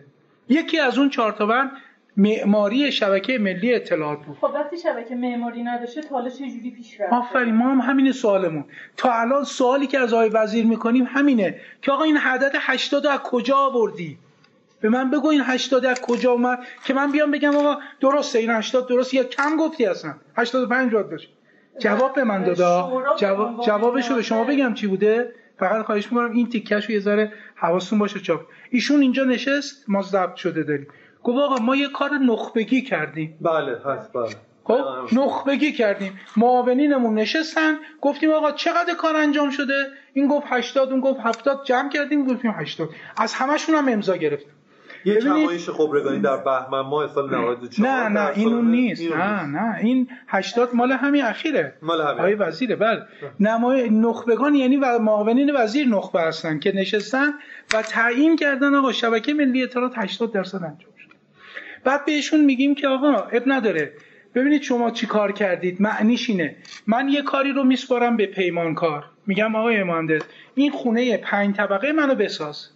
یکی 0.49 0.79
از 0.79 0.97
اون 0.97 1.09
چهار 1.09 1.31
تا 1.31 1.45
بند 1.45 1.71
معماری 2.17 2.91
شبکه 2.91 3.37
ملی 3.37 3.73
اطلاعات 3.73 4.19
بود. 4.25 4.37
خب 4.37 4.51
وقتی 4.53 4.77
شبکه 4.77 5.15
معماری 5.15 5.63
نداشته 5.63 6.01
تا 6.01 6.15
حالا 6.15 6.29
چه 6.29 6.49
جوری 6.49 6.71
پیش 6.71 7.01
رفته؟ 7.01 7.15
آفرین 7.15 7.55
ما 7.55 7.69
هم 7.69 7.79
همین 7.79 8.11
سوالمون. 8.11 8.65
تا 8.97 9.13
الان 9.13 9.43
سوالی 9.43 9.87
که 9.87 9.99
از 9.99 10.13
آقای 10.13 10.29
وزیر 10.29 10.65
می‌کنیم 10.65 11.07
همینه 11.09 11.59
که 11.81 11.91
آقا 11.91 12.03
این 12.03 12.17
عدد 12.17 12.51
80 12.59 13.07
از 13.07 13.19
کجا 13.19 13.57
آوردی؟ 13.57 14.17
به 14.81 14.89
من 14.89 15.11
بگو 15.11 15.27
این 15.27 15.41
80 15.41 15.85
از 15.85 16.01
کجا 16.01 16.31
اومد 16.31 16.59
که 16.85 16.93
من 16.93 17.11
بیام 17.11 17.31
بگم 17.31 17.55
آقا 17.55 17.77
درسته 17.99 18.39
این 18.39 18.49
80 18.49 18.87
درست 18.87 19.13
یا 19.13 19.23
کم 19.23 19.57
گفتی 19.57 19.85
اصلا؟ 19.85 20.13
85 20.35 20.93
باید 20.93 21.09
باشه. 21.09 21.27
جواب 21.79 22.15
به 22.15 22.23
من 22.23 22.43
دادا. 22.43 23.03
جواب 23.17 23.65
جوابشو 23.65 24.15
به 24.15 24.21
شما. 24.21 24.43
بگم 24.43 24.73
چی 24.73 24.87
بوده؟ 24.87 25.31
فقط 25.59 25.85
خواهش 25.85 26.11
می‌کنم 26.11 26.31
این 26.31 26.49
تیکش 26.49 26.85
رو 26.85 26.91
یه 26.91 26.99
ذره 26.99 27.33
حواستون 27.55 27.99
باشه 27.99 28.19
چاپ. 28.19 28.41
ایشون 28.69 29.01
اینجا 29.01 29.23
نشست 29.23 29.85
ما 29.87 30.01
ضبط 30.01 30.35
شده 30.35 30.63
داریم. 30.63 30.87
گفت 31.27 31.37
آقا 31.39 31.55
ما 31.63 31.75
یه 31.75 31.89
کار 31.89 32.09
نخبگی 32.17 32.81
کردیم. 32.81 33.37
بله 33.41 33.77
هست 33.85 34.13
بله. 34.13 34.29
خب 34.63 34.81
نخبگی 35.13 35.71
کردیم. 35.71 36.19
معاونینمون 36.37 37.13
نشستن 37.13 37.75
گفتیم 38.01 38.31
آقا 38.31 38.51
چقدر 38.51 38.93
کار 38.97 39.15
انجام 39.15 39.49
شده؟ 39.49 39.87
این 40.13 40.27
گفت 40.27 40.45
80 40.49 40.91
اون 40.91 40.99
گفت 41.01 41.19
70 41.23 41.65
جمع 41.65 41.89
کردیم 41.89 42.25
گفتیم 42.25 42.51
80 42.55 42.89
از 43.17 43.33
همشون 43.33 43.75
هم 43.75 43.87
امضا 43.89 44.17
گرفتیم 44.17 44.51
یه 45.05 45.23
نمایش 45.23 45.69
خبرگانی 45.69 46.19
در 46.19 46.37
بهمن 46.37 46.79
ماه 46.81 47.07
سال 47.07 47.29
94 47.35 47.89
نه 47.89 48.09
نه 48.09 48.27
این 48.35 48.43
سال- 48.45 48.53
اون 48.53 48.71
نیست. 48.71 49.11
نه 49.11 49.45
نه 49.45 49.75
این 49.81 50.07
80 50.27 50.69
مال 50.73 50.91
همین 50.91 51.23
اخیره. 51.23 51.73
مال 51.81 52.01
همین. 52.01 52.19
آقای 52.19 52.33
وزیره 52.35 52.75
بله. 52.75 53.01
نمای 53.39 53.89
نخبگان 53.89 54.55
یعنی 54.55 54.77
و 54.77 54.99
معاونین 54.99 55.51
وزیر 55.55 55.87
نخبه 55.87 56.21
هستن 56.21 56.59
که 56.59 56.71
نشستن 56.75 57.27
و 57.73 57.81
تعیین 57.81 58.35
کردن 58.35 58.75
آقا 58.75 58.91
شبکه 58.91 59.33
ملی 59.33 59.63
اطلاعات 59.63 59.93
80 59.95 60.31
درصد 60.33 60.55
انجام. 60.63 60.91
بعد 61.83 62.05
بهشون 62.05 62.45
میگیم 62.45 62.75
که 62.75 62.87
آقا 62.87 63.13
اب 63.13 63.43
نداره. 63.45 63.93
ببینید 64.35 64.61
شما 64.61 64.91
چی 64.91 65.05
کار 65.05 65.31
کردید. 65.31 65.81
معنیش 65.81 66.29
اینه. 66.29 66.55
من 66.87 67.09
یه 67.09 67.21
کاری 67.21 67.53
رو 67.53 67.63
میسپارم 67.63 68.17
به 68.17 68.25
پیمانکار. 68.25 69.03
میگم 69.27 69.55
آقای 69.55 69.83
مهندس 69.83 70.21
این 70.55 70.71
خونه 70.71 71.17
پنج 71.17 71.55
طبقه 71.55 71.91
منو 71.91 72.15
بساز. 72.15 72.69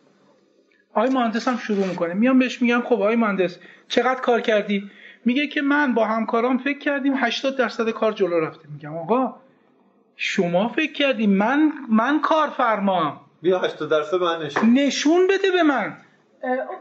آقای 0.93 1.09
مهندس 1.09 1.47
هم 1.47 1.57
شروع 1.57 1.87
می‌کنه. 1.87 2.13
میام 2.13 2.39
بهش 2.39 2.61
میگم 2.61 2.81
خب 2.81 2.93
آقای 2.93 3.15
مهندس 3.15 3.57
چقدر 3.87 4.21
کار 4.21 4.41
کردی؟ 4.41 4.91
میگه 5.25 5.47
که 5.47 5.61
من 5.61 5.93
با 5.93 6.05
همکارام 6.05 6.57
فکر 6.57 6.79
کردیم 6.79 7.13
80 7.15 7.57
درصد 7.57 7.89
کار 7.89 8.11
جلو 8.11 8.39
رفته. 8.39 8.67
میگم 8.73 8.97
آقا 8.97 9.35
شما 10.15 10.67
فکر 10.67 10.93
کردی 10.93 11.27
من 11.27 11.71
من 11.89 12.21
کارفرمام 12.21 13.19
بیا 13.41 13.59
80 13.59 13.89
درصد 13.89 14.17
من 14.17 14.45
نشون. 14.45 14.73
نشون 14.73 15.27
بده 15.27 15.51
به 15.51 15.63
من. 15.63 15.97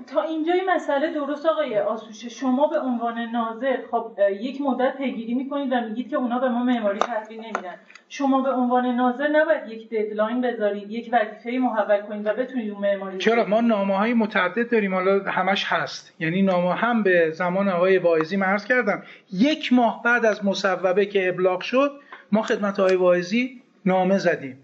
تا 0.07 0.23
اینجای 0.23 0.61
مسئله 0.69 1.15
درست 1.15 1.47
آقای 1.47 1.79
آسوشه 1.79 2.29
شما 2.29 2.67
به 2.67 2.79
عنوان 2.79 3.19
ناظر 3.19 3.77
خب 3.91 4.13
یک 4.41 4.61
مدت 4.61 4.97
پیگیری 4.97 5.35
می‌کنید 5.35 5.73
و 5.73 5.81
میگید 5.81 6.11
که 6.11 6.17
اونا 6.17 6.39
به 6.39 6.49
ما 6.49 6.65
معماری 6.65 6.99
تحویل 6.99 7.41
نمیدن. 7.41 7.75
شما 8.09 8.41
به 8.41 8.51
عنوان 8.51 8.87
ناظر 8.87 9.29
نباید 9.29 9.69
یک 9.69 9.91
ددلاین 9.91 10.41
بذارید 10.41 10.91
یک 10.91 11.11
وظیفه 11.13 11.59
محول 11.59 12.01
کنید 12.01 12.27
و 12.27 12.35
بتونید 12.35 12.71
اون 12.71 12.81
معماری 12.81 13.19
چرا؟ 13.19 13.45
ما 13.45 13.61
نامه 13.61 13.97
های 13.97 14.15
متعدد 14.15 14.71
داریم 14.71 14.95
حالا 14.95 15.23
همش 15.23 15.65
هست. 15.69 16.15
یعنی 16.19 16.43
نامه 16.43 16.75
هم 16.75 17.03
به 17.03 17.31
زمان 17.31 17.69
آقای 17.69 17.99
واعظی 17.99 18.37
مرز 18.37 18.65
کردم. 18.65 19.03
یک 19.33 19.73
ماه 19.73 20.03
بعد 20.03 20.25
از 20.25 20.45
مصوبه 20.45 21.07
که 21.07 21.29
ابلاغ 21.29 21.61
شد 21.61 21.91
ما 22.33 22.43
خدمت 22.43 22.81
آقای 22.81 22.97
واعظی 22.97 23.63
نامه 23.87 24.19
زدیم. 24.19 24.59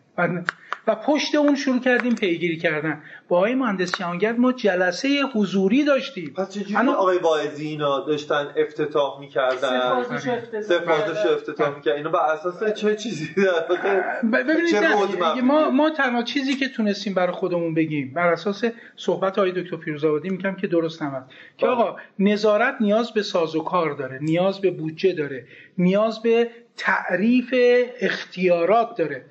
و 0.89 0.95
پشت 0.95 1.35
اون 1.35 1.57
شروع 1.57 1.81
کردیم 1.81 2.15
پیگیری 2.15 2.57
کردن. 2.57 3.03
با 3.29 3.37
آقای 3.37 3.55
مهندس 3.55 3.93
جهانگرد 3.93 4.39
ما 4.39 4.53
جلسه 4.53 5.23
حضوری 5.35 5.85
داشتیم. 5.85 6.35
پس 6.37 6.51
چجوری 6.51 6.77
انا... 6.77 6.93
آقای 6.93 7.19
واعظی 7.19 7.67
اینا 7.67 8.01
داشتن 8.01 8.49
افتتاح 8.57 9.21
می‌کردن؟ 9.21 10.03
سفارش 10.61 11.27
افتتاح 11.27 11.75
می‌کردن. 11.77 11.97
اینا 11.97 12.11
بر 12.11 12.19
اساس 12.19 12.73
چه 12.75 12.97
چیزی؟ 12.97 13.29
ببینید 14.33 14.77
ما 15.45 15.71
ما 15.71 15.91
تنها 15.91 16.23
چیزی 16.23 16.55
که 16.55 16.69
تونستیم 16.69 17.15
برای 17.15 17.33
خودمون 17.33 17.75
بگیم 17.75 18.13
بر 18.15 18.33
اساس 18.33 18.65
صحبت 18.97 19.39
آقای 19.39 19.53
دکتر 19.63 19.77
پیروزآبادی 19.77 20.31
میگم 20.31 20.55
که 20.55 20.67
درست 20.67 21.03
نمد 21.03 21.31
که 21.57 21.67
بله. 21.67 21.75
آقا 21.75 21.97
نظارت 22.19 22.75
نیاز 22.81 23.13
به 23.13 23.23
سازوکار 23.23 23.93
داره 23.93 24.19
نیاز 24.23 24.61
به 24.61 24.71
بودجه 24.71 25.13
داره 25.13 25.47
نیاز 25.79 26.23
به 26.23 26.51
تعریف 26.77 27.55
اختیارات 28.01 28.97
داره. 28.97 29.25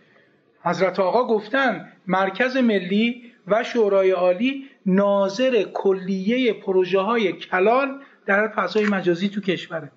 حضرت 0.65 0.99
آقا 0.99 1.27
گفتن 1.27 1.91
مرکز 2.07 2.57
ملی 2.57 3.31
و 3.47 3.63
شورای 3.63 4.11
عالی 4.11 4.65
ناظر 4.85 5.63
کلیه 5.73 6.53
پروژه 6.53 6.99
های 6.99 7.33
کلال 7.33 7.99
در 8.25 8.47
فضای 8.47 8.85
مجازی 8.85 9.29
تو 9.29 9.41
کشوره. 9.41 9.91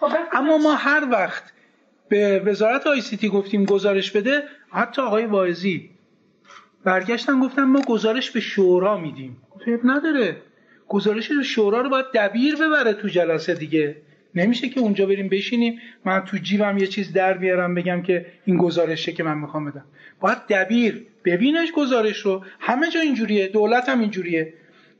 خب 0.00 0.10
اما 0.32 0.58
ما 0.58 0.74
هر 0.74 1.08
وقت 1.10 1.52
به 2.08 2.42
وزارت 2.46 2.86
آی 2.86 3.00
سی 3.00 3.16
تی 3.16 3.28
گفتیم 3.28 3.64
گزارش 3.64 4.10
بده 4.10 4.42
حتی 4.70 5.02
آقای 5.02 5.26
واعظی 5.26 5.90
برگشتن 6.84 7.40
گفتن 7.40 7.62
ما 7.62 7.80
گزارش 7.80 8.30
به 8.30 8.40
شورا 8.40 8.96
میدیم. 8.96 9.36
نداره. 9.84 10.36
گزارش 10.88 11.32
شورا 11.32 11.80
رو 11.80 11.88
باید 11.88 12.06
دبیر 12.14 12.56
ببره 12.56 12.92
تو 12.92 13.08
جلسه 13.08 13.54
دیگه. 13.54 13.96
نمیشه 14.34 14.68
که 14.68 14.80
اونجا 14.80 15.06
بریم 15.06 15.28
بشینیم. 15.28 15.80
من 16.04 16.24
تو 16.24 16.36
جیبم 16.36 16.78
یه 16.78 16.86
چیز 16.86 17.12
در 17.12 17.32
بیارم 17.32 17.74
بگم 17.74 18.02
که 18.02 18.26
این 18.44 18.56
گزارشه 18.56 19.12
که 19.12 19.22
من 19.22 19.38
می‌خوام 19.38 19.64
بدم. 19.70 19.84
باید 20.20 20.38
دبیر 20.48 21.06
ببینش 21.24 21.72
گزارش 21.72 22.18
رو. 22.18 22.44
همه 22.60 22.90
جا 22.90 23.00
اینجوریه 23.00 23.48
دولت 23.48 23.88
هم 23.88 24.00
اینجوریه. 24.00 24.52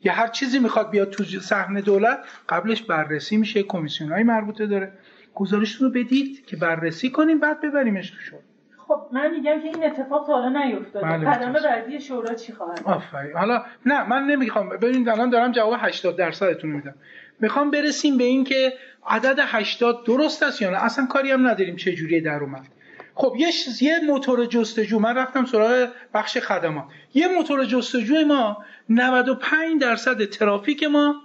یه 0.04 0.12
هر 0.12 0.26
چیزی 0.26 0.58
می‌خواد 0.58 0.90
بیاد 0.90 1.10
تو 1.10 1.24
صحنه 1.24 1.80
دولت 1.80 2.18
قبلش 2.48 2.82
بررسی 2.82 3.36
میشه 3.36 3.62
کمیسیون 3.62 4.12
های 4.12 4.22
مربوطه 4.22 4.66
داره. 4.66 4.92
گزارش 5.34 5.74
رو 5.74 5.90
بدید 5.90 6.46
که 6.46 6.56
بررسی 6.56 7.10
کنیم 7.10 7.40
بعد 7.40 7.60
ببریمش 7.60 8.10
تو 8.10 8.16
شورا. 8.16 8.42
خب 8.76 9.00
من 9.12 9.30
میگم 9.30 9.60
که 9.60 9.68
این 9.68 9.84
اتفاق 9.84 10.26
تا 10.26 10.32
حالا 10.32 10.64
نیفتاده. 10.64 11.06
بله 11.06 11.30
قدم 11.30 11.52
بعدی 11.52 12.00
شورا 12.00 12.34
چی 12.34 12.52
خواهد؟ 12.52 12.80
آفرین. 12.84 13.36
حالا 13.36 13.64
نه 13.86 14.08
من 14.08 14.26
نمی‌خوام. 14.26 14.68
ببینید 14.68 15.08
الان 15.08 15.30
دارم 15.30 15.52
جواب 15.52 15.74
80 15.78 16.16
درصدتون 16.16 16.70
میدم. 16.70 16.94
می‌خوام 17.40 17.70
برسیم 17.70 18.18
به 18.18 18.24
این 18.24 18.44
که 18.44 18.72
عدد 19.06 19.38
80 19.38 20.04
درست 20.04 20.42
است 20.42 20.62
یا 20.62 20.70
نه؟ 20.70 20.84
اصلا 20.84 21.06
کاری 21.06 21.30
هم 21.30 21.48
نداریم 21.48 21.76
چه 21.76 21.92
جوری 21.92 22.20
در 22.20 22.38
اومد. 22.38 22.66
خب 23.14 23.34
یه 23.38 23.48
یه 23.80 24.00
موتور 24.00 24.46
جستجو 24.46 24.98
من 24.98 25.16
رفتم 25.16 25.46
سراغ 25.46 25.88
بخش 26.14 26.38
خدمات. 26.38 26.84
یه 27.14 27.28
موتور 27.28 27.64
جستجو 27.64 28.24
ما 28.26 28.64
95 28.88 29.80
درصد 29.80 30.24
ترافیک 30.24 30.84
ما 30.84 31.22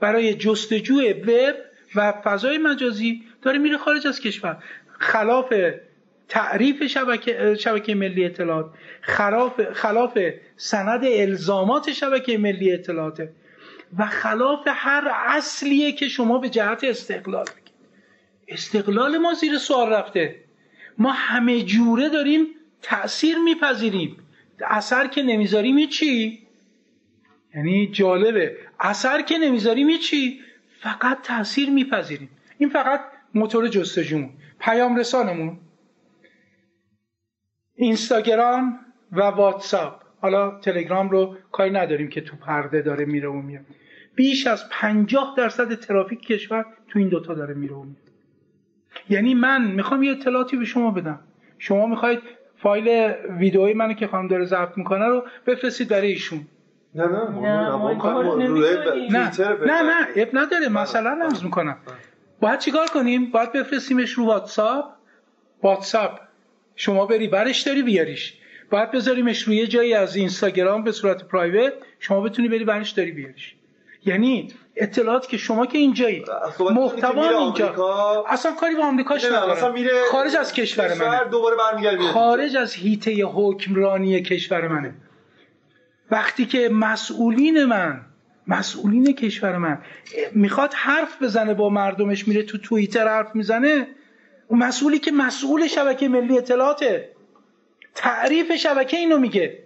برای 0.00 0.34
جستجو 0.34 1.00
وب 1.02 1.54
و 1.94 2.12
فضای 2.12 2.58
مجازی 2.58 3.22
داره 3.42 3.58
میره 3.58 3.78
خارج 3.78 4.06
از 4.06 4.20
کشور. 4.20 4.56
خلاف 4.98 5.54
تعریف 6.28 6.86
شبکه, 6.86 7.54
شبکه 7.54 7.94
ملی 7.94 8.24
اطلاعات 8.24 8.66
خلاف, 9.00 9.72
خلاف 9.72 10.18
سند 10.56 11.04
الزامات 11.04 11.92
شبکه 11.92 12.38
ملی 12.38 12.72
اطلاعات 12.72 13.28
و 13.98 14.06
خلاف 14.06 14.60
هر 14.66 15.12
اصلیه 15.26 15.92
که 15.92 16.08
شما 16.08 16.38
به 16.38 16.48
جهت 16.48 16.84
استقلال 16.84 17.44
بگید. 17.44 17.74
استقلال 18.48 19.18
ما 19.18 19.34
زیر 19.34 19.58
سوال 19.58 19.92
رفته. 19.92 20.44
ما 20.98 21.12
همه 21.12 21.62
جوره 21.62 22.08
داریم 22.08 22.46
تأثیر 22.82 23.38
میپذیریم. 23.38 24.16
اثر 24.66 25.06
که 25.06 25.22
نمی‌ذاریم 25.22 25.86
چی؟ 25.86 26.46
یعنی 27.54 27.86
جالبه. 27.86 28.56
اثر 28.80 29.22
که 29.22 29.38
نمی‌ذاریم 29.38 29.98
چی؟ 29.98 30.40
فقط 30.80 31.22
تاثیر 31.22 31.70
میپذیریم. 31.70 32.28
این 32.58 32.68
فقط 32.68 33.00
موتور 33.34 33.68
جستجومون 33.68 34.30
پیام 34.60 34.96
رسانمون. 34.96 35.58
اینستاگرام 37.74 38.78
و 39.12 39.20
واتساپ. 39.20 40.02
حالا 40.20 40.60
تلگرام 40.60 41.10
رو 41.10 41.36
کاری 41.52 41.70
نداریم 41.70 42.08
که 42.08 42.20
تو 42.20 42.36
پرده 42.36 42.82
داره 42.82 43.04
میره 43.04 43.28
و 43.28 43.32
میاد. 43.32 43.64
بیش 44.14 44.46
از 44.46 44.68
50 44.70 45.34
درصد 45.36 45.74
ترافیک 45.74 46.26
کشور 46.26 46.66
تو 46.88 46.98
این 46.98 47.08
دوتا 47.08 47.34
داره 47.34 47.54
میره 47.54 47.74
و 47.74 47.82
میاد 47.82 47.96
یعنی 49.08 49.34
من 49.34 49.70
می‌خوام 49.70 50.02
یه 50.02 50.12
اطلاعاتی 50.12 50.56
به 50.56 50.64
شما 50.64 50.90
بدم. 50.90 51.20
شما 51.58 51.86
می‌خواید 51.86 52.20
فایل 52.56 53.14
ویدئوی 53.38 53.74
منو 53.74 53.92
که 53.92 54.06
خانم 54.06 54.28
داره 54.28 54.44
ضبط 54.44 54.78
می‌کنه 54.78 55.06
رو 55.06 55.24
بفرستید 55.46 55.88
برای 55.88 56.08
ایشون. 56.08 56.46
نه 56.94 57.04
نه 57.06 57.30
نه 59.10 59.30
نه 59.66 59.82
نه 59.82 60.06
اب 60.16 60.28
نداره 60.32 60.68
مثلا 60.68 61.10
عرض 61.10 61.44
می‌کنم. 61.44 61.76
باید 62.40 62.58
چیکار 62.58 62.86
کنیم؟ 62.86 63.30
باید 63.30 63.52
بفرستیمش 63.52 64.10
رو 64.10 64.24
واتساپ. 64.24 64.84
واتساپ. 65.62 66.20
شما 66.76 67.06
بری 67.06 67.28
برش 67.28 67.60
داری 67.62 67.82
بیاریش. 67.82 68.34
باید 68.70 68.90
بذاریمش 68.90 69.42
روی 69.42 69.56
یه 69.56 69.66
جایی 69.66 69.94
از 69.94 70.16
اینستاگرام 70.16 70.84
به 70.84 70.92
صورت 70.92 71.24
پرایوت. 71.24 71.72
شما 71.98 72.20
بتونی 72.20 72.48
بری 72.48 72.64
برش 72.64 72.90
داری 72.90 73.12
بیاریش. 73.12 73.54
یعنی 74.06 74.52
اطلاعات 74.76 75.28
که 75.28 75.36
شما 75.36 75.66
که 75.66 75.78
اینجایی. 75.78 76.24
محتوا 76.60 77.38
اینجا. 77.38 78.24
اصلا 78.28 78.52
کاری 78.52 78.74
با 78.74 78.84
آمریکاش 78.84 79.24
نداره 79.24 79.90
خارج 80.10 80.36
از 80.36 80.52
کشور 80.52 80.94
منه. 80.94 81.24
دوباره 81.30 81.56
برمیگرده 81.56 82.02
خارج 82.02 82.56
از 82.56 82.74
هیته 82.74 83.24
حکمرانی 83.24 84.22
کشور 84.22 84.68
منه. 84.68 84.94
وقتی 86.10 86.46
که 86.46 86.68
مسئولین 86.68 87.64
من 87.64 88.00
مسئولین 88.46 89.12
کشور 89.14 89.56
من 89.56 89.78
می‌خواد 90.32 90.74
حرف 90.74 91.22
بزنه 91.22 91.54
با 91.54 91.68
مردمش 91.68 92.28
میره 92.28 92.42
تو 92.42 92.58
توییتر 92.58 93.08
حرف 93.08 93.34
می‌زنه 93.34 93.86
اون 94.48 94.58
مسئولی 94.58 94.98
که 94.98 95.12
مسئول 95.12 95.66
شبکه 95.66 96.08
ملی 96.08 96.38
اطلاعاته. 96.38 97.08
تعریف 97.94 98.52
شبکه 98.52 98.96
اینو 98.96 99.18
میگه. 99.18 99.63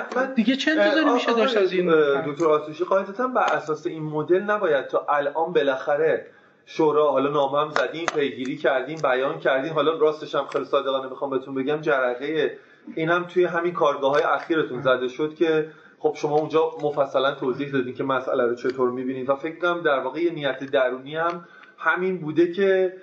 بعد 0.00 0.34
دیگه 0.34 0.56
چه 0.56 0.70
انتظاری 0.70 1.10
میشه 1.10 1.32
داشت 1.32 1.56
از 1.56 1.72
این 1.72 1.90
دکتر 2.26 2.46
آسوشی 2.46 2.84
قاعدتا 2.84 3.28
بر 3.28 3.42
اساس 3.42 3.86
این 3.86 4.02
مدل 4.02 4.42
نباید 4.42 4.86
تا 4.86 5.06
الان 5.08 5.52
بالاخره 5.52 6.26
شورا 6.66 7.10
حالا 7.10 7.30
نامه 7.30 7.60
هم 7.60 7.70
زدیم 7.70 8.06
پیگیری 8.06 8.56
کردیم 8.56 8.98
بیان 9.02 9.38
کردیم. 9.38 9.72
حالا 9.72 9.98
راستش 9.98 10.34
هم 10.34 10.46
خیلی 10.46 10.64
صادقانه 10.64 11.08
بخوام 11.08 11.30
بهتون 11.30 11.54
بگم 11.54 11.80
جرقه 11.80 12.58
این 12.94 13.10
هم 13.10 13.24
توی 13.24 13.44
همین 13.44 13.72
کارگاه 13.72 14.12
های 14.12 14.22
اخیرتون 14.22 14.82
زده 14.82 15.08
شد 15.08 15.34
که 15.34 15.70
خب 15.98 16.14
شما 16.16 16.36
اونجا 16.36 16.70
مفصلا 16.82 17.34
توضیح 17.34 17.72
دادین 17.72 17.94
که 17.94 18.04
مسئله 18.04 18.46
رو 18.46 18.54
چطور 18.54 18.90
می‌بینید 18.90 19.30
و 19.30 19.36
فکر 19.36 19.58
کنم 19.58 19.82
در 19.82 19.98
واقع 19.98 20.20
یه 20.20 20.32
نیت 20.32 20.64
درونی 20.64 21.16
هم 21.16 21.44
همین 21.78 22.20
بوده 22.20 22.52
که 22.52 22.96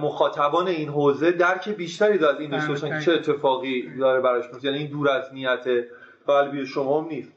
مخاطبان 0.00 0.68
این 0.68 0.88
حوزه 0.88 1.30
درک 1.30 1.68
بیشتری 1.68 2.24
از 2.24 2.40
این 2.40 2.50
داشته 2.50 2.68
باشن 2.68 2.98
که 2.98 3.04
چه 3.04 3.12
اتفاقی 3.12 3.96
داره 3.98 4.20
براش 4.20 4.44
میفته 4.44 4.68
یعنی 4.68 4.78
این 4.78 4.90
دور 4.90 5.10
از 5.10 5.34
نیت 5.34 5.64
قلبی 6.26 6.66
شما 6.66 7.00
هم 7.00 7.08
نیست. 7.08 7.32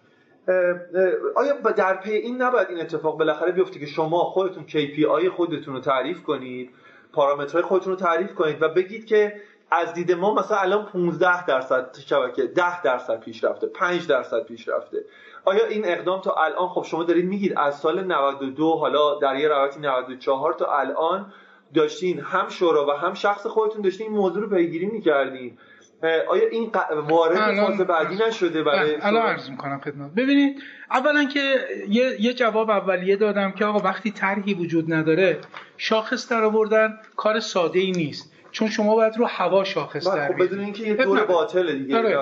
آیا 1.35 1.53
در 1.75 1.95
پی 1.95 2.11
این 2.11 2.41
نباید 2.41 2.69
این 2.69 2.81
اتفاق 2.81 3.17
بالاخره 3.17 3.51
بیفته 3.51 3.79
که 3.79 3.85
شما 3.85 4.17
خودتون 4.17 4.65
KPI 4.67 5.27
خودتون 5.27 5.73
رو 5.73 5.79
تعریف 5.79 6.23
کنید 6.23 6.69
پارامترهای 7.13 7.63
خودتون 7.63 7.93
رو 7.93 7.99
تعریف 7.99 8.33
کنید 8.33 8.61
و 8.61 8.69
بگید 8.69 9.05
که 9.05 9.41
از 9.71 9.93
دید 9.93 10.11
ما 10.11 10.33
مثلا 10.33 10.57
الان 10.57 10.85
15 10.85 11.45
درصد 11.45 11.97
شبکه 12.05 12.47
10 12.47 12.81
درصد 12.81 13.19
پیش 13.19 13.43
رفته 13.43 13.67
5 13.67 14.07
درصد 14.07 14.43
پیش 14.43 14.67
رفته. 14.67 15.05
آیا 15.45 15.65
این 15.65 15.85
اقدام 15.85 16.21
تا 16.21 16.31
الان 16.31 16.67
خب 16.67 16.83
شما 16.83 17.03
دارید 17.03 17.25
میگید 17.25 17.53
از 17.57 17.79
سال 17.79 18.03
92 18.03 18.71
حالا 18.71 19.19
در 19.19 19.35
یه 19.35 19.47
روایتی 19.47 19.79
94 19.79 20.53
تا 20.53 20.65
الان 20.65 21.33
داشتین 21.73 22.19
هم 22.19 22.49
شورا 22.49 22.87
و 22.87 22.91
هم 22.91 23.13
شخص 23.13 23.47
خودتون 23.47 23.81
داشتین 23.81 24.07
این 24.07 24.17
موضوع 24.17 24.43
رو 24.43 24.49
پیگیری 24.49 24.85
می‌کردین. 24.85 25.57
آیا 26.03 26.47
این 26.51 26.71
وارد 27.09 27.65
فاز 27.65 27.77
بعدی 27.77 28.15
نشده 28.27 28.63
برای 28.63 28.95
الان 29.01 29.25
عرض 29.25 29.49
می‌کنم 29.49 29.79
خدمت 29.79 30.11
ببینید 30.11 30.61
اولا 30.91 31.25
که 31.25 31.59
یه،, 31.89 32.21
یه 32.21 32.33
جواب 32.33 32.69
اولیه 32.69 33.15
دادم 33.15 33.51
که 33.51 33.65
آقا 33.65 33.79
وقتی 33.79 34.11
طرحی 34.11 34.53
وجود 34.53 34.93
نداره 34.93 35.39
شاخص 35.77 36.29
در 36.29 36.43
آوردن 36.43 36.99
کار 37.15 37.39
ساده 37.39 37.79
ای 37.79 37.91
نیست. 37.91 38.31
چون 38.51 38.69
شما 38.69 38.95
باید 38.95 39.17
رو 39.17 39.25
هوا 39.25 39.63
شاخص 39.63 40.07
در 40.07 40.27
خب 40.27 40.43
بدون 40.43 40.59
اینکه 40.59 40.83
یه 40.83 40.93
دور 40.93 41.25
باطله 41.25 41.73
دیگه 41.73 42.17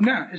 نه 0.00 0.30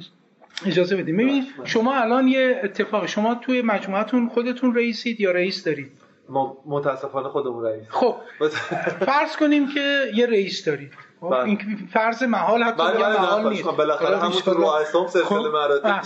اجازه 0.65 0.95
بدید. 0.95 1.15
ببینید 1.15 1.43
شما 1.63 1.95
الان 1.95 2.27
یه 2.27 2.61
اتفاق 2.63 3.05
شما 3.05 3.35
توی 3.35 3.61
مجموعتون 3.61 4.29
خودتون 4.29 4.75
رئیسید 4.75 5.21
یا 5.21 5.31
رئیس 5.31 5.63
دارید؟ 5.63 5.91
ما 6.29 6.57
متاسفانه 6.65 7.29
خودمون 7.29 7.65
رئیس. 7.65 7.83
خب 7.89 8.15
فرض 9.09 9.37
کنیم 9.37 9.67
که 9.73 10.03
یه 10.13 10.25
رئیس 10.25 10.65
دارید. 10.65 10.89
بله. 10.89 10.99
این 11.31 11.87
فرض 11.93 12.23
محال 12.23 12.63
حتی 12.63 12.83
بله 12.83 12.93
بله 12.93 13.21
محال 13.21 13.49
نیست. 13.49 13.63
بالاخره 13.63 14.17
خب، 14.17 14.23
همون 14.23 14.41
تو 14.41 14.53
رؤسام 14.53 15.07
سلسله 15.07 15.23
خب، 15.23 15.35
مراتب. 15.35 16.01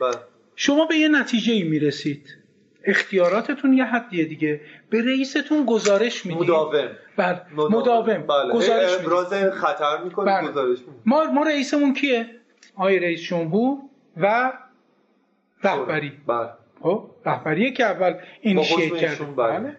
بله. 0.00 0.14
شما 0.56 0.86
به 0.86 0.96
یه 0.96 1.08
نتیجه 1.08 1.52
ای 1.52 1.62
می‌رسید. 1.62 2.36
اختیاراتتون 2.84 3.72
یه 3.72 3.84
حدیه 3.84 4.24
دیگه. 4.24 4.60
به 4.90 5.02
رئیستون 5.02 5.66
گزارش 5.66 6.26
می‌دید. 6.26 6.42
مداوم. 6.42 6.88
بله. 7.16 7.40
مداوم. 7.56 8.26
بله. 8.26 8.54
گزارش 8.54 8.94
ابراز 8.94 9.34
خطر 9.34 10.02
می‌کنه 10.04 10.26
بله. 10.26 10.48
گزارش 10.48 10.78
می‌دید. 10.78 11.02
ما 11.06 11.24
ما 11.24 11.42
رئیسمون 11.42 11.94
کیه؟ 11.94 12.26
آقای 12.76 12.98
رئیس 12.98 13.20
جمهور 13.20 13.78
و 14.16 14.52
رهبری. 15.64 16.12
بله. 16.26 16.48
خب 16.82 17.10
رهبریه 17.26 17.72
که 17.72 17.84
اول 17.84 18.14
حکم 18.44 18.96
کرد 18.96 19.36
بله. 19.36 19.58
بله. 19.58 19.76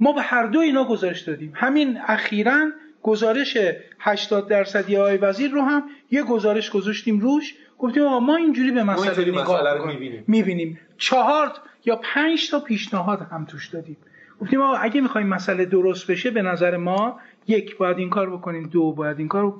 ما 0.00 0.12
به 0.12 0.22
هر 0.22 0.46
دو 0.46 0.58
اینا 0.58 0.84
گزارش 0.84 1.20
دادیم. 1.20 1.52
همین 1.56 1.98
اخیرا 2.06 2.70
گزارش 3.04 3.58
80 4.00 4.48
درصدی 4.48 4.96
آقای 4.96 5.16
وزیر 5.16 5.50
رو 5.50 5.62
هم 5.62 5.82
یه 6.10 6.22
گزارش 6.22 6.70
گذاشتیم 6.70 7.18
روش. 7.18 7.54
گفتیم 7.78 8.02
آقا 8.02 8.20
ما 8.20 8.36
اینجوری 8.36 8.70
به 8.70 8.82
مسئله 8.82 9.40
نگاه 9.40 9.74
رو. 9.78 9.86
می‌بینیم. 9.86 10.24
می‌بینیم. 10.26 10.80
چهار 10.98 11.52
یا 11.84 12.00
پنج 12.14 12.50
تا 12.50 12.60
پیشنهاد 12.60 13.26
هم 13.30 13.44
توش 13.44 13.68
دادیم. 13.68 13.96
گفتیم 14.40 14.60
آقا 14.60 14.76
اگه 14.76 15.00
می‌خوایم 15.00 15.26
مسئله 15.26 15.64
درست 15.64 16.10
بشه 16.10 16.30
به 16.30 16.42
نظر 16.42 16.76
ما 16.76 17.20
یک 17.46 17.76
باید 17.76 17.98
این 17.98 18.10
کار 18.10 18.30
بکنیم. 18.30 18.68
دو 18.68 18.92
باید 18.92 19.18
این 19.18 19.28
کار 19.28 19.54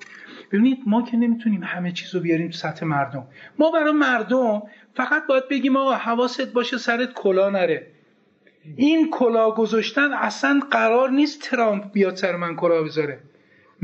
ببینید 0.53 0.79
ما 0.87 1.03
که 1.03 1.17
نمی‌تونیم 1.17 1.63
همه 1.63 1.93
چیز 1.93 2.15
رو 2.15 2.21
بیاریم 2.21 2.47
تو 2.49 2.57
سطح 2.57 2.87
مردم. 2.87 3.27
ما 3.59 3.71
برای 3.71 3.93
مردم 3.93 4.63
فقط 4.95 5.27
باید 5.27 5.49
بگیم 5.49 5.77
آقا 5.77 5.93
حواست 5.95 6.53
باشه 6.53 6.79
سرت 6.79 7.13
کلا 7.13 7.51
نره. 7.51 7.87
این 8.77 9.11
کلا 9.11 9.51
گذاشتن 9.51 10.13
اصلا 10.13 10.61
قرار 10.71 11.11
نیست 11.11 11.43
ترامپ 11.43 11.93
بیاد 11.93 12.17
سر 12.17 12.37
من 12.37 12.57
کلا 12.57 12.83
بذاره. 12.83 13.19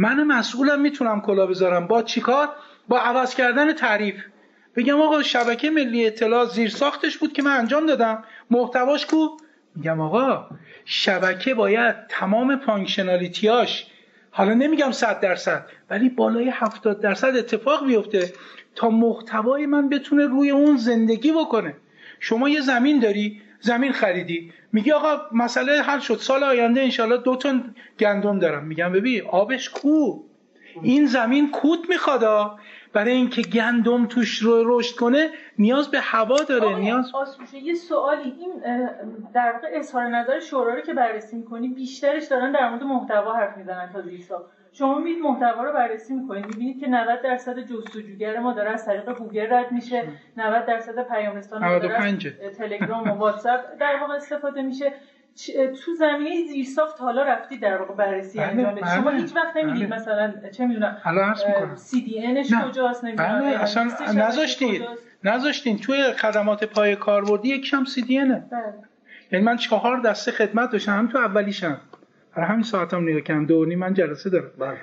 من 0.00 0.22
مسئولم 0.22 0.80
می‌تونم 0.80 1.20
کلا 1.20 1.46
بذارم. 1.46 1.86
با 1.86 2.02
چیکار 2.02 2.48
با 2.88 2.98
عوض 2.98 3.34
کردن 3.34 3.72
تعریف. 3.72 4.14
بگم 4.76 5.00
آقا 5.00 5.22
شبکه 5.22 5.70
ملی 5.70 6.06
اطلاع 6.06 6.44
زیر 6.44 6.70
ساختش 6.70 7.18
بود 7.18 7.32
که 7.32 7.42
من 7.42 7.50
انجام 7.50 7.86
دادم. 7.86 8.24
محتواش 8.50 9.06
کو؟ 9.06 9.28
میگم 9.76 10.00
آقا 10.00 10.46
شبکه 10.84 11.54
باید 11.54 11.96
تمام 12.08 12.56
functionality 12.56 13.69
اش 13.69 13.87
حالا 14.30 14.54
نمیگم 14.54 14.90
100 14.90 15.20
درصد 15.20 15.66
ولی 15.90 16.08
بالای 16.08 16.50
70 16.54 17.00
درصد 17.00 17.36
اتفاق 17.36 17.86
بیفته 17.86 18.32
تا 18.74 18.90
محتوای 18.90 19.66
من 19.66 19.88
بتونه 19.88 20.26
روی 20.26 20.50
اون 20.50 20.76
زندگی 20.76 21.32
بکنه. 21.32 21.76
شما 22.20 22.48
یه 22.48 22.60
زمین 22.60 23.00
داری 23.00 23.42
زمین 23.61 23.92
خریدی. 23.92 24.53
میگی 24.73 24.92
آقا 24.92 25.16
مسئله 25.33 25.83
حل 25.83 25.99
شد. 25.99 26.16
سال 26.16 26.44
آینده 26.44 26.81
انشالله 26.81 27.16
دو 27.16 27.37
تن 27.37 27.75
گندم 27.99 28.38
دارم. 28.38 28.64
میگم 28.64 28.92
ببین 28.92 29.23
آبش 29.27 29.70
کو 29.70 30.23
این 30.83 31.07
زمین 31.07 31.51
کوت 31.51 31.79
می‌خواد 31.88 32.51
برای 32.92 33.12
اینکه 33.12 33.42
گندم 33.42 34.07
توش 34.07 34.38
رو 34.38 34.79
رشد 34.79 34.96
کنه 34.96 35.31
نیاز 35.59 35.90
به 35.90 36.01
هوا 36.01 36.42
داره. 36.42 36.77
نیاز 36.77 37.14
آسوشه 37.14 37.59
یه 37.59 37.75
سوالی. 37.75 38.35
این 38.40 38.53
در 39.35 39.53
واقع 39.53 39.68
اظهار 39.73 40.09
نظر 40.09 40.40
شورا 40.40 40.75
رو 40.75 40.81
که 40.81 40.94
بررسی 40.94 41.37
می‌کنی 41.37 41.68
بیشترش 41.68 42.25
دارن 42.25 42.53
در 42.53 42.68
مورد 42.68 42.83
محتوا 42.83 43.33
حرف 43.33 43.57
می‌زنن 43.57 43.90
تا 43.92 44.01
شما 44.72 44.98
می‌بینید 44.98 45.22
محتوا 45.22 45.62
رو 45.62 45.72
بررسی 45.72 46.14
می‌کنید 46.14 46.46
می‌بینید 46.46 46.80
که 46.80 46.88
90 46.88 47.22
درصد 47.22 47.59
جستجوگر 47.59 48.38
ما 48.38 48.52
داره 48.52 48.70
از 48.70 48.87
طریق 48.87 49.12
گوگل 49.12 49.52
رد 49.52 49.72
میشه 49.72 50.02
90 50.37 50.66
درصد 50.66 51.09
پیام 51.09 51.37
رسان 51.37 51.64
ما 51.64 51.78
داره 51.78 51.94
از 51.94 52.02
95. 52.02 52.28
تلگرام 52.59 53.11
و 53.11 53.14
واتساپ 53.14 53.61
در 53.80 53.96
واقع 54.00 54.14
استفاده 54.14 54.62
میشه 54.62 54.92
تو 55.85 55.94
زمینه 55.94 56.46
زیرساخت 56.48 57.00
حالا 57.00 57.22
رفتید 57.22 57.61
در 57.61 57.76
واقع 57.76 57.94
بررسی 57.94 58.38
بله، 58.38 58.46
انجام 58.46 58.76
شما 58.94 59.11
بله، 59.11 59.20
هیچ 59.20 59.37
وقت 59.37 59.56
نمی‌دید 59.56 59.88
بله. 59.88 60.00
مثلا 60.00 60.33
چه 60.50 60.66
می‌دونم 60.66 60.96
الان 61.04 61.28
عرض 61.28 61.44
می‌کنم 61.46 61.76
سی 61.76 62.02
دی 62.02 62.26
انش. 62.26 62.54
کجاست 62.54 63.04
نمی‌دونم 63.04 63.40
بله 63.40 63.62
اصلا 63.62 63.90
نذاشتید؟ 64.14 64.83
نذاشتین 65.24 65.78
توی 65.78 66.12
خدمات 66.12 66.64
پای 66.64 66.96
کاربردی 66.96 67.48
یکیشم 67.48 67.85
سی 67.85 68.02
دی 68.02 68.18
بله. 68.18 68.42
یعنی 69.33 69.44
من 69.44 69.56
چهار 69.56 70.00
دسته 70.00 70.33
خدمت 70.33 70.70
داشتم 70.70 70.98
هم 70.98 71.09
تو 71.09 71.18
اولیشم 71.18 71.80
برای 72.36 72.48
همین 72.48 72.62
ساعتم 72.62 73.02
نگاه 73.02 73.20
کردم. 73.20 73.46
دو 73.46 73.66
من 73.66 73.94
جلسه 73.94 74.30
دارم. 74.30 74.50
بله. 74.58 74.76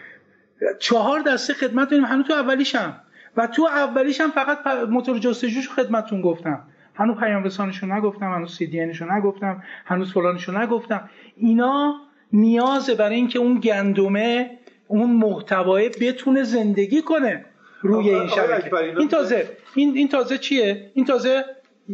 چهار 0.79 1.21
دسته 1.21 1.53
خدمت 1.53 1.89
داریم. 1.89 2.05
هنوز 2.05 2.25
تو 2.25 2.33
اولیشم 2.33 3.01
و 3.38 3.47
تو 3.47 3.63
اولیشم 3.65 4.29
فقط 4.29 4.67
موتور 4.89 5.17
جستجوش 5.17 5.69
خدمتتون 5.69 6.21
گفتم. 6.21 6.63
هنوز 6.95 7.17
پیام 7.17 7.43
رسانشو 7.43 7.86
نگفتم 7.86 8.33
هنوز 8.33 8.57
سی 8.57 8.67
دی 8.67 8.86
نگفتم 9.12 9.63
هنوز 9.86 10.13
فلانشو 10.13 10.57
نگفتم. 10.57 11.10
اینا 11.36 11.95
نیازه 12.33 12.95
برای 12.95 13.15
اینکه 13.15 13.39
اون 13.39 13.60
گندمه 13.60 14.57
اون 14.88 15.12
محتوای 15.12 15.89
بتونه 15.89 16.43
زندگی 16.43 17.01
کنه 17.01 17.45
روی 17.81 18.10
این 18.10 18.27
شبکه. 18.27 18.75
این 18.75 19.07
تازه 19.07 19.49
این 19.75 19.97
این 19.97 20.07
تازه 20.07 20.38
چیه؟ 20.38 20.91
این 20.93 21.05
تازه 21.05 21.45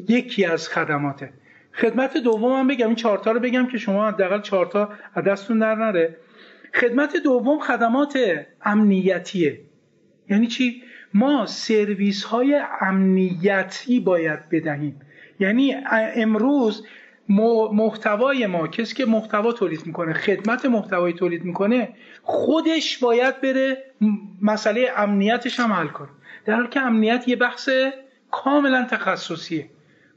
یکی 0.10 0.46
از 0.46 0.70
خدماته. 0.70 1.34
خدمت 1.76 2.18
دومم 2.18 2.68
بگم 2.68 2.88
این 2.88 2.96
چهارتا 2.96 3.32
رو 3.32 3.40
بگم 3.40 3.68
که 3.68 3.78
شما 3.78 4.08
حداقل 4.08 4.42
چهارتا 4.42 4.90
از 5.16 5.24
دستتون 5.24 5.60
در 5.60 5.76
نره. 5.76 6.18
خدمت 6.74 7.16
دوم 7.24 7.60
خدمات 7.60 8.20
امنیتیه. 8.62 9.60
یعنی 10.30 10.48
چی؟ 10.48 10.84
ما 11.14 11.46
سرویس 11.46 12.24
های 12.24 12.62
امنیتی 12.82 14.00
باید 14.00 14.50
بدهیم. 14.50 15.02
یعنی 15.40 15.76
امروز 16.16 16.86
محتوای 17.74 18.46
ما 18.46 18.68
کسی 18.68 18.96
که 18.96 19.06
محتوا 19.06 19.52
تولید 19.52 19.86
می‌کنه 19.86 20.14
خدمت 20.14 20.66
محتوایی 20.66 21.14
تولید 21.14 21.44
می‌کنه 21.44 21.90
خودش 22.24 22.98
باید 22.98 23.42
بره 23.42 23.78
مسئله 24.42 24.90
امنیتش 24.98 25.60
هم 25.60 25.74
حل 25.74 25.88
کنه. 25.88 26.10
در 26.46 26.56
حالی 26.56 26.68
که 26.68 26.82
امنیت 26.82 27.28
یه 27.28 27.36
بحث 27.36 27.70
کاملا 28.32 28.88
تخصصیه. 28.92 29.70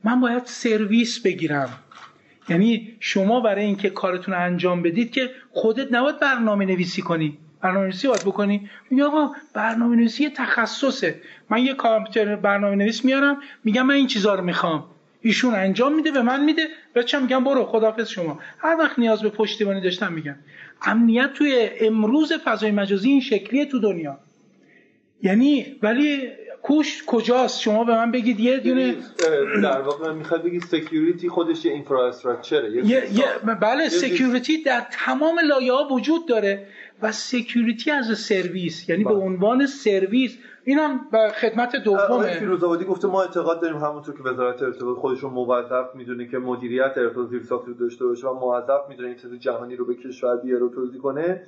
من 0.07 0.21
باید 0.21 0.43
سرویس 0.45 1.21
بگیرم. 1.21 1.69
یعنی 2.49 2.97
شما 3.01 3.41
برای 3.41 3.65
اینکه 3.65 3.91
کارتون 3.91 4.35
رو 4.35 4.41
انجام 4.41 4.83
بدید 4.83 5.11
که 5.11 5.31
خودت 5.51 5.93
نباید 5.93 6.21
برنامه 6.21 6.65
نویسی 6.65 7.03
کنی. 7.03 7.39
برنامه 7.63 7.85
نویسی 7.85 8.09
باید 8.09 8.21
بکنی. 8.21 8.71
میگه 8.91 9.05
آقا 9.05 9.33
برنامه 9.55 9.97
نویسی 9.97 10.23
یه 10.23 10.31
تخصصه. 10.31 11.21
من 11.51 11.65
یه 11.65 11.75
کامپیوتر 11.75 12.37
برنامه 12.37 12.77
نویس 12.77 13.05
میارم 13.05 13.41
میگم 13.65 13.87
من 13.87 13.95
این 13.95 14.07
چیزها 14.07 14.35
رو 14.35 14.45
می‌خوام. 14.45 14.85
ایشون 15.21 15.55
انجام 15.55 15.95
میده 15.95 16.11
به 16.11 16.23
من 16.23 16.45
میده. 16.45 16.69
بچم 16.95 17.23
میگم 17.23 17.45
برو 17.45 17.65
خدافظ 17.65 18.09
شما. 18.09 18.41
هر 18.59 18.77
وقت 18.79 18.99
نیاز 18.99 19.23
به 19.23 19.29
پشتیبانی 19.29 19.81
داشتم 19.81 20.13
میگم. 20.13 20.37
امنیت 20.83 21.33
توی 21.33 21.69
امروز 21.81 22.33
فضای 22.33 22.71
مجازی 22.71 23.09
این 23.09 23.21
شکلیه 23.21 23.67
تو 23.67 23.79
دنیا. 23.79 24.19
یعنی 25.23 25.77
ولی 25.83 26.29
کوش 26.67 27.03
کجاست؟ 27.07 27.61
شما 27.61 27.85
به 27.85 27.93
من 27.93 28.11
بگید 28.11 28.41
یه 28.41 28.59
دونه 28.59 28.81
یعنی، 28.81 28.97
در 29.63 29.81
واقع 29.81 30.13
می‌خواد 30.13 30.43
بگی 30.43 30.61
security 30.61 31.29
خودش 31.29 31.65
یه 31.65 31.73
infrastructure 31.73 32.64
ه 32.64 32.71
یه 32.71 32.85
یه, 32.87 33.25
بله 33.61 33.89
security 33.89 34.63
در 34.63 34.87
تمام 34.91 35.39
لایه 35.49 35.73
ها 35.73 35.89
وجود 35.91 36.29
داره 36.29 36.67
و 37.03 37.13
security 37.13 37.91
as 37.91 38.19
service 38.19 38.89
یعنی 38.89 39.05
به 39.05 39.11
بله. 39.11 39.19
عنوان 39.19 39.67
سرویس. 39.67 40.39
اینم 40.65 41.01
به 41.13 41.29
خدمت 41.41 41.77
دومه. 41.77 42.39
فیروزآبادی 42.39 42.85
گفته 42.85 43.09
ما 43.09 43.23
اعتقاد 43.23 43.61
داریم 43.61 43.77
همونطور 43.77 44.17
که 44.17 44.23
وزارت 44.23 44.63
ارتباط 44.63 44.99
خودشون 44.99 45.33
موظف 45.33 45.95
می‌دونه 45.95 46.29
که 46.29 46.39
مدیریت 46.39 46.93
ارتباط 46.97 47.29
زیرساختی 47.29 47.71
رو 47.71 47.75
داشته 47.75 48.07
باشه 48.07 48.27
و 48.27 48.35
موظف 48.35 48.81
می‌دونه 48.89 49.09
اینترنت 49.09 49.41
جهانی 49.41 49.77
رو 49.77 49.85
به 49.85 49.95
کشور 49.95 50.37
بیاره 50.37 50.65
و 50.65 50.69
توزیع 50.69 51.01
کنه. 51.01 51.43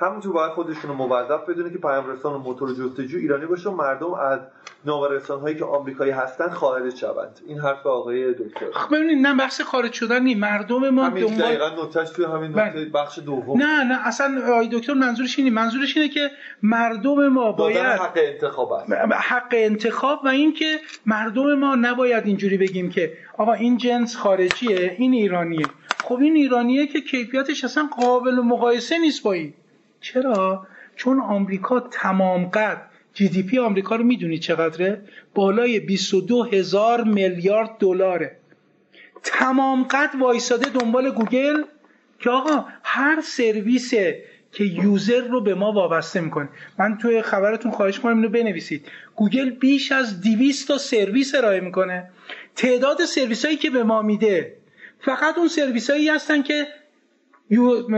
همونطور 0.00 0.32
باید 0.32 0.52
خودشون 0.52 0.90
رو 0.90 0.94
موظف 0.96 1.48
بدونه 1.48 1.70
که 1.70 1.78
پیام 1.78 2.10
رسان 2.10 2.34
و 2.34 2.38
موتور 2.38 2.70
جستجو 2.74 3.18
ایرانی 3.18 3.46
باشه 3.46 3.68
و 3.68 3.76
مردم 3.76 4.14
از 4.14 4.40
پیام 4.84 5.12
رسان 5.12 5.40
هایی 5.40 5.56
که 5.56 5.64
آمریکایی 5.64 6.10
هستن 6.10 6.48
خارج 6.48 6.96
شوند. 6.96 7.40
این 7.46 7.58
حرف 7.58 7.86
آقای 7.86 8.34
دکتر. 8.34 8.70
خب 8.72 8.94
ببینید 8.96 9.26
نه 9.26 9.34
بحث 9.34 9.60
خارج 9.60 9.92
شدن 9.92 10.22
نی 10.22 10.34
مردم 10.34 10.90
ما 10.90 11.04
همین 11.04 11.26
دنبال 11.26 11.48
دقیقا 11.48 11.84
نکتهش 11.84 12.10
توی 12.10 12.24
همین 12.24 12.52
بله. 12.52 12.66
نکته 12.66 12.84
بخش 12.84 13.18
دوم. 13.18 13.62
نه 13.62 13.84
نه 13.84 14.06
اصلا 14.06 14.42
آقای 14.52 14.68
دکتر 14.72 14.94
منظورش 14.94 15.38
اینه. 15.38 15.50
منظورش 15.50 15.96
اینه 15.96 16.08
که 16.08 16.30
مردم 16.62 17.28
ما 17.28 17.52
باید 17.52 17.78
حق 17.78 18.18
انتخاب 18.18 18.72
است. 18.72 18.92
حق 19.12 19.52
انتخاب 19.52 20.20
و 20.24 20.28
اینکه 20.28 20.78
مردم 21.06 21.54
ما 21.54 21.74
نباید 21.74 22.26
اینجوری 22.26 22.56
بگیم 22.56 22.90
که 22.90 23.12
آقا 23.38 23.52
این 23.52 23.76
جنس 23.76 24.16
خارجیه 24.16 24.96
این 24.98 25.12
ایرانیه. 25.12 25.66
خب 26.04 26.18
این 26.18 26.36
ایرانیه 26.36 26.86
که 26.86 27.00
کیفیتش 27.00 27.64
اصلا 27.64 27.88
قابل 28.00 28.34
مقایسه 28.34 28.98
نیست 28.98 29.22
با 29.22 29.32
این. 29.32 29.54
چرا؟ 30.00 30.66
چون 30.96 31.20
آمریکا 31.20 31.80
تمام 31.80 32.44
قد 32.44 32.82
جی 33.14 33.28
دی 33.28 33.42
پی 33.42 33.58
آمریکا 33.58 33.96
رو 33.96 34.04
می‌دونی 34.04 34.38
چقدره؟ 34.38 35.02
بالای 35.34 35.80
22 35.80 36.42
هزار 36.42 37.04
میلیارد 37.04 37.70
دلاره. 37.78 38.36
تمام 39.22 39.84
قد 39.84 40.10
وایساده 40.20 40.68
دنبال 40.70 41.10
گوگل 41.10 41.62
که 42.18 42.30
آقا 42.30 42.64
هر 42.82 43.20
سرویس 43.20 43.94
که 44.52 44.64
user 44.64 45.20
رو 45.20 45.40
به 45.40 45.54
ما 45.54 45.72
وابسته 45.72 46.20
می‌کنه. 46.20 46.48
من 46.78 46.98
توی 46.98 47.22
خبرتون 47.22 47.72
خواهش 47.72 47.98
کنم 47.98 48.16
اینو 48.16 48.28
بنویسید. 48.28 48.86
گوگل 49.16 49.50
بیش 49.50 49.92
از 49.92 50.20
200 50.20 50.68
تا 50.68 50.78
سرویس 50.78 51.34
ارائه 51.34 51.60
می‌کنه. 51.60 52.10
تعداد 52.56 53.04
سرویس 53.04 53.44
هایی 53.44 53.56
که 53.56 53.70
به 53.70 53.82
ما 53.82 54.02
میده. 54.02 54.56
فقط 55.00 55.38
اون 55.38 55.48
سرویس 55.48 55.90
هایی 55.90 56.08
هستن 56.08 56.42
که 56.42 56.66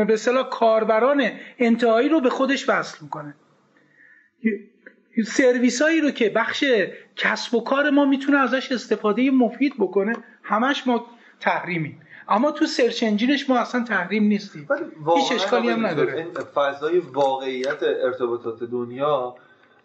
به 0.07 0.13
اصطلاح 0.13 0.49
کاربران 0.49 1.31
انتهایی 1.59 2.09
رو 2.09 2.21
به 2.21 2.31
خودش 2.31 2.69
وصل 2.69 2.99
می‌کنه. 3.01 3.35
سرویس 5.27 5.83
هایی 5.83 6.01
رو 6.01 6.11
که 6.11 6.31
بخش 6.31 6.65
کسب 7.17 7.55
و 7.55 7.61
کار 7.61 7.91
ما 7.91 8.05
می‌تونه 8.05 8.39
ازش 8.39 8.73
استفاده 8.73 9.31
مفید 9.31 9.75
بکنه 9.79 10.17
همش 10.43 10.87
ما 10.87 11.07
تحریمی 11.41 11.97
اما 12.29 12.51
تو 12.51 12.67
سرچ 12.67 13.03
انجینش 13.03 13.51
ما 13.51 13.59
اصلا 13.59 13.85
تحریم 13.85 14.25
نیستیم. 14.25 14.69
هیچ 15.17 15.33
اشکالی 15.33 15.69
هم 15.69 15.87
نداره. 15.87 16.27
فضای 16.55 16.99
واقعیت 16.99 17.83
ارتباطات 17.83 18.65
دنیا 18.65 19.35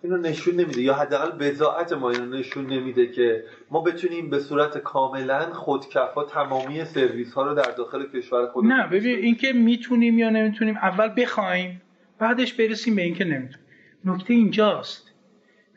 اینو 0.04 0.18
نشون 0.18 0.56
نمیده. 0.56 0.82
یا 0.82 0.94
حداقل 0.94 1.38
بزاعت 1.38 1.94
ما 1.94 2.12
اینو 2.12 2.26
نشون 2.26 2.66
نمیده 2.66 3.08
که 3.08 3.44
ما 3.72 3.82
بتونیم 3.82 4.30
به 4.30 4.40
صورت 4.40 4.78
کاملا 4.78 5.54
خودکفا 5.54 6.24
تمامی 6.24 6.86
سرویس 6.86 7.34
ها 7.34 7.44
رو 7.48 7.54
در 7.54 7.72
داخل 7.72 8.06
کشور 8.06 8.48
خود 8.48 8.66
نه 8.66 8.88
ببین 8.88 9.20
اینکه 9.20 9.54
می‌تونیم 9.54 10.20
یا 10.20 10.30
نمی‌تونیم 10.30 10.78
اول 10.78 11.10
بخوایم 11.18 11.82
بعدش 12.20 12.54
برسیم 12.54 12.96
به 12.96 13.02
اینکه 13.02 13.24
نمی‌تونیم. 13.24 13.68
نکته 14.06 14.34
اینجاست. 14.34 15.12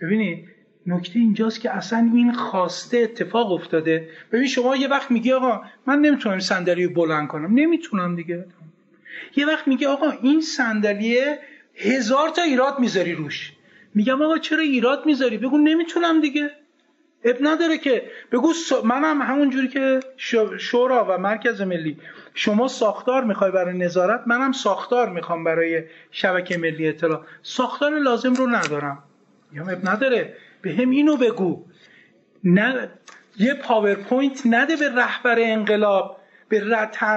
ببینید 0.02 0.48
نکته 0.86 1.18
اینجاست 1.18 1.60
که 1.60 1.70
اصلا 1.70 2.10
این 2.14 2.32
خواسته 2.32 2.98
اتفاق 2.98 3.52
افتاده. 3.52 4.08
ببین 4.32 4.46
شما 4.46 4.76
یه 4.76 4.88
وقت 4.88 5.10
میگی 5.10 5.32
آقا 5.32 5.62
من 5.86 5.98
نمی‌تونم 5.98 6.38
صندلی 6.38 6.84
رو 6.84 6.92
بلند 6.94 7.28
کنم. 7.28 7.54
نمی‌تونم 7.54 8.16
دیگه. 8.16 8.46
یه 9.36 9.46
وقت 9.46 9.68
میگه 9.68 9.88
آقا 9.88 10.10
این 10.10 10.40
صندلیه 10.40 11.38
هزار 11.74 12.28
تا 12.28 12.42
ایراد 12.42 12.78
می‌ذاری 12.78 13.12
روش. 13.12 13.52
میگم 13.94 14.22
آقا 14.22 14.38
چرا 14.38 14.62
ایراد 14.62 15.06
می‌ذاری؟ 15.06 15.38
بگو 15.38 15.58
نمی‌تونم 15.58 16.20
دیگه. 16.20 16.50
اب 17.24 17.36
نداره 17.40 17.78
که 17.78 18.10
بگو 18.32 18.52
منم 18.84 19.22
همون 19.22 19.50
جوری 19.50 19.68
که 19.68 20.00
شورا 20.58 21.06
و 21.08 21.18
مرکز 21.18 21.60
ملی 21.60 21.96
شما 22.34 22.68
ساختار 22.68 23.24
می‌خوای 23.24 23.50
برای 23.50 23.78
نظارت 23.78 24.22
منم 24.26 24.52
ساختار 24.52 25.08
می‌خوام 25.08 25.44
برای 25.44 25.84
شبکه 26.10 26.58
ملی 26.58 26.88
اطلاع. 26.88 27.22
ساختار 27.42 27.98
لازم 27.98 28.34
رو 28.34 28.46
ندارم. 28.46 29.02
یا 29.52 29.62
آب 29.62 29.88
نداره. 29.88 30.36
به 30.62 30.72
هم 30.72 30.90
اینو 30.90 31.16
بگو. 31.16 31.64
نه 32.44 32.88
یه 33.38 33.54
پاورپوینت 33.54 34.42
نده 34.44 34.76
به 34.76 34.94
رهبر 34.94 35.36
انقلاب 35.38 36.20
به 36.48 36.60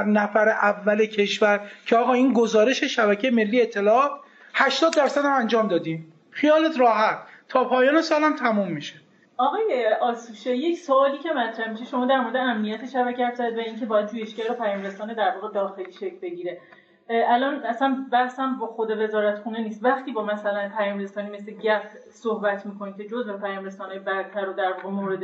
نفر 0.07 0.49
اول 0.49 1.05
کشور 1.05 1.71
که 1.85 1.95
آقا 1.95 2.13
این 2.13 2.33
گزارش 2.33 2.83
شبکه 2.83 3.31
ملی 3.31 3.61
اطلاعات 3.61 4.11
80 4.53 4.95
درصد 4.95 5.25
هم 5.25 5.33
انجام 5.33 5.67
دادیم. 5.67 6.12
خیالت 6.33 6.79
راحت. 6.79 7.17
تا 7.49 7.63
پایان 7.63 8.01
سالم 8.01 8.35
تموم 8.35 8.71
میشه. 8.71 8.95
آقای 9.37 9.87
آسوشه 10.01 10.55
یک 10.55 10.77
سوالی 10.77 11.17
که 11.17 11.33
مطرح 11.33 11.71
میشه. 11.71 11.85
شما 11.85 12.05
در 12.05 12.19
مورد 12.19 12.35
امنیت 12.35 12.89
شبکه 12.89 13.25
حرف 13.25 13.39
و 13.39 13.59
اینکه 13.59 13.85
باید 13.85 14.09
جویشگر 14.09 14.51
و 14.51 14.53
پیام 14.53 14.81
در 15.13 15.35
واقع 15.35 15.53
داخلی 15.53 15.91
شکل 15.91 16.19
بگیره. 16.21 16.61
الان 17.09 17.63
اصلا 17.65 18.05
بحثم 18.11 18.57
با 18.59 18.67
خود 18.67 18.91
وزارت 18.91 19.39
خونه 19.39 19.59
نیست. 19.59 19.83
وقتی 19.83 20.11
با 20.11 20.23
مثلا 20.23 20.69
پیام 20.77 20.99
رسانی 20.99 21.29
مثل 21.29 21.51
گپ 21.51 21.83
صحبت 22.11 22.65
می‌کنید 22.65 22.97
که 22.97 23.07
جزء 23.07 23.37
پیام 23.37 23.65
رسانه 23.65 23.99
برتر 23.99 24.45
رو 24.45 24.53
در 24.53 24.73
مورد 24.83 25.23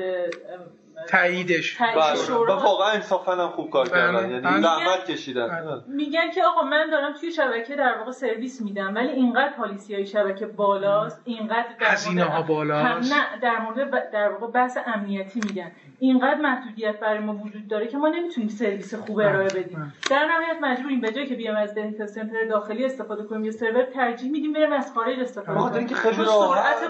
تاییدش. 1.08 1.82
بله. 1.82 2.32
و 2.32 2.64
واقعا 2.64 2.92
انصافا 2.92 3.32
هم 3.36 3.50
خوب 3.50 3.70
کار 3.70 3.90
کردن. 3.90 4.18
بله. 4.18 4.30
یعنی 4.30 4.42
بله. 4.42 4.62
زحمت 4.62 5.06
کشیدن. 5.12 5.84
میگن 5.88 6.32
که 6.32 6.44
آقا 6.44 6.62
من 6.62 6.90
دارم 6.90 7.14
توی 7.14 7.32
شبکه 7.32 7.76
در 7.76 7.98
واقع 7.98 8.12
سرویس 8.12 8.62
میدم 8.62 8.96
ولی 8.96 9.10
اینقدر 9.10 9.54
پالیسی 9.58 9.96
های 9.96 10.06
شبکه 10.06 10.46
بالاست 10.46 11.22
اینقدر 11.26 11.66
هزینه 11.82 12.24
ها 12.24 12.42
بالاست. 12.42 13.14
نه 13.14 13.40
در 13.42 13.60
مورد 13.60 14.12
در 14.12 14.30
واقع 14.30 14.48
بحث 14.48 14.78
امنیتی 14.86 15.40
میگن. 15.40 15.72
اینقدر 16.00 16.42
محدودیت 16.42 17.00
برای 17.00 17.20
ما 17.20 17.34
وجود 17.34 17.68
داره 17.68 17.88
که 17.88 17.98
ما 17.98 18.10
نمی‌تونیم 18.10 18.50
سرویس 18.50 18.94
خوب 18.94 19.20
ارائه 19.20 19.48
بدیم. 19.48 19.94
در 20.10 20.26
نهایت 20.26 20.58
مجبوریم 20.62 21.02
به 21.02 21.12
جای 21.12 21.28
که 21.28 21.36
بیام 21.36 21.56
از 21.56 21.74
data 21.74 22.08
center 22.08 22.46
داخلی 22.50 22.86
استفاده 22.86 23.24
کنیم 23.24 23.46
یا 23.46 23.52
سرور 23.52 23.84
ترجیح 23.84 24.32
میدیم 24.32 24.54
بریم 24.54 24.74
از 24.74 24.94
خارج 24.94 25.20
استفاده 25.20 25.60
کنیم. 25.60 25.88
که 25.88 25.96
خیلی 25.96 26.24
راحت 26.24 26.84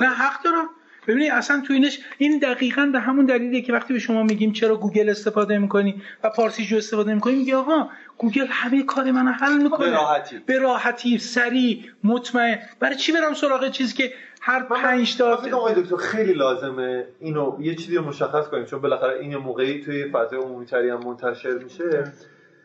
نه 0.00 0.08
حق 0.08 0.42
دارم 0.44 0.68
ببینید 1.06 1.32
اصلا 1.32 1.62
تو 1.66 1.72
اینش 1.72 1.98
این 2.18 2.38
دقیقا 2.38 2.90
به 2.92 3.00
همون 3.00 3.26
دلیلیه 3.26 3.62
که 3.62 3.72
وقتی 3.72 3.92
به 3.92 3.98
شما 3.98 4.22
میگیم 4.22 4.52
چرا 4.52 4.76
گوگل 4.76 5.08
استفاده 5.08 5.58
می‌کنی 5.58 6.02
و 6.24 6.30
جو 6.68 6.76
استفاده 6.76 7.14
می‌کنی 7.14 7.34
میگه 7.34 7.56
آقا 7.56 7.88
گوگل 8.18 8.46
همه 8.50 8.82
کار 8.82 9.10
من 9.10 9.28
حل 9.28 9.62
می‌کنه. 9.62 9.86
به 9.86 9.96
راحتی. 9.96 10.38
به 10.46 10.58
راحتی 10.58 11.18
سریع 11.18 11.84
مطمئن. 12.04 12.58
برای 12.80 12.96
چی 12.96 13.12
برم 13.12 13.34
سراغ 13.34 13.70
چیزی 13.70 13.94
که 13.94 14.12
هر 14.40 14.62
پنج 14.62 15.16
تا 15.16 15.38
آقای 15.52 15.74
دکتر 15.82 15.96
خیلی 15.96 16.32
لازمه 16.32 17.04
اینو 17.20 17.56
یه 17.60 17.74
چیزی 17.74 17.96
رو 17.96 18.04
مشخص 18.04 18.46
کنیم 18.46 18.64
چون 18.64 18.80
بالاخره 18.80 19.20
این 19.20 19.36
موقعی 19.36 19.84
توی 19.84 20.10
فضای 20.10 20.38
عمومی 20.38 20.66
هم 20.70 21.00
منتشر 21.04 21.58
میشه. 21.58 22.12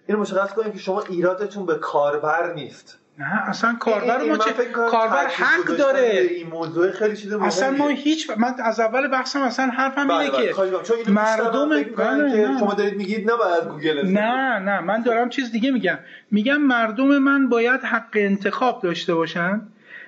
اینو 0.07 0.21
مشخص 0.21 0.53
کنیم 0.53 0.71
که 0.71 0.79
شما 0.79 1.01
ایرادتون 1.09 1.65
به 1.65 1.75
کاربر 1.75 2.53
نیست. 2.53 3.00
نه 3.21 3.49
اصلا 3.49 3.75
کاربر 3.79 4.23
ما 4.23 4.37
چه 4.37 4.51
کاربر 4.91 5.27
حق 5.27 5.65
داره. 5.77 6.27
این 6.37 6.47
موضوع 6.47 6.91
خیلی 6.91 7.17
چیز 7.17 7.33
مهمه 7.33 7.47
اصلا 7.47 7.71
ما 7.71 7.87
هیچ 7.87 8.29
من 8.37 8.53
از 8.63 8.79
اول 8.79 9.07
بحثم 9.07 9.41
اصلا 9.41 9.65
حرفم 9.65 10.07
بله 10.07 10.17
اینه 10.17 10.31
که 10.31 10.53
بله. 10.53 11.09
مردم 11.09 11.69
بله 11.83 12.59
شما 12.59 12.73
دارید 12.73 12.97
میگید 12.97 13.31
نباید 13.31 13.63
گوگل 13.63 14.07
نه 14.07 14.59
نه. 14.59 14.79
من 14.79 15.01
دارم 15.01 15.29
چیز 15.29 15.51
دیگه 15.51 15.71
میگم. 15.71 15.99
میگم 16.31 16.57
مردم 16.57 17.17
من 17.17 17.49
باید 17.49 17.81
حق 17.81 18.09
انتخاب 18.15 18.81
داشته 18.81 19.15
باشن 19.15 19.61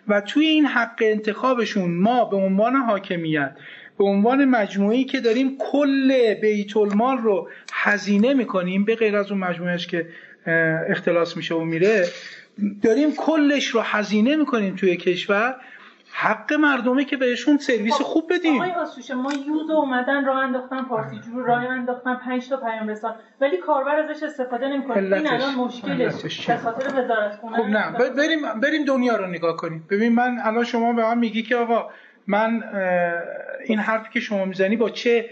و 0.08 0.22
توی 0.22 0.46
این 0.46 0.66
حق 0.66 0.98
انتخابشون 1.02 1.92
ما 1.92 2.26
به 2.26 2.38
عنوان 2.38 2.76
حاکمیت 2.76 3.56
به 3.98 4.04
عنوان 4.06 4.46
مجموعی 4.46 5.04
که 5.04 5.20
داریم 5.20 5.58
کل 5.60 6.34
بیت 6.34 6.78
المال 6.78 7.18
رو 7.18 7.50
هزینه 7.74 8.34
می‌کنیم 8.34 8.86
به 8.86 8.96
غیر 8.96 9.16
از 9.18 9.32
اون 9.32 9.40
مجموعهش 9.40 9.88
که 9.88 10.08
اختلاس 10.90 11.38
میشه 11.38 11.56
و 11.56 11.64
میره 11.64 12.08
داریم 12.84 13.14
کلش 13.16 13.68
رو 13.68 13.82
هزینه 13.82 14.36
می‌کنیم 14.36 14.76
توی 14.76 14.98
کشور 14.98 15.56
حق 16.16 16.54
مردمه 16.54 17.06
که 17.06 17.18
بهشون 17.18 17.58
سرویس 17.58 17.94
خب، 17.94 18.04
خوب 18.04 18.34
بدیم. 18.34 18.56
آقای 18.56 18.72
آسوشه 18.72 19.14
ما 19.16 19.34
یوز 19.34 19.70
اومدن 19.70 20.26
راه 20.26 20.38
انداختن 20.38 20.84
پارتی 20.84 21.20
جور 21.20 21.46
راه 21.46 21.64
انداختن 21.64 22.16
5 22.16 22.50
تا 22.50 22.58
پیام 22.58 22.88
رسان. 22.88 23.16
ولی 23.42 23.58
کاربر 23.58 23.96
ازش 23.96 24.24
استفاده 24.24 24.68
نمی‌کنه. 24.68 24.98
این 24.98 25.28
الان 25.28 25.56
مشکلش 25.56 26.48
به 26.48 26.58
خاطر 26.58 26.88
وزارت 26.88 27.36
خونه. 27.36 27.58
خب 27.58 27.64
نه. 27.64 27.92
بریم 28.10 28.60
بریم 28.60 28.86
دنیا 28.86 29.16
رو 29.16 29.28
نگاه 29.28 29.58
کنیم. 29.58 29.88
ببین 29.90 30.14
من 30.14 30.40
الان 30.44 30.64
شما 30.64 30.94
به 30.94 31.04
من 31.04 31.18
میگی 31.18 31.44
که 31.44 31.56
آقا 31.56 31.90
من 32.28 32.64
این 33.66 33.80
حرفی 33.80 34.10
که 34.14 34.20
شما 34.20 34.46
می‌زنی 34.46 34.76
با 34.76 34.90
چه 34.90 35.30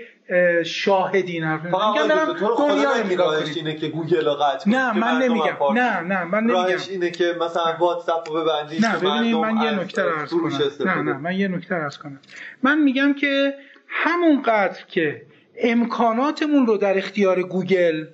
شاهدی 0.66 1.40
حرف 1.40 1.66
میگم 1.66 2.08
دارم 2.08 2.34
دنیا 2.58 3.04
نگاه 3.04 3.36
اینه 3.56 3.76
که 3.76 3.88
گوگل 3.88 4.26
رو 4.26 4.34
قطع 4.34 4.70
نه 4.70 4.98
من 4.98 5.22
نمیگم. 5.22 5.58
نه 5.74 6.00
نه 6.00 6.24
من 6.24 6.40
نمیگم. 6.40 6.54
راهش 6.54 6.90
اینه 6.90 7.12
که 7.12 7.36
مثلا 7.42 7.76
واتساپ 7.80 8.30
رو 8.30 8.44
ببندیش 8.44 8.84
نه 8.84 8.98
ببینید 8.98 9.36
من 9.36 9.62
یه 9.62 9.72
نکته 9.72 10.04
رو 10.04 10.10
عرض 10.10 10.30
کنم. 10.30 10.90
نه 10.90 11.02
نه 11.02 11.18
من 11.18 11.36
یه 11.36 11.48
نکته 11.48 11.76
عرض 11.76 11.98
کنم. 11.98 12.20
من 12.64 12.82
میگم 12.82 13.14
که 13.14 13.54
همون 13.88 14.42
قدر 14.42 14.80
که 14.88 15.26
امکاناتمون 15.58 16.68
رو 16.68 16.78
در 16.78 16.98
اختیار 16.98 17.44
گوگل 17.44 18.06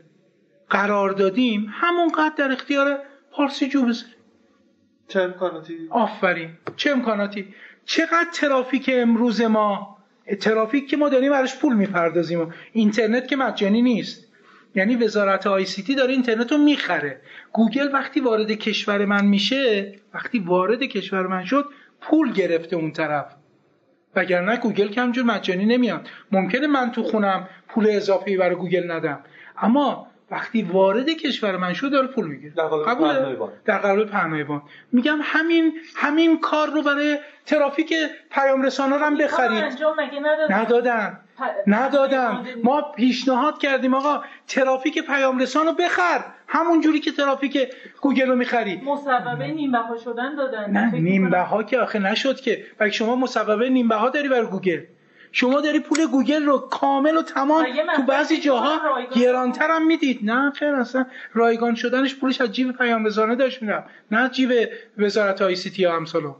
قرار 0.69 1.09
دادیم 1.09 1.67
همون 1.71 2.11
قدر 2.11 2.33
در 2.37 2.51
اختیار 2.51 2.99
پارسی 3.31 3.69
جو 3.69 3.85
بذاریم. 3.85 4.13
چه 5.07 5.21
امکاناتی؟ 5.21 5.77
آفرین 5.89 6.49
چه 6.75 6.91
امکاناتی؟ 6.91 7.53
چقدر 7.85 8.27
ترافیک 8.33 8.89
امروز 8.93 9.41
ما 9.41 9.96
ترافیک 10.35 10.89
که 10.89 10.97
ما 10.97 11.09
داریم 11.09 11.31
براش 11.31 11.57
پول 11.57 11.75
می‌پردازیم 11.75 12.53
اینترنت 12.73 13.27
که 13.27 13.35
مجانی 13.35 13.81
نیست. 13.81 14.27
یعنی 14.75 14.95
وزارت 14.95 15.47
ICT 15.47 15.95
داره 15.95 16.13
اینترنت 16.13 16.51
رو 16.51 16.57
می‌خره. 16.57 17.21
گوگل 17.53 17.89
وقتی 17.93 18.19
وارد 18.19 18.51
کشور 18.51 19.05
من 19.05 19.25
میشه 19.25 19.93
وقتی 20.13 20.39
وارد 20.39 20.83
کشور 20.83 21.27
من 21.27 21.45
شد 21.45 21.65
پول 22.01 22.33
گرفته 22.33 22.75
اون 22.75 22.91
طرف. 22.91 23.35
وگرنه 24.15 24.57
گوگل 24.57 24.87
که 24.87 25.01
مجانی 25.01 25.65
نمیاد. 25.65 26.09
ممکنه 26.31 26.67
من 26.67 26.91
تو 26.91 27.03
خونم 27.03 27.49
پول 27.67 27.87
اضافی 27.89 28.37
برای 28.37 28.55
گوگل 28.55 28.91
ندم. 28.91 29.19
اما 29.57 30.06
وقتی 30.31 30.61
وارد 30.63 31.09
کشور 31.09 31.57
من 31.57 31.73
شد 31.73 31.91
داره 31.91 32.07
پول 32.07 32.27
می‌گیره. 32.27 32.53
در 32.53 32.67
قالب 32.67 33.39
در 33.65 33.77
قالب 33.77 34.09
پهنای 34.09 34.45
میگم 34.91 35.19
همین 35.21 35.73
همین 35.95 36.39
کار 36.39 36.67
رو 36.69 36.81
برای 36.81 37.17
ترافیک 37.45 37.93
پیام 38.31 38.61
رسانا 38.61 38.97
هم 38.97 39.17
بخرید. 39.17 39.63
ندادن؟ 40.49 41.19
ندادن. 41.67 42.45
ما 42.63 42.81
پیشنهاد 42.81 43.57
کردیم 43.57 43.93
آقا 43.93 44.23
ترافیک 44.47 45.05
پیام 45.05 45.39
رسان 45.39 45.65
رو 45.65 45.73
بخر. 45.73 46.25
همون 46.47 46.81
جوری 46.81 46.99
که 46.99 47.11
ترافیک 47.11 47.67
گوگل 48.01 48.27
رو 48.27 48.35
می‌خری. 48.35 48.81
مصوبه 48.85 49.47
نیم 49.47 49.71
بها 49.71 49.97
شدن 49.97 50.35
دادن. 50.35 50.71
نه 50.71 50.91
نیم 50.91 51.29
بها 51.29 51.63
که 51.63 51.79
آخه 51.79 51.99
نشد 51.99 52.39
که. 52.39 52.65
بلکه 52.77 52.93
شما 52.93 53.15
مصوبه 53.15 53.69
نیم 53.69 53.87
بها 53.87 54.09
داری 54.09 54.29
برای 54.29 54.45
گوگل. 54.45 54.81
شما 55.31 55.61
داری 55.61 55.79
پول 55.79 56.05
گوگل 56.05 56.45
رو 56.45 56.57
کامل 56.57 57.17
و 57.17 57.21
تمام 57.21 57.65
تو 57.95 58.01
بعضی 58.01 58.37
جاها 58.37 58.79
گرانتر 59.15 59.71
هم 59.71 59.87
می‌دید. 59.87 60.19
نه 60.23 60.51
خیر 60.51 60.75
اصلا 60.75 61.05
رایگان 61.33 61.75
شدنش 61.75 62.15
پولش 62.15 62.41
از 62.41 62.51
جیب 62.51 62.71
پیام 62.71 63.05
رسانه 63.05 63.35
داشت 63.35 63.61
میرم 63.61 63.85
نه 64.11 64.29
جیب 64.29 64.51
وزارت 64.97 65.41
ICT 65.41 65.81
یا 65.81 65.95
همسالو 65.95 66.35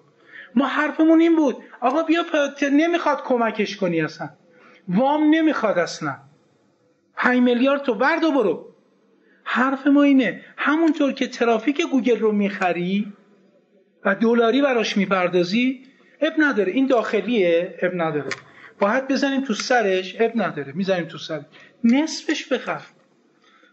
ما 0.56 0.68
حرفمون 0.68 1.20
این 1.20 1.36
بود. 1.36 1.56
آقا 1.82 2.04
بیا 2.04 2.24
نمی‌خواد 2.72 3.24
کمکش 3.24 3.78
کنی 3.78 4.02
اصلا. 4.02 4.30
وام 4.88 5.24
نمی‌خواد 5.30 5.78
اصلا. 5.78 6.16
5 7.16 7.40
میلیارد 7.40 7.82
تو 7.82 7.94
برد 7.94 8.24
و 8.24 8.32
برو. 8.32 8.66
حرف 9.44 9.88
ما 9.88 10.04
اینه. 10.04 10.42
همونطور 10.58 11.12
که 11.12 11.28
ترافیک 11.28 11.82
گوگل 11.82 12.20
رو 12.20 12.32
می‌خری 12.32 13.14
و 14.06 14.16
دلاری 14.16 14.62
براش 14.62 14.98
می‌پردازی 14.98 15.84
اب 16.22 16.34
نداره. 16.38 16.72
این 16.72 16.88
داخلیه 16.88 17.76
اب 17.82 17.92
نداره. 17.96 18.30
باید 18.80 19.08
بزنیم 19.08 19.44
تو 19.44 19.54
سرش 19.54 20.16
اب 20.20 20.32
نداره 20.36 20.72
می‌زنیم 20.76 21.06
تو 21.06 21.18
سرش 21.18 21.44
نصفش 21.84 22.54
بخر. 22.54 22.82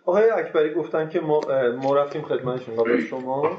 آقای 0.06 0.30
اکبری 0.30 0.74
گفتن 0.74 1.08
که 1.08 1.20
ما, 1.20 1.40
ما 1.82 1.96
رفتیم 1.96 2.22
خدمتشون. 2.22 2.76
قبل 2.76 3.00
شما 3.00 3.58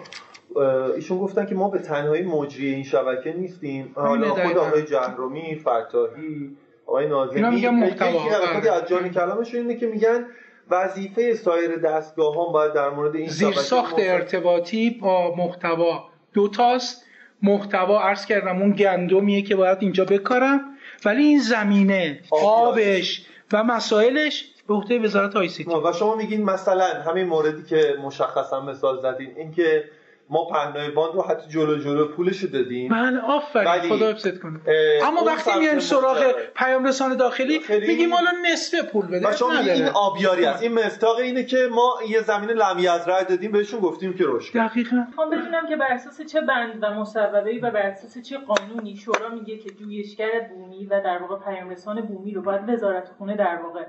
ایشون 0.96 1.18
گفتن 1.18 1.46
که 1.46 1.56
ما 1.56 1.70
به 1.70 1.80
تنهایی 1.80 2.24
مجری 2.24 2.74
این 2.74 2.84
شبکه 2.84 3.34
نیستیم. 3.34 3.92
حالا 3.96 4.30
خود 4.30 4.58
آقای 4.58 4.84
جهرومی 4.84 5.56
فتاحی 5.62 6.58
آقای 6.86 7.06
اینا 7.06 7.50
میگن 7.50 7.70
محتوا. 7.70 8.32
از 8.74 8.88
جان 8.88 9.10
کلامشون 9.10 9.60
اینه 9.60 9.76
که 9.76 9.88
میگن 9.88 10.26
وظیفه 10.70 11.34
سایر 11.34 11.76
دستگاه 11.76 12.46
هم 12.46 12.54
باید 12.54 12.74
در 12.74 12.90
مورد 12.90 13.16
این 13.16 13.28
زیر 13.28 13.52
ساخت 13.52 13.96
ارتباطی 13.98 14.90
با 14.90 15.36
محتوا. 15.36 16.10
دوتاست. 16.34 17.06
محتوا 17.42 18.02
عرض 18.02 18.26
کردم 18.26 18.62
اون 18.62 18.72
گندمیه 18.72 19.42
که 19.42 19.56
باید 19.56 19.78
اینجا 19.82 20.06
بکارم. 20.06 20.62
ولی 21.06 21.24
این 21.24 21.40
زمینه 21.40 22.20
آبش 22.32 23.26
و 23.54 23.64
مسائلش 23.64 24.46
به 24.68 24.74
عهده 24.74 25.00
وزارت 25.00 25.36
آی 25.36 25.50
سی 25.50 25.64
و 25.64 25.94
شما 25.94 26.16
میگین 26.16 26.44
مثلا 26.44 26.86
همین 26.86 27.28
موردی 27.28 27.64
که 27.64 27.96
مشخصا 28.04 28.62
مثال 28.62 29.02
زدین 29.02 29.32
اینکه 29.38 29.84
ما 30.30 30.46
پهنای 30.46 30.90
باند 30.90 31.16
رو 31.16 31.22
حتی 31.22 31.50
جلو 31.50 31.78
جلو 31.78 32.08
پولش 32.08 32.40
رو 32.40 32.50
دادیم. 32.50 32.90
بله 32.90 33.20
آفرین 33.20 33.90
خدا 33.90 34.10
حفظت 34.10 34.40
کنه. 34.40 34.60
اما 35.04 35.24
وقتی 35.24 35.60
میایم 35.60 35.80
سراغ 35.80 36.34
پیام 36.56 36.86
رسان 36.86 37.18
داخلی 37.18 37.62
میگیم 37.70 38.14
حالا 38.14 38.32
نصف 38.52 38.92
پول 38.92 39.06
بده 39.06 39.36
شما 39.36 39.52
این 39.52 39.88
آبیاری 39.88 40.46
است. 40.46 40.64
این 40.64 40.74
مفتاق 40.74 41.18
اینه 41.18 41.44
که 41.44 41.68
ما 41.72 42.00
یه 42.10 42.22
زمین 42.22 42.50
لمی 42.50 42.88
از 42.88 43.08
رای 43.08 43.26
دادیم 43.26 43.52
بهشون 43.52 43.80
گفتیم 43.80 44.14
که 44.14 44.24
روش 44.24 44.52
دقیقاً. 44.56 45.06
می‌خوام 45.08 45.30
بدونم 45.30 45.68
که 45.70 45.76
بر 45.76 45.88
اساس 45.92 46.22
چه 46.22 46.42
بند 46.42 46.80
و 46.82 46.94
مصوبه 46.94 47.60
و 47.62 47.72
بر 47.72 47.82
اساس 47.82 48.18
چه 48.18 48.38
قانونی 48.38 48.96
شورا 48.96 49.30
میگه 49.30 49.58
که 49.58 49.70
جویشگر 49.70 50.40
بومی 50.50 50.86
و 50.86 51.02
در 51.02 51.18
واقع 51.18 51.46
پیام 51.46 51.70
رسان 51.70 52.02
بومی 52.02 52.34
رو 52.34 52.42
باید 52.42 52.70
وزارت 52.70 53.10
خونه 53.18 53.36
در 53.36 53.60
واقع 53.64 53.84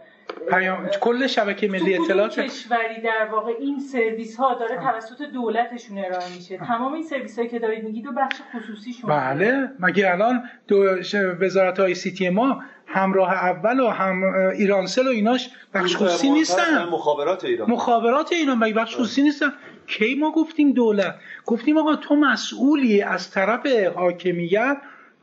پیام 0.50 0.88
کل 1.00 1.26
شبکه 1.26 1.68
ملی 1.68 1.98
اطلاعات 1.98 2.40
کشوری 2.40 3.00
در 3.04 3.28
واقع 3.32 3.52
این 3.60 3.80
سرویس 3.80 4.36
ها 4.36 4.54
داره 4.54 4.76
توسط 4.76 5.22
دولتشون 5.22 5.98
ارائه 5.98 6.34
میشه؟ 6.36 6.56
تمام 6.56 6.92
این 6.92 7.02
سرویس 7.02 7.38
هایی 7.38 7.50
که 7.50 7.58
دارید 7.58 7.84
میگید 7.84 8.04
دو 8.04 8.12
بخش 8.12 8.36
خصوصی 8.54 8.92
شما. 8.92 9.10
بله. 9.10 9.68
مگه 9.80 10.10
الان 10.10 10.42
دو 10.68 10.84
وزارت 11.40 11.80
های 11.80 11.94
سی 11.94 12.10
تی 12.10 12.28
ما 12.28 12.62
همراه 12.86 13.32
اول 13.32 13.80
و 13.80 13.88
هم 13.88 14.22
ایرانسل 14.58 15.06
و 15.06 15.10
ایناش 15.10 15.50
بخش 15.74 15.96
خصوصی 15.96 16.30
نیستن؟ 16.30 16.84
مخابرات 16.84 17.44
ایران. 17.44 17.70
مخابرات 17.70 18.32
ایران 18.32 18.58
مگه 18.58 18.74
بخش 18.74 18.94
خصوصی 18.94 19.22
نیستن؟ 19.22 19.52
کی 19.86 20.14
ما 20.14 20.30
گفتیم 20.30 20.72
دولت؟ 20.72 21.14
گفتیم 21.46 21.78
آقا 21.78 21.96
تو 21.96 22.16
مسئولی 22.16 23.02
از 23.02 23.30
طرف 23.30 23.66
حاکمیت 23.94 24.76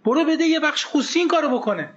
برو 0.05 0.23
بده 0.25 0.43
یه 0.43 0.59
بخش 0.59 0.85
خصوصی 0.85 1.19
این 1.19 1.27
کارو 1.27 1.49
بکنه. 1.49 1.89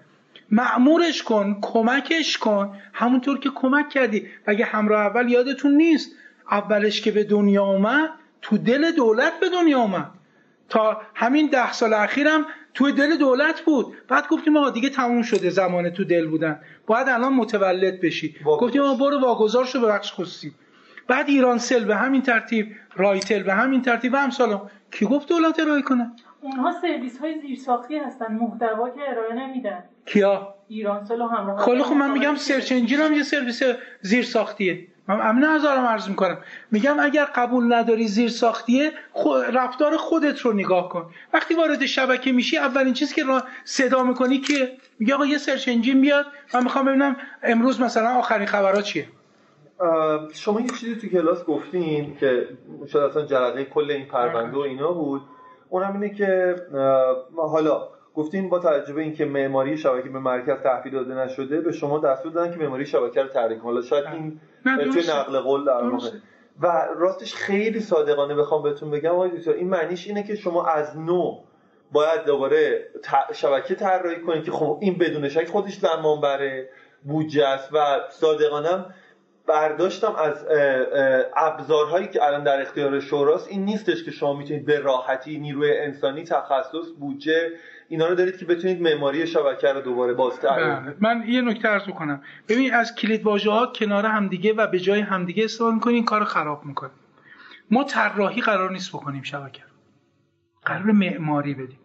معمورش 0.51 1.23
کن 1.23 1.59
کمکش 1.63 2.39
کن. 2.39 2.77
همونطور 2.93 3.39
که 3.39 3.51
کمک 3.55 3.89
کردی. 3.89 4.27
اگه 4.47 4.65
همراه 4.65 5.07
اول 5.07 5.31
یادتون 5.31 5.73
نیست 5.73 6.11
اولش 6.51 7.01
که 7.01 7.11
به 7.11 7.25
دنیا 7.25 7.65
اومد 7.65 8.11
تو 8.43 8.59
دل 8.59 8.91
دولت 8.91 9.41
به 9.41 9.49
دنیا 9.49 9.81
اومد. 9.81 10.11
تا 10.69 11.01
همین 11.15 11.47
ده 11.47 11.73
سال 11.73 11.95
اخیرم 11.95 12.47
تو 12.75 12.91
دل 12.91 13.17
دولت 13.17 13.61
بود. 13.61 13.95
بعد 14.09 14.29
گفتیم 14.29 14.57
آقا 14.57 14.71
دیگه 14.71 14.89
تموم 14.89 15.23
شده 15.23 15.51
زمان 15.51 15.91
تو 15.91 16.05
دل 16.05 16.27
بودن. 16.27 16.61
باید 16.87 17.09
الان 17.09 17.33
متولد 17.33 18.01
بشی. 18.01 18.37
گفتیم 18.45 18.83
آقا 18.83 18.95
برو 18.95 19.21
واگذار 19.21 19.65
شو 19.65 19.81
به 19.81 19.87
بخش 19.87 20.13
خصوصی. 20.13 20.53
بعد 21.09 21.29
ایرانسل 21.29 21.85
به 21.85 21.97
همین 21.97 22.23
ترتیب 22.23 22.77
رایتل 22.97 23.43
به 23.43 23.55
همین 23.55 23.83
ترتیب 23.83 24.13
و 24.13 24.17
همسالا 24.17 24.71
کی 24.91 25.07
گفت 25.07 25.29
دولت 25.29 25.61
ارائه 25.61 25.83
کنه؟ 25.83 26.13
اونها 26.41 26.73
سرویس 26.83 27.19
های 27.19 27.41
زیرساختی 27.41 27.99
هستن 27.99 28.33
محتوا 28.33 28.91
که 28.91 29.01
ارائه 29.09 29.35
نمیدن. 29.35 29.85
کیا؟ 30.07 30.55
ایرانسل 30.69 31.21
و 31.21 31.27
همراه 31.27 31.65
خیلی 31.65 31.83
خب 31.83 31.95
من 31.95 32.11
میگم 32.11 32.35
search 32.35 32.73
engine 32.73 33.01
هم 33.01 33.13
یه 33.13 33.23
سرویس 33.23 33.63
زیرساختیه. 34.01 34.87
من 35.09 35.21
امن 35.21 35.45
هزارم 35.45 35.85
عرض 35.85 36.09
می‌کنم. 36.09 36.39
میگم 36.71 37.01
اگر 37.01 37.25
قبول 37.25 37.75
نداری 37.75 38.09
زیر 38.09 38.29
ساختیه 38.29 38.93
رفتار 39.53 39.97
خودت 39.97 40.41
رو 40.41 40.53
نگاه 40.53 40.89
کن. 40.89 41.11
وقتی 41.33 41.55
وارد 41.55 41.87
شبکه 41.87 42.33
میشی 42.33 42.59
اولین 42.59 42.95
چیزی 42.95 43.15
که 43.15 43.25
را 43.25 43.43
صدا 43.65 44.03
می‌کنی 44.03 44.39
که 44.39 44.73
میگه 44.99 45.15
آقا 45.15 45.27
یه 45.27 45.39
سرچ 45.39 45.69
انجین 45.69 46.01
بیاد. 46.01 46.27
من 46.55 46.63
می‌خوام 46.63 46.85
ببینم 46.85 47.17
امروز 47.43 47.81
مثلا 47.81 48.09
آخرین 48.09 48.47
خبرات 48.47 48.85
چیه. 48.85 49.07
شما 50.33 50.61
یه 50.61 50.67
چیزی 50.67 50.97
تو 50.97 51.07
کلاس 51.07 51.45
گفتین 51.45 52.17
که 52.21 52.49
شاید 52.87 53.05
اصلا 53.05 53.27
جرقه 53.27 53.65
کل 53.65 53.91
این 53.91 54.07
پرونده 54.07 54.57
و 54.57 54.61
اینا 54.61 54.93
بود. 54.93 55.23
اونم 55.69 55.93
اینه 55.93 56.15
که 56.15 56.57
حالا 57.37 57.89
گفتیم 58.15 58.49
با 58.49 58.59
توجه 58.59 58.93
به 58.93 59.03
اینکه 59.03 59.25
معماری 59.25 59.77
شبکه 59.77 60.09
به 60.09 60.19
مرکز 60.19 60.63
تحویل 60.63 60.93
داده 60.93 61.15
نشده 61.15 61.61
به 61.61 61.73
شما 61.73 61.99
دستور 61.99 62.33
دادن 62.33 62.53
که 62.53 62.59
معماری 62.59 62.87
شبکه 62.87 63.23
رو 63.23 63.29
تعریف 63.29 63.61
حالا 63.61 63.83
شاید 63.83 64.05
این 64.07 64.41
توی 64.65 65.03
نقل 65.11 65.41
قول 65.41 65.65
در 65.65 65.89
واقع. 65.89 66.09
و 66.61 66.89
راستش 66.97 67.35
خیلی 67.35 67.81
صادقانه 67.81 68.35
بخوام 68.35 68.63
بهتون 68.63 68.91
بگم 68.91 69.11
آقای 69.11 69.31
این 69.47 69.69
معنیش 69.69 70.07
اینه 70.07 70.23
که 70.23 70.35
شما 70.35 70.67
از 70.67 70.99
نو 70.99 71.41
باید 71.93 72.25
دوباره 72.25 72.87
شبکه 73.35 73.75
طراحی 73.75 74.21
کنید 74.21 74.45
که 74.45 74.51
خب 74.51 74.79
این 74.81 74.99
بدون 74.99 75.29
شک 75.29 75.49
خودش 75.49 75.79
زمان 75.79 76.21
بره 76.21 76.69
بودجه 77.05 77.47
است 77.47 77.69
و 77.73 77.79
صادقانه 78.11 78.85
برداشتم 79.49 80.15
از 80.15 80.47
ابزارهایی 81.37 82.07
که 82.09 82.25
الان 82.25 82.45
در 82.45 82.61
اختیار 82.61 83.01
شوراست. 83.01 83.49
این 83.49 83.65
نیستش 83.65 84.05
که 84.05 84.11
شما 84.11 84.37
می‌تونید 84.37 84.67
به 84.67 84.79
راحتی 84.79 85.39
نیروی 85.39 85.79
انسانی 85.79 86.25
تخصص 86.25 86.87
بودجه 87.01 87.51
اینا 87.89 88.07
رو 88.09 88.15
دارید 88.15 88.39
که 88.39 88.45
بتونید 88.45 88.83
معماری 88.83 89.27
شبکه 89.27 89.73
رو 89.73 89.81
دوباره 89.81 90.13
باز 90.13 90.41
بله. 90.41 90.95
من 91.01 91.25
یه 91.27 91.41
نکته 91.41 91.69
عرض 91.69 91.83
کنم 91.83 92.23
ببین 92.49 92.75
از 92.75 92.95
کلید 92.95 93.25
واژه 93.25 93.51
ها 93.51 93.67
کنار 93.67 94.07
همدیگه 94.07 94.53
و 94.53 94.67
به 94.67 94.81
جای 94.81 95.01
همدیگه 95.01 95.45
استفاده 95.45 95.75
می‌کنین 95.75 96.05
کار 96.05 96.25
خراب 96.25 96.65
می‌کنیم 96.65 96.93
ما 97.71 97.85
طراحی 97.85 98.41
قرار 98.41 98.73
نیست 98.73 98.91
بکنیم 98.91 99.23
شبکه 99.23 99.63
رو. 99.63 99.69
قرار 100.65 100.93
معماری 100.93 101.55
بدیم. 101.55 101.79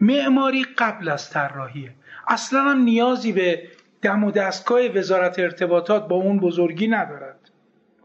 معماری 0.00 0.66
قبل 0.78 1.08
از 1.08 1.30
طراحیه. 1.30 1.94
اصلا 2.28 2.60
هم 2.60 2.78
نیازی 2.78 3.32
به 3.32 3.62
دم 4.04 4.24
و 4.24 4.30
دستگاه 4.30 4.80
وزارت 4.88 5.38
ارتباطات 5.38 6.08
با 6.08 6.16
اون 6.16 6.40
بزرگی 6.40 6.88
ندارد. 6.88 7.40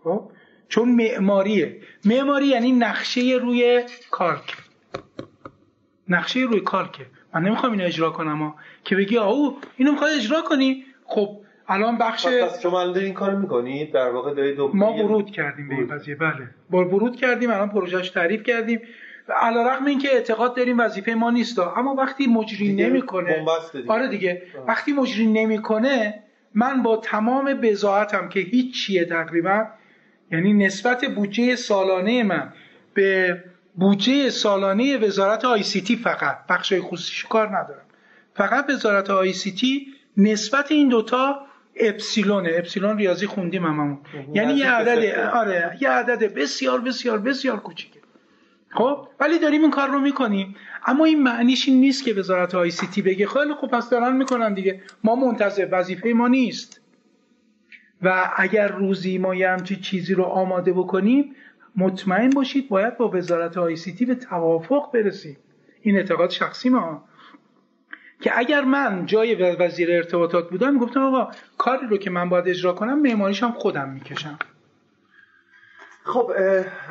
خب؟ 0.03 0.31
چون 0.67 0.89
معماریه. 0.89 1.81
معماری 2.05 2.45
یعنی 2.45 2.71
نقشه 2.71 3.21
روی 3.41 3.83
کالک 4.11 4.57
نقشه 6.07 6.39
روی 6.39 6.59
کالکه 6.59 7.05
من 7.33 7.41
نمی‌خوام 7.41 7.71
اینو 7.71 7.85
اجرا 7.85 8.09
کنم 8.09 8.43
ها. 8.43 8.55
که 8.83 8.95
بگی 8.95 9.17
آو 9.17 9.57
اینو 9.77 9.91
می‌خواد 9.91 10.11
اجرا 10.17 10.41
کنی. 10.41 10.85
خب 11.05 11.37
الان 11.67 11.97
بخش 11.97 12.27
پس 12.27 12.61
شما 12.61 12.81
الان 12.81 12.97
این 12.97 13.13
کارو 13.13 13.39
می‌کنید؟ 13.39 13.91
در 13.91 14.09
واقع 14.09 14.33
دارید 14.33 14.59
ما 14.59 14.93
ورود 14.93 15.31
کردیم 15.31 15.69
به 15.69 15.75
این 15.75 15.87
قضیه. 15.87 16.15
بله. 16.15 16.49
با 16.69 16.85
ورود 16.85 17.15
کردیم 17.15 17.51
الان 17.51 17.69
پروژهش 17.69 18.09
تعریف 18.09 18.43
کردیم. 18.43 18.81
علی 19.41 19.59
رغم 19.59 19.85
اینکه 19.85 20.09
اعتقاد 20.13 20.55
داریم 20.55 20.79
وظیفه 20.79 21.11
ما 21.11 21.31
نیست 21.31 21.59
اما 21.59 21.95
وقتی 21.95 22.27
مجری 22.27 22.73
نمی‌کنه 22.73 23.45
آره 23.87 24.07
دیگه. 24.07 24.41
وقتی 24.67 24.91
مجری 24.93 25.25
نمی‌کنه 25.25 26.23
من 26.53 26.83
با 26.83 26.97
تمام 26.97 27.53
بزاعتم 27.53 28.29
که 28.29 28.39
هیچ 28.39 28.75
چیه 28.85 29.05
تقریبا 29.05 29.65
یعنی 30.31 30.53
نسبت 30.53 31.05
بودجه 31.05 31.55
سالانه 31.55 32.23
من 32.23 32.53
به 32.93 33.43
بودجه 33.75 34.29
سالانه 34.29 34.97
وزارت 34.97 35.45
ICT 35.45 35.95
فقط 35.95 36.37
بخش 36.49 36.73
خصوصی 36.81 37.27
کار 37.29 37.47
ندارم. 37.47 37.81
فقط 38.33 38.69
وزارت 38.69 39.09
ICT 39.09 39.87
نسبت 40.17 40.71
این 40.71 40.89
دوتا 40.89 41.41
اپسیلونه 41.75 42.51
اپسیلون 42.53 42.97
ریاضی 42.97 43.27
خوندیم 43.27 43.65
هممون. 43.65 43.97
یعنی 44.33 44.53
یه 44.53 44.71
عدد 44.71 45.19
آره 45.33 45.77
یه 45.81 45.89
عدد 45.89 46.33
بسیار 46.33 46.81
بسیار 46.81 47.17
بسیار 47.17 47.59
کوچیکه. 47.59 47.98
خب 48.71 49.07
ولی 49.19 49.39
داریم 49.39 49.61
این 49.61 49.71
کار 49.71 49.89
رو 49.89 49.99
می‌کنیم. 49.99 50.55
اما 50.85 51.05
این 51.05 51.23
معنیش 51.23 51.67
این 51.67 51.79
نیست 51.79 52.03
که 52.03 52.13
وزارت 52.13 52.55
ICT 52.55 53.01
بگه 53.01 53.27
خیلی 53.27 53.53
خوب 53.53 53.71
پس 53.71 53.89
دارن 53.89 54.17
می‌کنن 54.17 54.53
دیگه. 54.53 54.81
ما 55.03 55.15
منتظر 55.15 55.67
وظیفه 55.71 56.09
ما 56.09 56.27
نیست. 56.27 56.81
و 58.01 58.31
اگر 58.37 58.67
روزی 58.67 59.17
ما 59.17 59.35
یه 59.35 59.49
همچی 59.49 59.75
چیزی 59.75 60.13
رو 60.13 60.23
آماده 60.23 60.73
بکنیم 60.73 61.35
مطمئن 61.75 62.29
باشید 62.29 62.69
باید 62.69 62.97
با 62.97 63.09
وزارت 63.09 63.57
آی 63.57 63.75
سی 63.75 63.93
تی 63.93 64.05
به 64.05 64.15
توافق 64.15 64.91
برسیم. 64.93 65.37
این 65.81 65.97
اعتقاد 65.97 66.29
شخصی 66.29 66.69
ما. 66.69 67.03
که 68.21 68.39
اگر 68.39 68.61
من 68.61 69.05
جای 69.05 69.35
وزیر 69.35 69.91
ارتباطات 69.91 70.49
بودم 70.49 70.77
گفتم 70.77 71.01
آقا 71.01 71.31
کاری 71.57 71.87
رو 71.87 71.97
که 71.97 72.09
من 72.09 72.29
باید 72.29 72.47
اجرا 72.47 72.73
کنم 72.73 73.01
معماریش 73.01 73.43
خودم 73.43 73.89
می‌کشم. 73.89 74.39
خب 76.03 76.31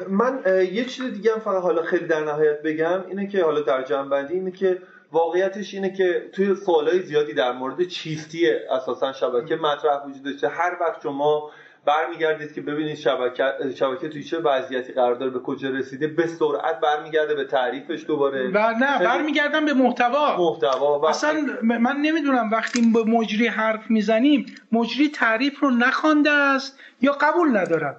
من 0.08 0.40
یه 0.72 0.84
چیز 0.84 1.12
دیگه 1.12 1.32
هم 1.32 1.40
فقط 1.40 1.62
حالا 1.62 1.82
خیلی 1.82 2.06
در 2.06 2.24
نهایت 2.24 2.62
بگم 2.62 3.04
اینه 3.08 3.26
که 3.26 3.44
حالا 3.44 3.60
در 3.60 3.82
جنبندی 3.82 4.34
اینه 4.34 4.50
که 4.50 4.82
واقعیتش 5.12 5.74
اینه 5.74 5.92
که 5.92 6.28
توی 6.32 6.54
سوالای 6.54 7.02
زیادی 7.02 7.34
در 7.34 7.52
مورد 7.52 7.82
چیستی 7.82 8.50
اساسا 8.50 9.12
شبکه 9.12 9.56
مطرح 9.56 10.04
وجود 10.06 10.22
داشته. 10.22 10.48
هر 10.48 10.76
وقت 10.80 11.02
شما 11.02 11.50
برمیگردید 11.84 12.52
که 12.52 12.60
ببینید 12.60 12.96
شبکه 12.96 13.44
شبکه 13.74 14.08
توی 14.08 14.22
چه 14.22 14.38
وضعیتی 14.38 14.92
قرار 14.92 15.14
داره 15.14 15.30
به 15.30 15.38
کجا 15.38 15.68
رسیده 15.68 16.06
به 16.06 16.26
سرعت 16.26 16.80
برمیگرده 16.80 17.34
به 17.34 17.44
تعریفش 17.44 18.04
دوباره. 18.06 18.50
و 18.54 18.74
نه 18.80 18.98
برمیگردم 18.98 19.64
به 19.64 19.72
محتوا. 19.72 20.36
محتوا 20.36 21.08
اصلا 21.08 21.32
من 21.62 21.96
نمی‌دونم 21.96 22.50
وقتی 22.50 22.92
به 22.94 23.04
مجری 23.04 23.46
حرف 23.46 23.90
می‌زنیم 23.90 24.46
مجری 24.72 25.08
تعریف 25.08 25.60
رو 25.60 25.70
نخوانده 25.70 26.30
است 26.30 26.78
یا 27.00 27.12
قبول 27.12 27.56
ندارد 27.56 27.96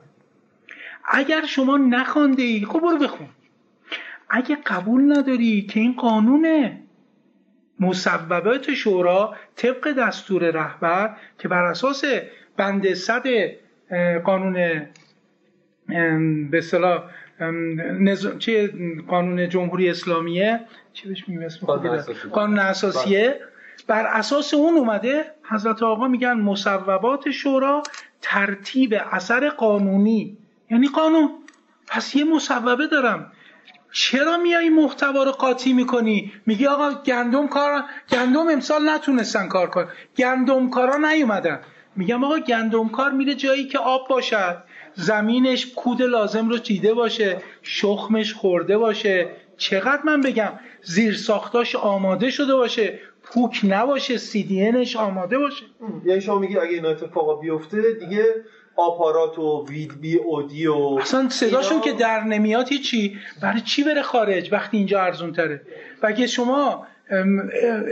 اگر 1.10 1.46
شما 1.46 1.78
نخوانده 1.78 2.44
ای 2.44 2.66
خب 2.66 2.80
برو 2.80 2.98
بخون. 2.98 3.28
اگه 4.30 4.56
قبول 4.66 5.18
نداری 5.18 5.62
که 5.62 5.80
این 5.80 5.94
قانونه 5.94 6.82
مصوبات 7.80 8.74
شورا 8.74 9.36
طبق 9.56 9.92
دستور 9.92 10.52
رهبر 10.52 11.16
که 11.38 11.48
بر 11.48 11.64
اساس 11.64 12.04
بند 12.58 12.94
صد 12.94 13.24
قانون 14.24 14.54
به 16.52 16.58
اصطلاح 16.58 17.04
چه 18.40 18.74
قانون 19.08 19.50
جمهوری 19.50 19.90
اسلامیه؟ 19.90 20.60
چی 20.94 21.08
بهش 21.08 21.24
میگیم 21.28 21.48
قانون 22.32 22.60
اساسیه. 22.60 23.40
بر 23.88 24.06
اساس 24.06 24.54
اون 24.54 24.78
اومده 24.78 25.26
حضرت 25.50 25.84
آقا 25.84 26.08
میگن 26.08 26.34
مصوبات 26.34 27.32
شورا 27.32 27.84
ترتیب 28.22 28.96
اثر 29.12 29.50
قانونی 29.50 30.38
یعنی 30.72 30.88
قانون. 30.88 31.30
پس 31.88 32.16
یه 32.16 32.24
مصوبه 32.24 32.88
دارم. 32.88 33.32
چرا 33.92 34.38
میای 34.38 34.70
محتوا 34.70 35.24
رو 35.24 35.32
قاطی 35.32 35.74
می‌کنی؟ 35.74 36.32
میگی 36.46 36.68
آقا 36.68 36.92
گندم 37.06 37.48
کار 37.48 37.84
گندم 38.12 38.48
امسال 38.48 38.90
نتونستن 38.90 39.48
کار 39.48 39.70
کن 39.70 39.88
گندم 40.18 40.70
کارا 40.70 40.98
نیومدن. 40.98 41.60
میگم 41.96 42.24
آقا 42.24 42.40
گندم 42.40 42.90
کار 42.90 43.12
میره 43.12 43.36
جایی 43.36 43.68
که 43.68 43.80
آب 43.80 44.08
باشد. 44.08 44.64
زمینش 44.94 45.74
کود 45.74 46.02
لازم 46.02 46.50
رو 46.50 46.58
چیده 46.58 46.94
باشه. 46.94 47.42
شخمش 47.62 48.34
خورده 48.34 48.78
باشه. 48.78 49.30
چقدر 49.58 50.02
من 50.04 50.22
بگم 50.22 50.52
زیر 50.82 51.14
ساختاش 51.16 51.76
آماده 51.76 52.32
شده 52.32 52.56
باشه. 52.56 53.00
پوک 53.24 53.62
نباشه. 53.64 54.18
سی 54.18 54.96
آماده 54.98 55.40
باشه. 55.40 55.66
یعنی 56.06 56.22
شما 56.22 56.40
میگی 56.40 56.58
اگه 56.58 56.72
این 56.72 56.86
اتفاقا 56.86 57.36
بیفته 57.36 57.94
دیگه 57.94 58.26
آپارات 58.80 59.40
و 59.40 59.66
وید 59.70 60.02
بی 60.02 60.18
اودی 60.18 60.68
و 60.68 60.76
اصلا 61.02 61.30
صداشون 61.30 61.82
که 61.82 61.94
در 61.94 62.24
نمیاد 62.24 62.66
چی 62.66 63.18
برای 63.42 63.62
چی 63.62 63.84
بره 63.84 64.02
خارج 64.02 64.54
وقتی 64.54 64.78
اینجا 64.78 65.02
ارزون 65.02 65.34
تره؟ 65.34 65.62
و 66.04 66.08
اگه 66.08 66.28
شما 66.28 66.88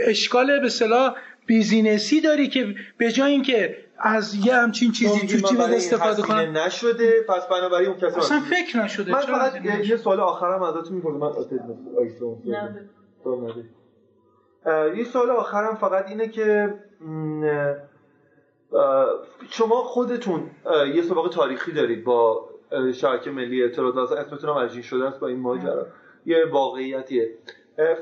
اشکال 0.06 0.60
به 0.60 0.68
صلاح 0.68 1.14
بیزینسی 1.46 2.20
داری 2.20 2.48
که 2.48 2.74
به 2.98 3.12
جای 3.12 3.32
اینکه 3.32 3.76
از 3.98 4.34
یه 4.46 4.54
همچین 4.54 4.92
چیزی 4.92 5.26
تو 5.26 5.48
جیب 5.48 5.60
استفاده 5.60 6.22
کنن 6.22 6.56
نشده 6.56 7.22
پس 7.28 7.46
بنابراین 7.46 7.88
اون 7.88 7.98
کسی 7.98 8.20
اصلا 8.20 8.40
فکر 8.40 8.78
نشده. 8.84 9.12
من 9.12 9.20
فقط 9.20 9.64
یه 9.64 9.96
سوال 9.96 10.20
آخرم 10.20 10.62
ازتون 10.62 10.96
می‌پرسم. 10.96 11.18
من 11.18 11.36
یه 14.96 15.04
سوال 15.04 15.30
آخرم 15.30 15.74
فقط 15.74 16.08
اینه 16.08 16.28
که 16.28 16.74
شما 19.50 19.76
خودتون 19.76 20.50
یه 20.94 21.02
سابقه 21.02 21.28
تاریخی 21.28 21.72
دارید 21.72 22.04
با 22.04 22.48
شبکه 22.94 23.30
ملی 23.30 23.64
اطلاعات 23.64 24.12
اسمتون 24.12 24.50
هم 24.50 24.56
عجین 24.56 24.82
شده 24.82 25.04
است 25.04 25.20
با 25.20 25.26
این 25.26 25.40
ماجرا. 25.40 25.86
یه 26.26 26.44
واقعیتیه. 26.52 27.34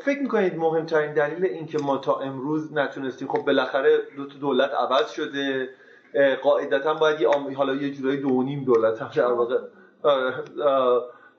فکر 0.02 0.22
می‌کنید 0.22 0.56
مهمترین 0.56 1.14
دلیل 1.14 1.44
این 1.44 1.66
که 1.66 1.78
ما 1.78 1.96
تا 1.96 2.14
امروز 2.14 2.72
نتونستیم 2.72 3.28
خب 3.28 3.44
بالاخره 3.44 3.98
دو 4.16 4.26
تا 4.26 4.38
دولت 4.40 4.70
عوض 4.74 5.10
شده. 5.10 5.68
قاعدتا 6.42 6.94
باید 6.94 7.20
یه 7.20 7.28
حالا 7.56 7.74
یه 7.74 7.90
جورایی 7.90 8.20
دو 8.20 8.42
نیم 8.42 8.64
دولت 8.64 9.02
هم 9.02 9.10
در 9.16 9.32
واقع 9.32 9.58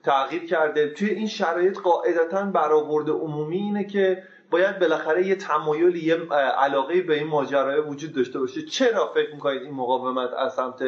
تغییر 0.04 0.46
کرده. 0.46 0.88
توی 0.88 1.10
این 1.10 1.26
شرایط 1.26 1.78
قاعدتا 1.78 2.42
برآورد 2.42 3.10
عمومی 3.10 3.56
اینه 3.56 3.84
که 3.84 4.22
باید 4.50 4.78
بالاخره 4.78 5.26
یه 5.26 5.34
تمایلی 5.34 6.00
یه 6.00 6.16
علاقه 6.58 7.02
به 7.02 7.14
این 7.14 7.26
ماجرای 7.26 7.80
وجود 7.80 8.12
داشته 8.12 8.38
باشه. 8.38 8.62
چرا 8.62 9.12
فکر 9.14 9.32
می‌کنید 9.32 9.62
این 9.62 9.74
مقاومت 9.74 10.30
از 10.38 10.54
سمت 10.54 10.82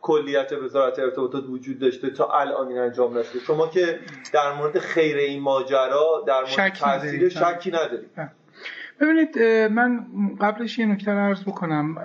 کلیت 0.00 0.52
وزارت 0.52 0.98
ارتباطات 0.98 1.44
وجود 1.48 1.78
داشته 1.78 2.10
تا 2.10 2.28
الان 2.40 2.68
این 2.68 2.78
انجام 2.78 3.18
نشده؟ 3.18 3.38
شما 3.38 3.66
که 3.66 4.00
در 4.32 4.52
مورد 4.52 4.78
خیر 4.78 5.16
این 5.16 5.42
ماجرا 5.42 6.24
در 6.26 6.40
مورد 6.40 6.74
تاثیر 6.74 7.28
شکی 7.28 7.70
ندارید. 7.70 8.10
ببینید 9.00 9.38
من 9.72 10.06
قبلش 10.40 10.78
یه 10.78 10.86
نکته 10.86 11.10
عرض 11.10 11.42
بکنم. 11.42 11.98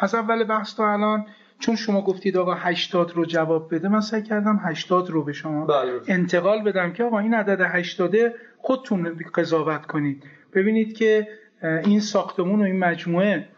از 0.00 0.14
اول 0.14 0.44
بحث 0.44 0.74
تا 0.74 0.92
الان 0.92 1.26
چون 1.62 1.76
شما 1.76 2.02
گفتید 2.02 2.36
آقا 2.36 2.54
80 2.54 3.12
رو 3.12 3.24
جواب 3.24 3.74
بده 3.74 3.88
من 3.88 4.00
سعی 4.00 4.22
کردم 4.22 4.60
80 4.64 5.10
رو 5.10 5.24
به 5.24 5.32
شما 5.32 5.66
بله. 5.66 6.00
انتقال 6.06 6.62
بدم 6.62 6.92
که 6.92 7.04
آقا 7.04 7.18
این 7.18 7.34
عدد 7.34 7.60
80 7.60 8.14
خودتون 8.58 9.16
قضاوت 9.34 9.86
کنید. 9.86 10.24
ببینید 10.54 10.96
که 10.96 11.28
این 11.62 12.00
ساختمون 12.00 12.60
و 12.60 12.64
این 12.64 12.78
مجموعه 12.78 13.48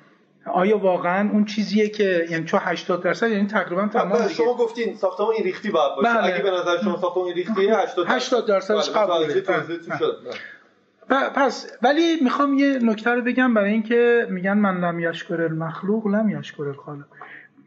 آیا 0.47 0.79
واقعا 0.79 1.31
اون 1.31 1.45
چیزیه 1.45 1.89
که 1.89 2.27
یعنی 2.31 2.45
چون 2.45 2.61
80 2.63 3.03
درصد 3.03 3.31
یعنی 3.31 3.47
تقریبا 3.47 3.87
تمام 3.87 4.09
بله 4.09 4.29
شما 4.29 4.55
گفتین 4.55 4.95
ساختمون 4.95 5.35
این 5.35 5.45
ریختی 5.45 5.71
باید 5.71 5.97
باشه. 5.97 6.15
بله. 6.15 6.35
اگه 6.35 6.43
به 6.43 6.51
نظر 6.51 6.83
شما 6.83 6.97
ساختمون 6.97 7.27
این 7.27 7.35
ریختی 7.35 7.69
80 7.69 8.07
80 8.09 8.47
درصدش 8.47 8.91
قبوله. 8.91 9.43
پس 11.09 11.73
ولی 11.83 12.21
می‌خوام 12.23 12.59
یه 12.59 12.79
نکته 12.83 13.11
رو 13.11 13.23
بگم 13.23 13.55
برای 13.55 13.73
اینکه 13.73 14.27
میگن 14.31 14.53
من 14.53 14.81
لم 14.81 15.01
یشکر 15.01 15.43
المخلوق 15.43 16.07
لم 16.07 16.29
یشکر 16.29 16.63
الخالق. 16.63 17.07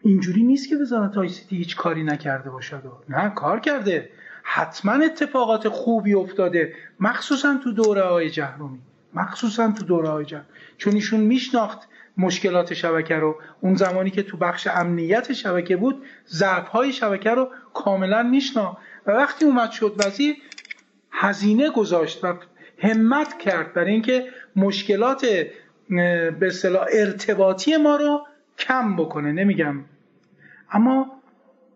اینجوری 0.01 0.43
نیست 0.43 0.69
که 0.69 0.75
وزارت 0.75 1.17
آی 1.17 1.29
هیچ 1.49 1.75
کاری 1.75 2.03
نکرده 2.03 2.49
باشد 2.49 2.83
نه 3.09 3.29
کار 3.29 3.59
کرده. 3.59 4.09
حتما 4.43 4.91
اتفاقات 4.91 5.69
خوبی 5.69 6.13
افتاده. 6.13 6.73
مخصوصا 6.99 7.59
تو 7.63 7.71
دوره 7.71 8.01
های 8.01 8.29
جهرومی. 8.29 8.79
مخصوصا 9.13 9.71
تو 9.71 9.83
دوره 9.83 10.09
های 10.09 10.25
جهرومی. 10.25 10.49
چون 10.77 10.93
ایشون 10.93 11.19
میشناخت 11.19 11.87
مشکلات 12.17 12.73
شبکه 12.73 13.15
رو. 13.15 13.35
اون 13.61 13.75
زمانی 13.75 14.09
که 14.09 14.23
تو 14.23 14.37
بخش 14.37 14.67
امنیت 14.67 15.33
شبکه 15.33 15.77
بود 15.77 16.05
ضعف 16.27 16.67
های 16.67 16.93
شبکه 16.93 17.29
رو 17.29 17.49
کاملا 17.73 18.23
میشناخت. 18.23 18.77
و 19.07 19.11
وقتی 19.11 19.45
اومد 19.45 19.71
شد 19.71 19.95
وزیر 20.05 20.35
هزینه 21.11 21.69
گذاشت 21.69 22.23
و 22.23 22.33
همت 22.79 23.37
کرد 23.37 23.73
برای 23.73 23.91
اینکه 23.91 24.25
مشکلات 24.55 25.25
به 26.39 26.51
ارتباطی 26.93 27.77
ما 27.77 27.95
رو 27.95 28.25
کم 28.57 28.95
بکنه 28.95 29.31
نمیگم. 29.31 29.85
اما 30.71 31.21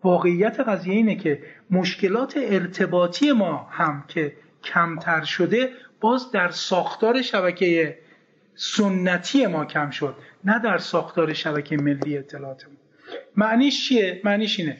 واقعیت 0.04 0.60
قضیه 0.60 0.94
اینه 0.94 1.14
که 1.14 1.42
مشکلات 1.70 2.34
ارتباطی 2.36 3.32
ما 3.32 3.68
هم 3.70 4.04
که 4.08 4.32
کمتر 4.64 5.24
شده 5.24 5.70
باز 6.00 6.30
در 6.30 6.48
ساختار 6.48 7.22
شبکه 7.22 7.98
سنتی 8.54 9.46
ما 9.46 9.64
کم 9.64 9.90
شد 9.90 10.16
نه 10.44 10.58
در 10.58 10.78
ساختار 10.78 11.32
شبکه 11.32 11.76
ملی 11.76 12.18
اطلاعات 12.18 12.64
ما. 12.64 12.72
معنیش 13.36 13.88
چیه؟ 13.88 14.20
معنیش 14.24 14.60
اینه. 14.60 14.76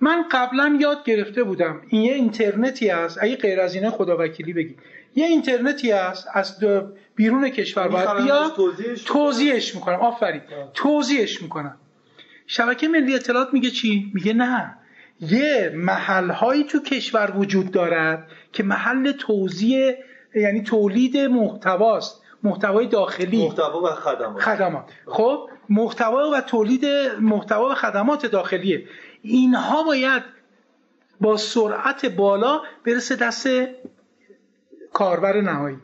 من 0.00 0.24
قبلا 0.30 0.78
یاد 0.80 1.04
گرفته 1.04 1.42
بودم 1.42 1.82
این 1.88 2.02
یه 2.02 2.14
اینترنتی 2.14 2.90
است 2.90 3.18
اگه 3.22 3.36
غیر 3.36 3.60
از 3.60 3.74
اینه 3.74 3.90
خدا 3.90 4.16
وکیلی 4.18 4.52
بگی. 4.52 4.76
یه 5.14 5.26
اینترنتی 5.26 5.92
است 5.92 6.28
از 6.32 6.58
بیرون 7.14 7.48
کشور 7.48 7.88
باید 7.88 8.24
بیا 8.24 8.52
توضیحش 9.06 9.74
می‌کنم. 9.74 10.00
آفرین. 10.00 10.42
توضیحش 10.74 11.42
می‌کنم. 11.42 11.76
شبکه 12.46 12.88
ملی 12.88 13.14
اطلاعات 13.14 13.48
میگه 13.52 13.70
چی؟ 13.70 14.10
میگه 14.14 14.32
نه. 14.32 14.78
یه 15.20 15.72
محل 15.74 16.30
هایی 16.30 16.64
تو 16.64 16.80
کشور 16.80 17.32
وجود 17.36 17.70
دارد 17.70 18.28
که 18.52 18.62
محل 18.62 19.12
توزیع 19.12 19.94
یعنی 20.34 20.62
تولید 20.62 21.16
محتواست. 21.16 22.22
محتوای 22.42 22.86
داخلی. 22.86 23.44
محتوا 23.44 23.82
و 23.82 23.86
خدمات. 23.86 24.42
خدمات. 24.42 24.84
خب 25.06 25.48
محتوا 25.68 26.30
و 26.30 26.40
تولید 26.40 26.86
محتوا 27.20 27.70
و 27.70 27.74
خدمات 27.74 28.26
داخلیه. 28.26 28.84
اینها 29.22 29.82
باید 29.82 30.22
با 31.20 31.36
سرعت 31.36 32.06
بالا 32.06 32.60
برسه 32.86 33.16
دست 33.16 33.48
کاربر 34.92 35.40
نهایی. 35.40 35.76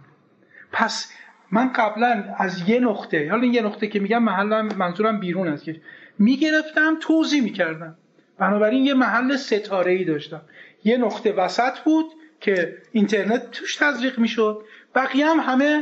پس 0.73 1.13
من 1.53 1.73
قبلا 1.73 2.25
از 2.39 2.69
یه 2.69 2.81
نقطه 2.81 3.31
حالا 3.31 3.43
این 3.43 3.55
یه 3.55 3.63
نقطه 3.63 3.87
که 3.87 4.01
میگم 4.01 4.23
محل 4.23 4.63
منظورم 4.63 5.21
بیرون 5.21 5.49
است 5.49 5.65
که 5.65 5.81
می‌گرفتم 6.19 6.97
توضیح 7.01 7.43
می‌کردم. 7.43 7.97
بنابراین 8.39 8.85
یه 8.85 8.95
محل 8.95 9.37
ستاره 9.37 9.93
ای 9.93 10.05
داشتم. 10.05 10.41
یه 10.85 10.97
نقطه 10.97 11.33
وسط 11.33 11.79
بود 11.85 12.07
که 12.41 12.79
اینترنت 12.93 13.51
توش 13.51 13.77
تزریق 13.77 14.19
می‌شد. 14.19 14.65
بقیه 14.95 15.27
هم 15.27 15.41
همه 15.41 15.81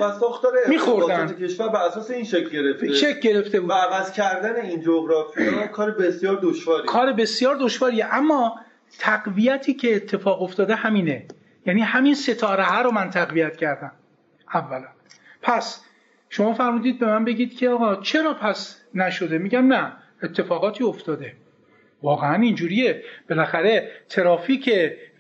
میخوردن. 0.69 1.33
کشور 1.33 1.69
بر 1.69 1.83
اساس 1.83 2.11
این 2.11 2.25
شکل 2.25 2.49
گرفته. 2.49 2.93
شکل 2.93 3.21
گرفته 3.21 3.61
بود. 3.61 3.71
و 3.71 3.73
عوض 3.73 4.13
کردن 4.13 4.57
این 4.57 4.81
جغرافیا 4.81 5.67
کار 5.67 5.91
بسیار 5.91 6.39
دشواری. 6.43 6.87
کار 6.87 7.13
بسیار 7.13 7.57
دشواریه. 7.61 8.15
اما 8.15 8.61
تقویتی 8.99 9.75
که 9.75 9.97
اتفاق 9.97 10.43
افتاده 10.43 10.75
همینه. 10.75 11.27
یعنی 11.67 11.81
همین 11.81 12.15
ستاره 12.15 12.65
ها 12.65 12.83
رو 12.83 12.91
من 12.91 13.11
تقویت 13.11 13.57
کردم. 13.57 13.93
اولا. 14.55 14.89
پس 15.43 15.85
شما 16.29 16.55
فرمودید 16.55 16.99
به 16.99 17.07
من 17.07 17.25
بگید 17.25 17.57
که 17.57 17.69
آقا 17.69 17.97
چرا 17.97 18.35
پس 18.35 18.83
نشده؟ 18.95 19.39
میگم 19.39 19.67
نه 19.67 19.93
اتفاقاتی 20.23 20.85
افتاده. 20.85 21.33
واقعا 22.03 22.43
اینجوریه. 22.43 23.03
بالاخره 23.29 23.91
ترافیک 24.09 24.71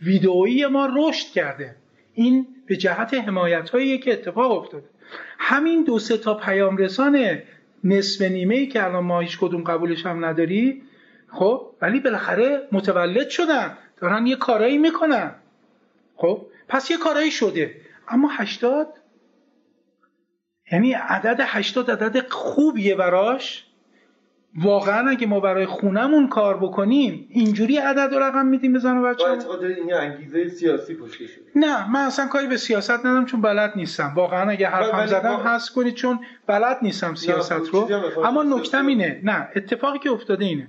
ویدئویی 0.02 0.66
ما 0.66 0.88
رشد 0.96 1.32
کرده. 1.32 1.76
این 2.14 2.46
به 2.66 2.76
جهت 2.76 3.14
حمایت 3.14 3.70
هایی 3.70 3.98
که 3.98 4.12
اتفاق 4.12 4.52
افتاده. 4.52 4.86
همین 5.38 5.84
دو 5.84 5.98
سه 5.98 6.18
تا 6.18 6.34
پیام 6.34 6.76
رسان 6.76 7.38
نصف 7.84 8.22
نیمه 8.22 8.66
که 8.66 8.84
الان 8.84 9.04
ما 9.04 9.20
هیچ 9.20 9.38
کدوم 9.38 9.62
قبولش 9.62 10.06
هم 10.06 10.24
نداری 10.24 10.82
خب 11.28 11.70
ولی 11.82 12.00
بالاخره 12.00 12.68
متولد 12.72 13.28
شدن. 13.28 13.78
دارن 14.00 14.26
یه 14.26 14.36
کارایی 14.36 14.78
می‌کنن. 14.78 15.34
خب؟ 16.16 16.46
پس 16.68 16.90
یه 16.90 16.96
کارایی 16.96 17.30
شده. 17.30 17.74
اما 18.08 18.28
هشتاد؟ 18.32 18.88
یعنی 20.72 20.92
عدد 20.92 21.40
هشتاد 21.40 21.90
عدد 21.90 22.28
خوبیه 22.28 22.94
براش. 22.94 23.66
واقعا 24.62 25.10
اگه 25.10 25.26
ما 25.26 25.40
برای 25.40 25.66
خونمون 25.66 26.28
کار 26.28 26.56
بکنیم 26.56 27.26
اینجوری 27.30 27.76
عدد 27.76 28.12
و 28.12 28.18
رقم 28.18 28.46
میدیم 28.46 28.72
بزن 28.72 28.96
و 28.96 29.02
بچه؟ 29.02 29.24
این 29.24 29.94
انگیزه 29.94 30.48
سیاسی 30.48 30.94
پشتش 30.94 31.28
نه 31.54 31.90
من 31.90 32.00
اصلا 32.00 32.26
کاری 32.26 32.46
به 32.46 32.56
سیاست 32.56 32.90
ندارم 32.90 33.26
چون 33.26 33.40
بلد 33.40 33.72
نیستم. 33.76 34.12
واقعا 34.16 34.50
اگه 34.50 34.68
حرفم 34.68 35.06
زدم 35.06 35.36
هست 35.36 35.74
کنید 35.74 35.94
چون 35.94 36.20
بلد 36.46 36.78
نیستم 36.82 37.14
سیاست 37.14 37.52
رو. 37.52 37.88
اما 38.24 38.42
نکتم 38.42 38.86
اینه. 38.86 39.20
نه 39.24 39.48
اتفاقی 39.56 39.98
که 39.98 40.10
افتاده 40.10 40.44
اینه. 40.44 40.68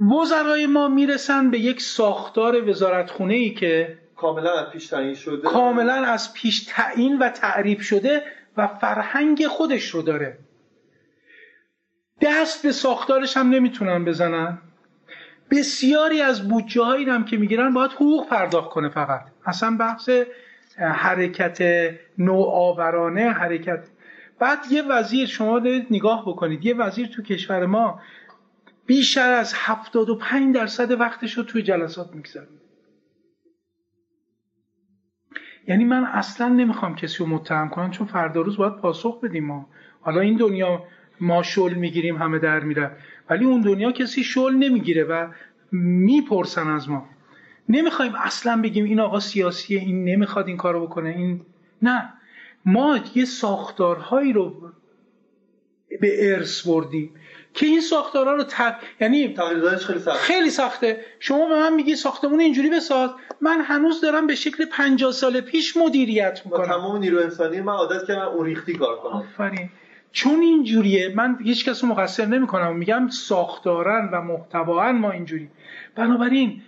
وزرای 0.00 0.66
ما 0.66 0.88
می‌رسن 0.88 1.50
به 1.50 1.58
یک 1.58 1.80
ساختار 1.80 2.68
وزارتخونه 2.68 3.34
ای 3.34 3.50
که 3.50 3.98
کاملا 4.16 4.52
از 4.52 4.70
پیش 4.70 4.86
تعیین 4.86 5.14
شده. 5.14 5.48
کاملا 5.48 5.94
از 5.94 6.32
پیش 6.32 6.64
تعیین 6.64 7.18
و 7.18 7.28
تعریف 7.28 7.82
شده 7.82 8.22
و 8.56 8.66
فرهنگ 8.66 9.46
خودش 9.46 9.88
رو 9.88 10.02
داره. 10.02 10.38
دست 12.20 12.62
به 12.62 12.72
ساختارش 12.72 13.36
هم 13.36 13.50
نمی‌تونن 13.50 14.04
بزنن. 14.04 14.58
بسیاری 15.50 16.22
از 16.22 16.48
بودجه 16.48 16.82
هایی 16.82 17.04
هم 17.04 17.24
که 17.24 17.36
می‌گیرن 17.36 17.74
باید 17.74 17.90
حقوق 17.90 18.28
پرداخت 18.28 18.70
کنه 18.70 18.88
فقط. 18.88 19.20
اصلا 19.46 19.76
بحث 19.76 20.10
حرکت 20.78 21.58
نوآورانه 22.18 23.30
حرکت 23.30 23.88
بعد 24.38 24.58
یه 24.70 24.82
وزیر 24.82 25.26
شما 25.26 25.58
دارید 25.58 25.86
نگاه 25.90 26.22
بکنید 26.26 26.66
یه 26.66 26.74
وزیر 26.74 27.06
تو 27.06 27.22
کشور 27.22 27.66
ما 27.66 28.00
بیشتر 28.88 29.32
از 29.32 29.52
75 29.56 30.54
درصد 30.54 31.00
وقتش 31.00 31.32
رو 31.32 31.42
توی 31.42 31.62
جلسات 31.62 32.14
میگذره 32.14 32.48
یعنی 35.68 35.84
من 35.84 36.04
اصلا 36.04 36.48
نمی‌خوام 36.48 36.94
کسی 36.94 37.16
رو 37.18 37.26
متهم 37.26 37.68
کنم 37.68 37.90
چون 37.90 38.06
فردا 38.06 38.40
روز 38.40 38.56
باید 38.56 38.76
پاسخ 38.76 39.20
بدیم 39.20 39.44
ما. 39.46 39.68
حالا 40.00 40.20
این 40.20 40.36
دنیا 40.36 40.82
ما 41.20 41.42
شل 41.42 41.74
می‌گیریم 41.74 42.16
همه 42.16 42.38
در 42.38 42.60
میره. 42.60 42.92
ولی 43.30 43.44
اون 43.44 43.60
دنیا 43.60 43.92
کسی 43.92 44.24
شل 44.24 44.54
نمی‌گیره 44.54 45.04
و 45.04 45.28
می‌پرسن 45.72 46.68
از 46.68 46.88
ما. 46.88 47.06
نمی‌خوایم 47.68 48.14
اصلا 48.14 48.60
بگیم 48.62 48.84
این 48.84 49.00
آقا 49.00 49.20
سیاسیه 49.20 49.80
این 49.80 50.04
نمی‌خواد 50.04 50.48
این 50.48 50.56
کارو 50.56 50.86
بکنه 50.86 51.08
این 51.08 51.40
نه. 51.82 52.14
ما 52.64 52.98
یه 53.14 53.24
ساختارهایی 53.24 54.32
رو 54.32 54.72
به 56.00 56.32
ارث 56.34 56.66
بردیم. 56.66 57.14
که 57.58 57.66
این 57.66 57.80
ساختارها 57.80 58.32
رو 58.32 58.42
تق... 58.42 58.74
یعنی 59.00 59.36
خیلی 59.86 59.98
سخت 59.98 60.16
خیلی 60.16 60.50
سخته. 60.50 61.04
شما 61.20 61.48
به 61.48 61.54
من 61.54 61.74
میگی 61.74 61.96
ساختمون 61.96 62.40
اینجوری 62.40 62.70
بساز 62.70 63.10
من 63.40 63.60
هنوز 63.60 64.00
دارم 64.00 64.26
به 64.26 64.34
شکل 64.34 64.64
50 64.64 65.12
سال 65.12 65.40
پیش 65.40 65.76
مدیریت 65.76 66.40
می‌کنم. 66.44 66.66
تمام 66.66 66.96
نیرو 66.96 67.18
انسانی 67.20 67.60
من 67.60 67.72
عادت 67.72 68.06
کردم 68.06 68.28
اون 68.28 68.46
ریختی 68.46 68.74
کار 68.74 68.96
کنم. 68.96 69.12
آفرین. 69.12 69.70
چون 70.12 70.40
اینجوریه 70.40 71.12
من 71.16 71.38
هیچ 71.44 71.68
کس 71.68 71.84
رو 71.84 71.90
مقصر 71.90 72.26
نمی‌کنم. 72.26 72.76
میگم 72.76 73.08
ساختارن 73.08 74.08
و 74.12 74.20
محتوان 74.20 74.98
ما 74.98 75.10
اینجوری. 75.10 75.48
بنابراین 75.94 76.62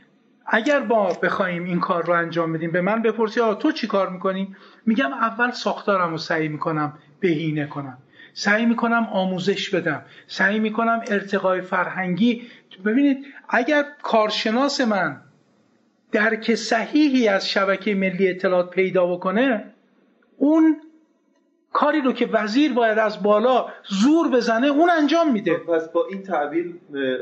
اگر 0.47 0.81
با 0.81 1.13
بخوایم 1.23 1.65
این 1.65 1.81
کار 1.81 2.07
رو 2.07 2.13
انجام 2.13 2.53
بدیم 2.53 2.71
به 2.71 2.81
من 2.81 3.03
بپرسی 3.03 3.41
آه 3.41 3.59
تو 3.59 3.73
چی 3.73 3.87
کار 3.87 4.09
می‌کنی؟ 4.09 4.57
میگم 4.87 5.13
اول 5.13 5.51
ساختارم 5.51 6.11
رو 6.11 6.19
سعی 6.19 6.49
می‌کنم 6.49 6.99
بهینه 7.21 7.67
کنم. 7.67 7.99
سعی 8.35 8.67
می‌کنم 8.67 9.09
آموزش 9.13 9.71
بدم. 9.71 10.03
سعی 10.27 10.59
می‌کنم 10.59 11.01
ارتقای 11.09 11.61
فرهنگی. 11.61 12.43
ببینید 12.85 13.27
اگر 13.49 13.85
کارشناس 14.03 14.81
من 14.81 15.21
درک 16.13 16.55
صحیحی 16.55 17.29
از 17.29 17.49
شبکه 17.49 17.95
ملی 17.95 18.29
اطلاعات 18.29 18.71
پیدا 18.71 19.07
بکنه 19.07 19.65
اون 20.37 20.77
کاری 21.73 22.01
رو 22.01 22.13
که 22.13 22.27
وزیر 22.27 22.73
باید 22.73 22.99
از 22.99 23.23
بالا 23.23 23.67
زور 23.89 24.29
بزنه 24.31 24.67
اون 24.67 24.91
انجام 24.91 25.33
میده. 25.33 25.55
پس 25.55 25.89
با 25.89 26.07
این 26.11 26.23
تعبیر 26.23 26.75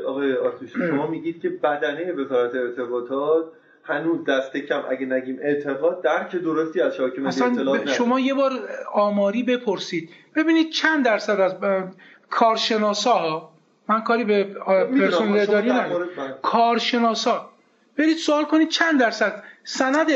آقای 0.07 0.33
آتوش 0.33 0.73
شما 0.73 1.07
میگید 1.07 1.41
که 1.41 1.49
بدنه 1.49 2.11
وزارت 2.11 2.55
ارتباطات 2.55 3.45
هنوز 3.89 4.25
دست 4.25 4.57
کم 4.57 4.81
اگه 4.89 5.05
نگیم 5.05 5.39
اعتقاد 5.41 6.01
درک 6.01 6.35
درستی 6.35 6.81
از 6.81 6.95
شبکه 6.95 7.21
ملی 7.21 7.41
اطلاعات 7.41 7.91
شما 7.91 8.19
یه 8.19 8.33
بار 8.33 8.51
آماری 8.93 9.43
بپرسید. 9.43 10.09
ببینید 10.35 10.69
چند 10.69 11.05
درصد 11.05 11.39
از 11.39 11.55
کارشناسا 12.29 13.13
ها 13.13 13.51
من 13.87 14.01
کاری 14.01 14.23
به 14.23 14.43
پرسنل 14.43 15.39
اداری 15.39 15.69
ندارم. 15.69 16.07
کارشناسا. 16.41 17.49
برید 17.97 18.17
سوال 18.17 18.43
کنید 18.45 18.69
چند 18.69 18.99
درصد؟ 18.99 19.43
سند 19.63 20.07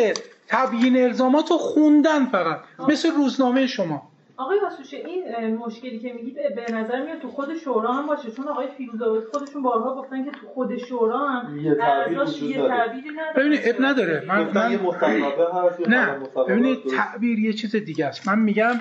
تبیین 0.48 1.04
الزامات 1.04 1.52
رو 1.52 1.58
خوندن 1.58 2.26
فقط. 2.26 2.60
مثل 2.88 3.12
روزنامه 3.12 3.68
شما. 3.68 4.13
آقای 4.38 4.60
واسوشه 4.60 4.98
این 4.98 5.58
مشکلی 5.58 6.00
که 6.00 6.14
میگید 6.14 6.36
به 6.56 6.72
نظر 6.74 7.06
میاد 7.06 7.20
تو 7.20 7.28
خود 7.28 7.58
شورا 7.58 7.94
هم 7.94 8.08
باشه. 8.08 8.32
چون 8.32 8.48
آقای 8.48 8.68
فیروزآبادی 8.78 9.26
خودشون 9.26 9.62
بارها 9.62 9.96
گفتن 9.96 10.26
که 10.26 10.32
تو 10.32 10.48
خود 10.48 10.78
شورا 10.78 11.28
هم 11.28 11.60
یه 11.60 11.76
تعبیر 11.76 12.18
یه 12.42 12.68
تعبیری 12.68 13.10
نداره. 13.10 13.34
ببینید 13.36 13.60
اب 13.64 13.76
نداره. 13.80 14.24
من, 14.28 14.52
من... 14.54 14.80
نه. 15.88 16.20
ببینید 16.48 16.80
تعبیر 16.96 17.40
یه 17.40 17.54
چیز 17.54 17.76
دیگه 17.76 18.06
است. 18.06 18.28
من 18.28 18.40
میگم 18.40 18.74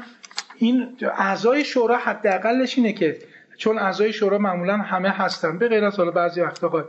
این 0.57 0.97
اعضای 1.19 1.65
شورا 1.65 1.97
حداقلش 1.97 2.79
اینه 2.79 2.93
که 2.93 3.19
چون 3.57 3.79
اعضای 3.79 4.13
شورا 4.13 4.39
معمولا 4.39 4.77
همه 4.77 5.11
هستن 5.11 5.59
به 5.59 5.69
غیر 5.69 5.85
از 5.85 5.97
حالا 5.97 6.11
بعضی 6.11 6.41
وقتا 6.41 6.89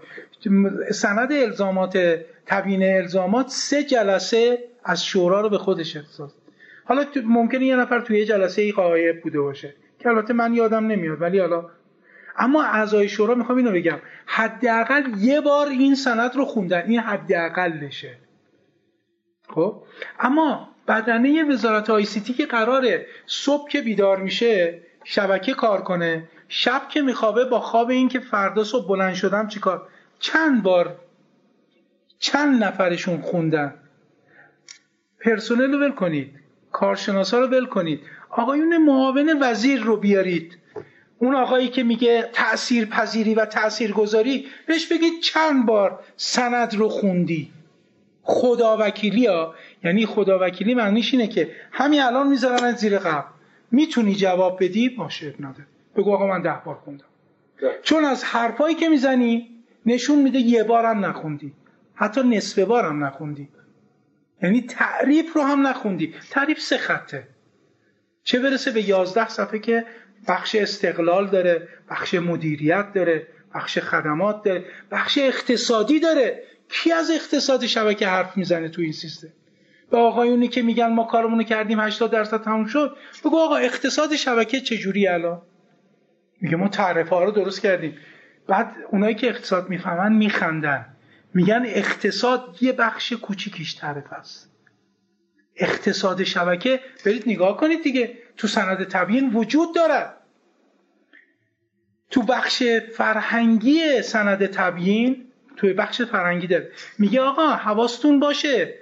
سند 0.91 1.31
الزامات 1.31 1.97
تبیین 2.45 2.83
الزامات 2.83 3.47
سه 3.47 3.83
جلسه 3.83 4.59
از 4.83 5.05
شورا 5.05 5.41
رو 5.41 5.49
به 5.49 5.57
خودش 5.57 5.97
اختصاص 5.97 6.31
حالا 6.85 7.05
ممکنه 7.25 7.65
یه 7.65 7.75
نفر 7.75 8.01
توی 8.01 8.25
جلسه 8.25 8.61
ای 8.61 8.71
قایب 8.71 9.21
بوده 9.21 9.41
باشه 9.41 9.73
که 9.99 10.09
البته 10.09 10.33
من 10.33 10.53
یادم 10.53 10.87
نمیاد 10.87 11.21
ولی 11.21 11.39
حالا. 11.39 11.69
اما 12.37 12.63
اعضای 12.63 13.09
شورا 13.09 13.35
می‌خوام 13.35 13.57
اینو 13.57 13.71
بگم 13.71 13.99
حداقل 14.25 15.03
یه 15.17 15.41
بار 15.41 15.67
این 15.67 15.95
سند 15.95 16.35
رو 16.35 16.45
خوندن 16.45 16.83
این 16.87 16.99
حداقلشه. 16.99 18.17
خب؟ 19.49 19.83
اما 20.19 20.69
بدنه 20.87 21.43
وزارت 21.43 21.89
آی 21.89 22.05
سی 22.05 22.21
تی 22.21 22.33
که 22.33 22.45
قراره 22.45 23.05
صبح 23.25 23.69
که 23.69 23.81
بیدار 23.81 24.17
میشه 24.17 24.81
شبکه 25.03 25.53
کار 25.53 25.81
کنه 25.81 26.29
شب 26.47 26.81
که 26.89 27.01
میخوابه 27.01 27.45
با 27.45 27.59
خواب 27.59 27.89
این 27.89 28.09
که 28.09 28.19
فردا 28.19 28.63
صبح 28.63 28.87
بلند 28.87 29.13
شدم 29.13 29.47
چیکار 29.47 29.87
چند 30.19 30.63
بار 30.63 30.95
چند 32.19 32.63
نفرشون 32.63 33.21
خوندن؟ 33.21 33.73
پرسنل 35.19 35.71
رو 35.73 35.79
ول 35.79 35.91
کنید. 35.91 36.42
کارشناسا 36.73 37.39
رو 37.39 37.47
ول 37.47 37.65
کنید. 37.65 37.99
آقایون 38.29 38.77
معاون 38.77 39.37
وزیر 39.41 39.81
رو 39.81 39.97
بیارید. 39.97 40.57
اون 41.19 41.35
آقایی 41.35 41.67
که 41.67 41.83
میگه 41.83 42.29
تأثیر 42.33 42.85
پذیری 42.85 43.35
و 43.35 43.45
تأثیر 43.45 43.91
گذاری 43.91 44.45
بهش 44.67 44.87
بگید 44.87 45.21
چند 45.21 45.65
بار 45.65 45.99
سند 46.15 46.75
رو 46.75 46.89
خوندی. 46.89 47.51
خداوکیلی 48.23 49.25
ها 49.25 49.55
یعنی 49.83 50.05
خداوکیلی 50.05 50.73
معنیش 50.73 51.13
اینه 51.13 51.27
که 51.27 51.51
همین 51.71 52.01
الان 52.01 52.27
می‌ذارن 52.27 52.71
زیر 52.71 52.99
قبل 52.99 53.27
می‌تونی 53.71 54.15
جواب 54.15 54.63
بدی؟ 54.63 54.89
باشه 54.89 55.33
نداره. 55.39 55.65
بگو 55.95 56.13
آقا 56.13 56.27
من 56.27 56.41
ده 56.41 56.61
بار 56.65 56.75
خوندم. 56.75 57.05
چون 57.83 58.05
از 58.05 58.23
حرفایی 58.23 58.75
که 58.75 58.89
می‌زنی 58.89 59.49
نشون 59.85 60.19
میده 60.19 60.39
یه 60.39 60.63
بارم 60.63 61.05
نخوندی. 61.05 61.53
حتی 61.95 62.23
نصف 62.23 62.59
بارم 62.59 63.03
نخوندی. 63.03 63.49
یعنی 64.43 64.61
تعریف 64.61 65.33
رو 65.33 65.41
هم 65.41 65.67
نخوندی. 65.67 66.13
تعریف 66.29 66.59
سه 66.59 66.77
خطه. 66.77 67.27
چه 68.23 68.39
برسه 68.39 68.71
به 68.71 68.89
یازده 68.89 69.29
صفحه 69.29 69.59
که 69.59 69.85
بخش 70.27 70.55
استقلال 70.55 71.27
داره 71.27 71.67
بخش 71.89 72.13
مدیریت 72.13 72.93
داره 72.93 73.27
بخش 73.55 73.79
خدمات 73.79 74.43
داره 74.43 74.65
بخش 74.91 75.17
اقتصادی 75.17 75.99
داره. 75.99 76.43
کی 76.69 76.91
از 76.91 77.11
اقتصاد 77.11 77.65
شبکه 77.65 78.07
حرف 78.07 78.37
می‌زنه 78.37 78.69
تو 78.69 78.81
این 78.81 78.91
سیستم؟ 78.91 79.27
به 79.91 79.97
آقایونی 79.97 80.47
که 80.47 80.61
میگن 80.61 80.87
ما 80.87 81.03
کارمونو 81.03 81.43
کردیم 81.43 81.79
80 81.79 82.11
درصد 82.11 82.43
تموم 82.43 82.65
شد. 82.65 82.97
بگو 83.25 83.37
آقا 83.39 83.55
اقتصاد 83.55 84.15
شبکه 84.15 84.59
چجوری 84.59 85.07
الان؟ 85.07 85.41
میگه 86.41 86.55
ما 86.55 86.67
تعرفه 86.67 87.15
ها 87.15 87.23
رو 87.23 87.31
درست 87.31 87.61
کردیم. 87.61 87.97
بعد 88.47 88.75
اونایی 88.91 89.15
که 89.15 89.27
اقتصاد 89.27 89.69
می‌فهمن 89.69 90.13
میخندن. 90.13 90.92
میگن 91.33 91.63
اقتصاد 91.65 92.57
یه 92.61 92.73
بخش 92.73 93.13
کوچیکیش 93.13 93.73
تعریف 93.73 94.13
است. 94.13 94.51
اقتصاد 95.55 96.23
شبکه 96.23 96.79
برید 97.05 97.23
نگاه 97.27 97.57
کنید 97.57 97.83
دیگه 97.83 98.17
تو 98.37 98.47
سند 98.47 98.83
تبیین 98.83 99.33
وجود 99.33 99.75
دارد 99.75 100.17
تو 102.09 102.21
بخش 102.21 102.63
فرهنگی 102.97 104.01
سند 104.01 104.45
تبیین 104.45 105.25
توی 105.57 105.73
بخش 105.73 106.01
فرهنگی 106.01 106.47
داره. 106.47 106.71
میگه 106.99 107.21
آقا 107.21 107.47
حواستون 107.47 108.19
باشه 108.19 108.73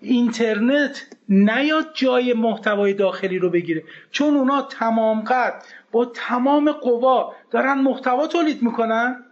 اینترنت 0.00 1.06
نیاد 1.28 1.90
جای 1.94 2.32
محتوای 2.32 2.94
داخلی 2.94 3.38
رو 3.38 3.50
بگیره. 3.50 3.84
چون 4.10 4.34
اونا 4.34 4.62
تمام 4.62 5.20
قد 5.20 5.62
با 5.92 6.04
تمام 6.04 6.72
قوا 6.72 7.34
دارن 7.50 7.78
محتوا 7.78 8.26
تولید 8.26 8.62
می‌کنن. 8.62 9.24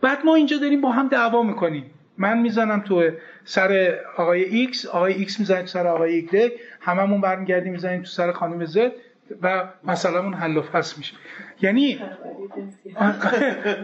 بعد 0.00 0.24
ما 0.24 0.34
اینجا 0.34 0.56
داریم 0.56 0.80
با 0.80 0.92
هم 0.92 1.08
دعوا 1.08 1.42
می‌کنیم. 1.42 1.90
من 2.18 2.38
می‌زنم 2.38 2.80
تو 2.80 3.10
سر 3.44 3.98
آقای 4.16 4.44
ایکس 4.44 4.86
آقای 4.86 5.12
ایکس 5.12 5.40
می‌زنه 5.40 5.60
تو 5.60 5.66
سر 5.66 5.86
آقای 5.86 6.12
ایگرگ 6.14 6.52
هممون 6.80 7.20
برمیگردیم 7.20 7.72
می‌زنیم 7.72 8.02
تو 8.02 8.08
سر 8.08 8.32
خانم 8.32 8.64
زد 8.64 8.92
و 9.42 9.68
مسئلهمون 9.84 10.34
حل 10.34 10.56
و 10.56 10.62
فصل 10.62 10.94
میشه. 10.98 11.14
یعنی 11.62 12.00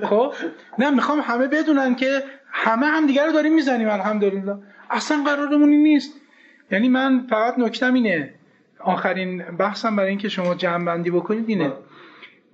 خب؟ 0.03 0.33
نه 0.79 0.91
می‌خوام 0.91 1.21
همه 1.21 1.47
بدونن 1.47 1.95
که 1.95 2.23
همه 2.51 2.87
هم 2.87 3.07
دیگر 3.07 3.27
رو 3.27 3.33
داریم 3.33 3.55
می‌زنیم 3.55 3.89
الحمدلله. 3.89 4.57
اصلا 4.91 5.23
قرارمون 5.27 5.69
نیست. 5.69 6.21
یعنی 6.71 6.89
من 6.89 7.27
فقط 7.31 7.59
نکتم 7.59 7.95
اینه. 7.95 8.35
آخرین 8.79 9.39
بحثم 9.39 9.97
برای 9.97 10.09
اینکه 10.09 10.29
شما 10.29 10.55
جمع 10.55 10.85
بندی 10.85 11.11
بکنید 11.11 11.49
اینه. 11.49 11.73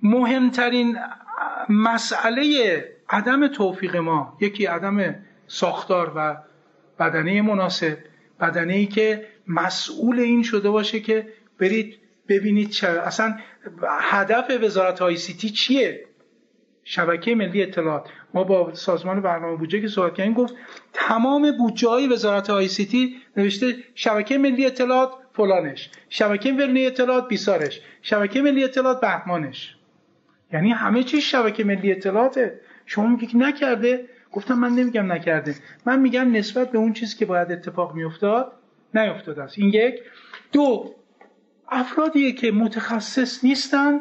مهمترین 0.03 0.97
مسئله 1.69 2.43
عدم 3.09 3.47
توفیق 3.47 3.95
ما 3.95 4.37
یکی 4.41 4.65
عدم 4.65 5.15
ساختار 5.47 6.11
و 6.15 6.37
بدنه 6.99 7.41
مناسب 7.41 7.97
بدنه 8.39 8.73
ای 8.73 8.85
که 8.85 9.27
مسئول 9.47 10.19
این 10.19 10.43
شده 10.43 10.69
باشه 10.69 10.99
که 10.99 11.27
برید 11.59 11.99
ببینید 12.27 12.69
چه 12.69 12.87
اصلا 12.87 13.37
هدف 13.87 14.51
وزارت 14.61 14.99
های 14.99 15.17
سیتی 15.17 15.49
چیه؟ 15.49 16.05
شبکه 16.83 17.35
ملی 17.35 17.63
اطلاعات. 17.63 18.09
ما 18.33 18.43
با 18.43 18.73
سازمان 18.73 19.21
برنامه 19.21 19.57
بودجه 19.57 19.81
که 19.81 19.87
صحبت 19.87 20.13
کردیم 20.15 20.33
گفت 20.33 20.55
تمام 20.93 21.57
بودجه 21.57 21.89
های 21.89 22.07
وزارت 22.07 22.49
های 22.49 22.67
سیتی 22.67 23.15
نوشته 23.37 23.75
شبکه 23.95 24.37
ملی 24.37 24.65
اطلاعات 24.65 25.11
فلانش 25.33 25.89
شبکه 26.09 26.51
ملی 26.51 26.85
اطلاعات 26.85 27.27
بیسارش 27.27 27.81
شبکه 28.01 28.41
ملی 28.41 28.63
اطلاعات 28.63 29.01
بهمانش. 29.01 29.75
یعنی 30.53 30.71
همه 30.71 31.03
چیز 31.03 31.23
شبکه 31.23 31.63
ملی 31.63 31.91
اطلاعاته. 31.91 32.59
شما 32.89 33.07
میگی 33.07 33.37
نکرده؟ 33.37 34.05
گفتم 34.31 34.59
من 34.59 34.69
نمیگم 34.69 35.11
نکرده. 35.11 35.55
من 35.85 35.99
میگم 35.99 36.31
نسبت 36.31 36.71
به 36.71 36.77
اون 36.77 36.93
چیزی 36.93 37.17
که 37.17 37.25
باید 37.25 37.51
اتفاق 37.51 37.95
میافتاد 37.95 38.51
نیافتاده 38.93 39.43
است. 39.43 39.59
این 39.59 39.69
یک. 39.69 39.99
دو 40.51 40.95
افرادیه 41.69 42.31
که 42.31 42.51
متخصص 42.51 43.43
نیستن 43.43 43.99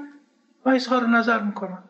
و 0.64 0.68
اظهار 0.68 1.07
نظر 1.07 1.43
می‌کنن. 1.43 1.82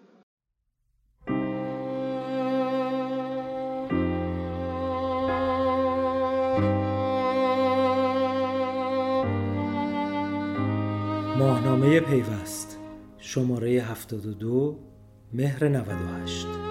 ماهنامه 11.38 12.00
پیوست. 12.00 12.78
شماره 13.18 13.70
72 13.70 14.78
مهر 15.32 15.68
98 15.68 16.67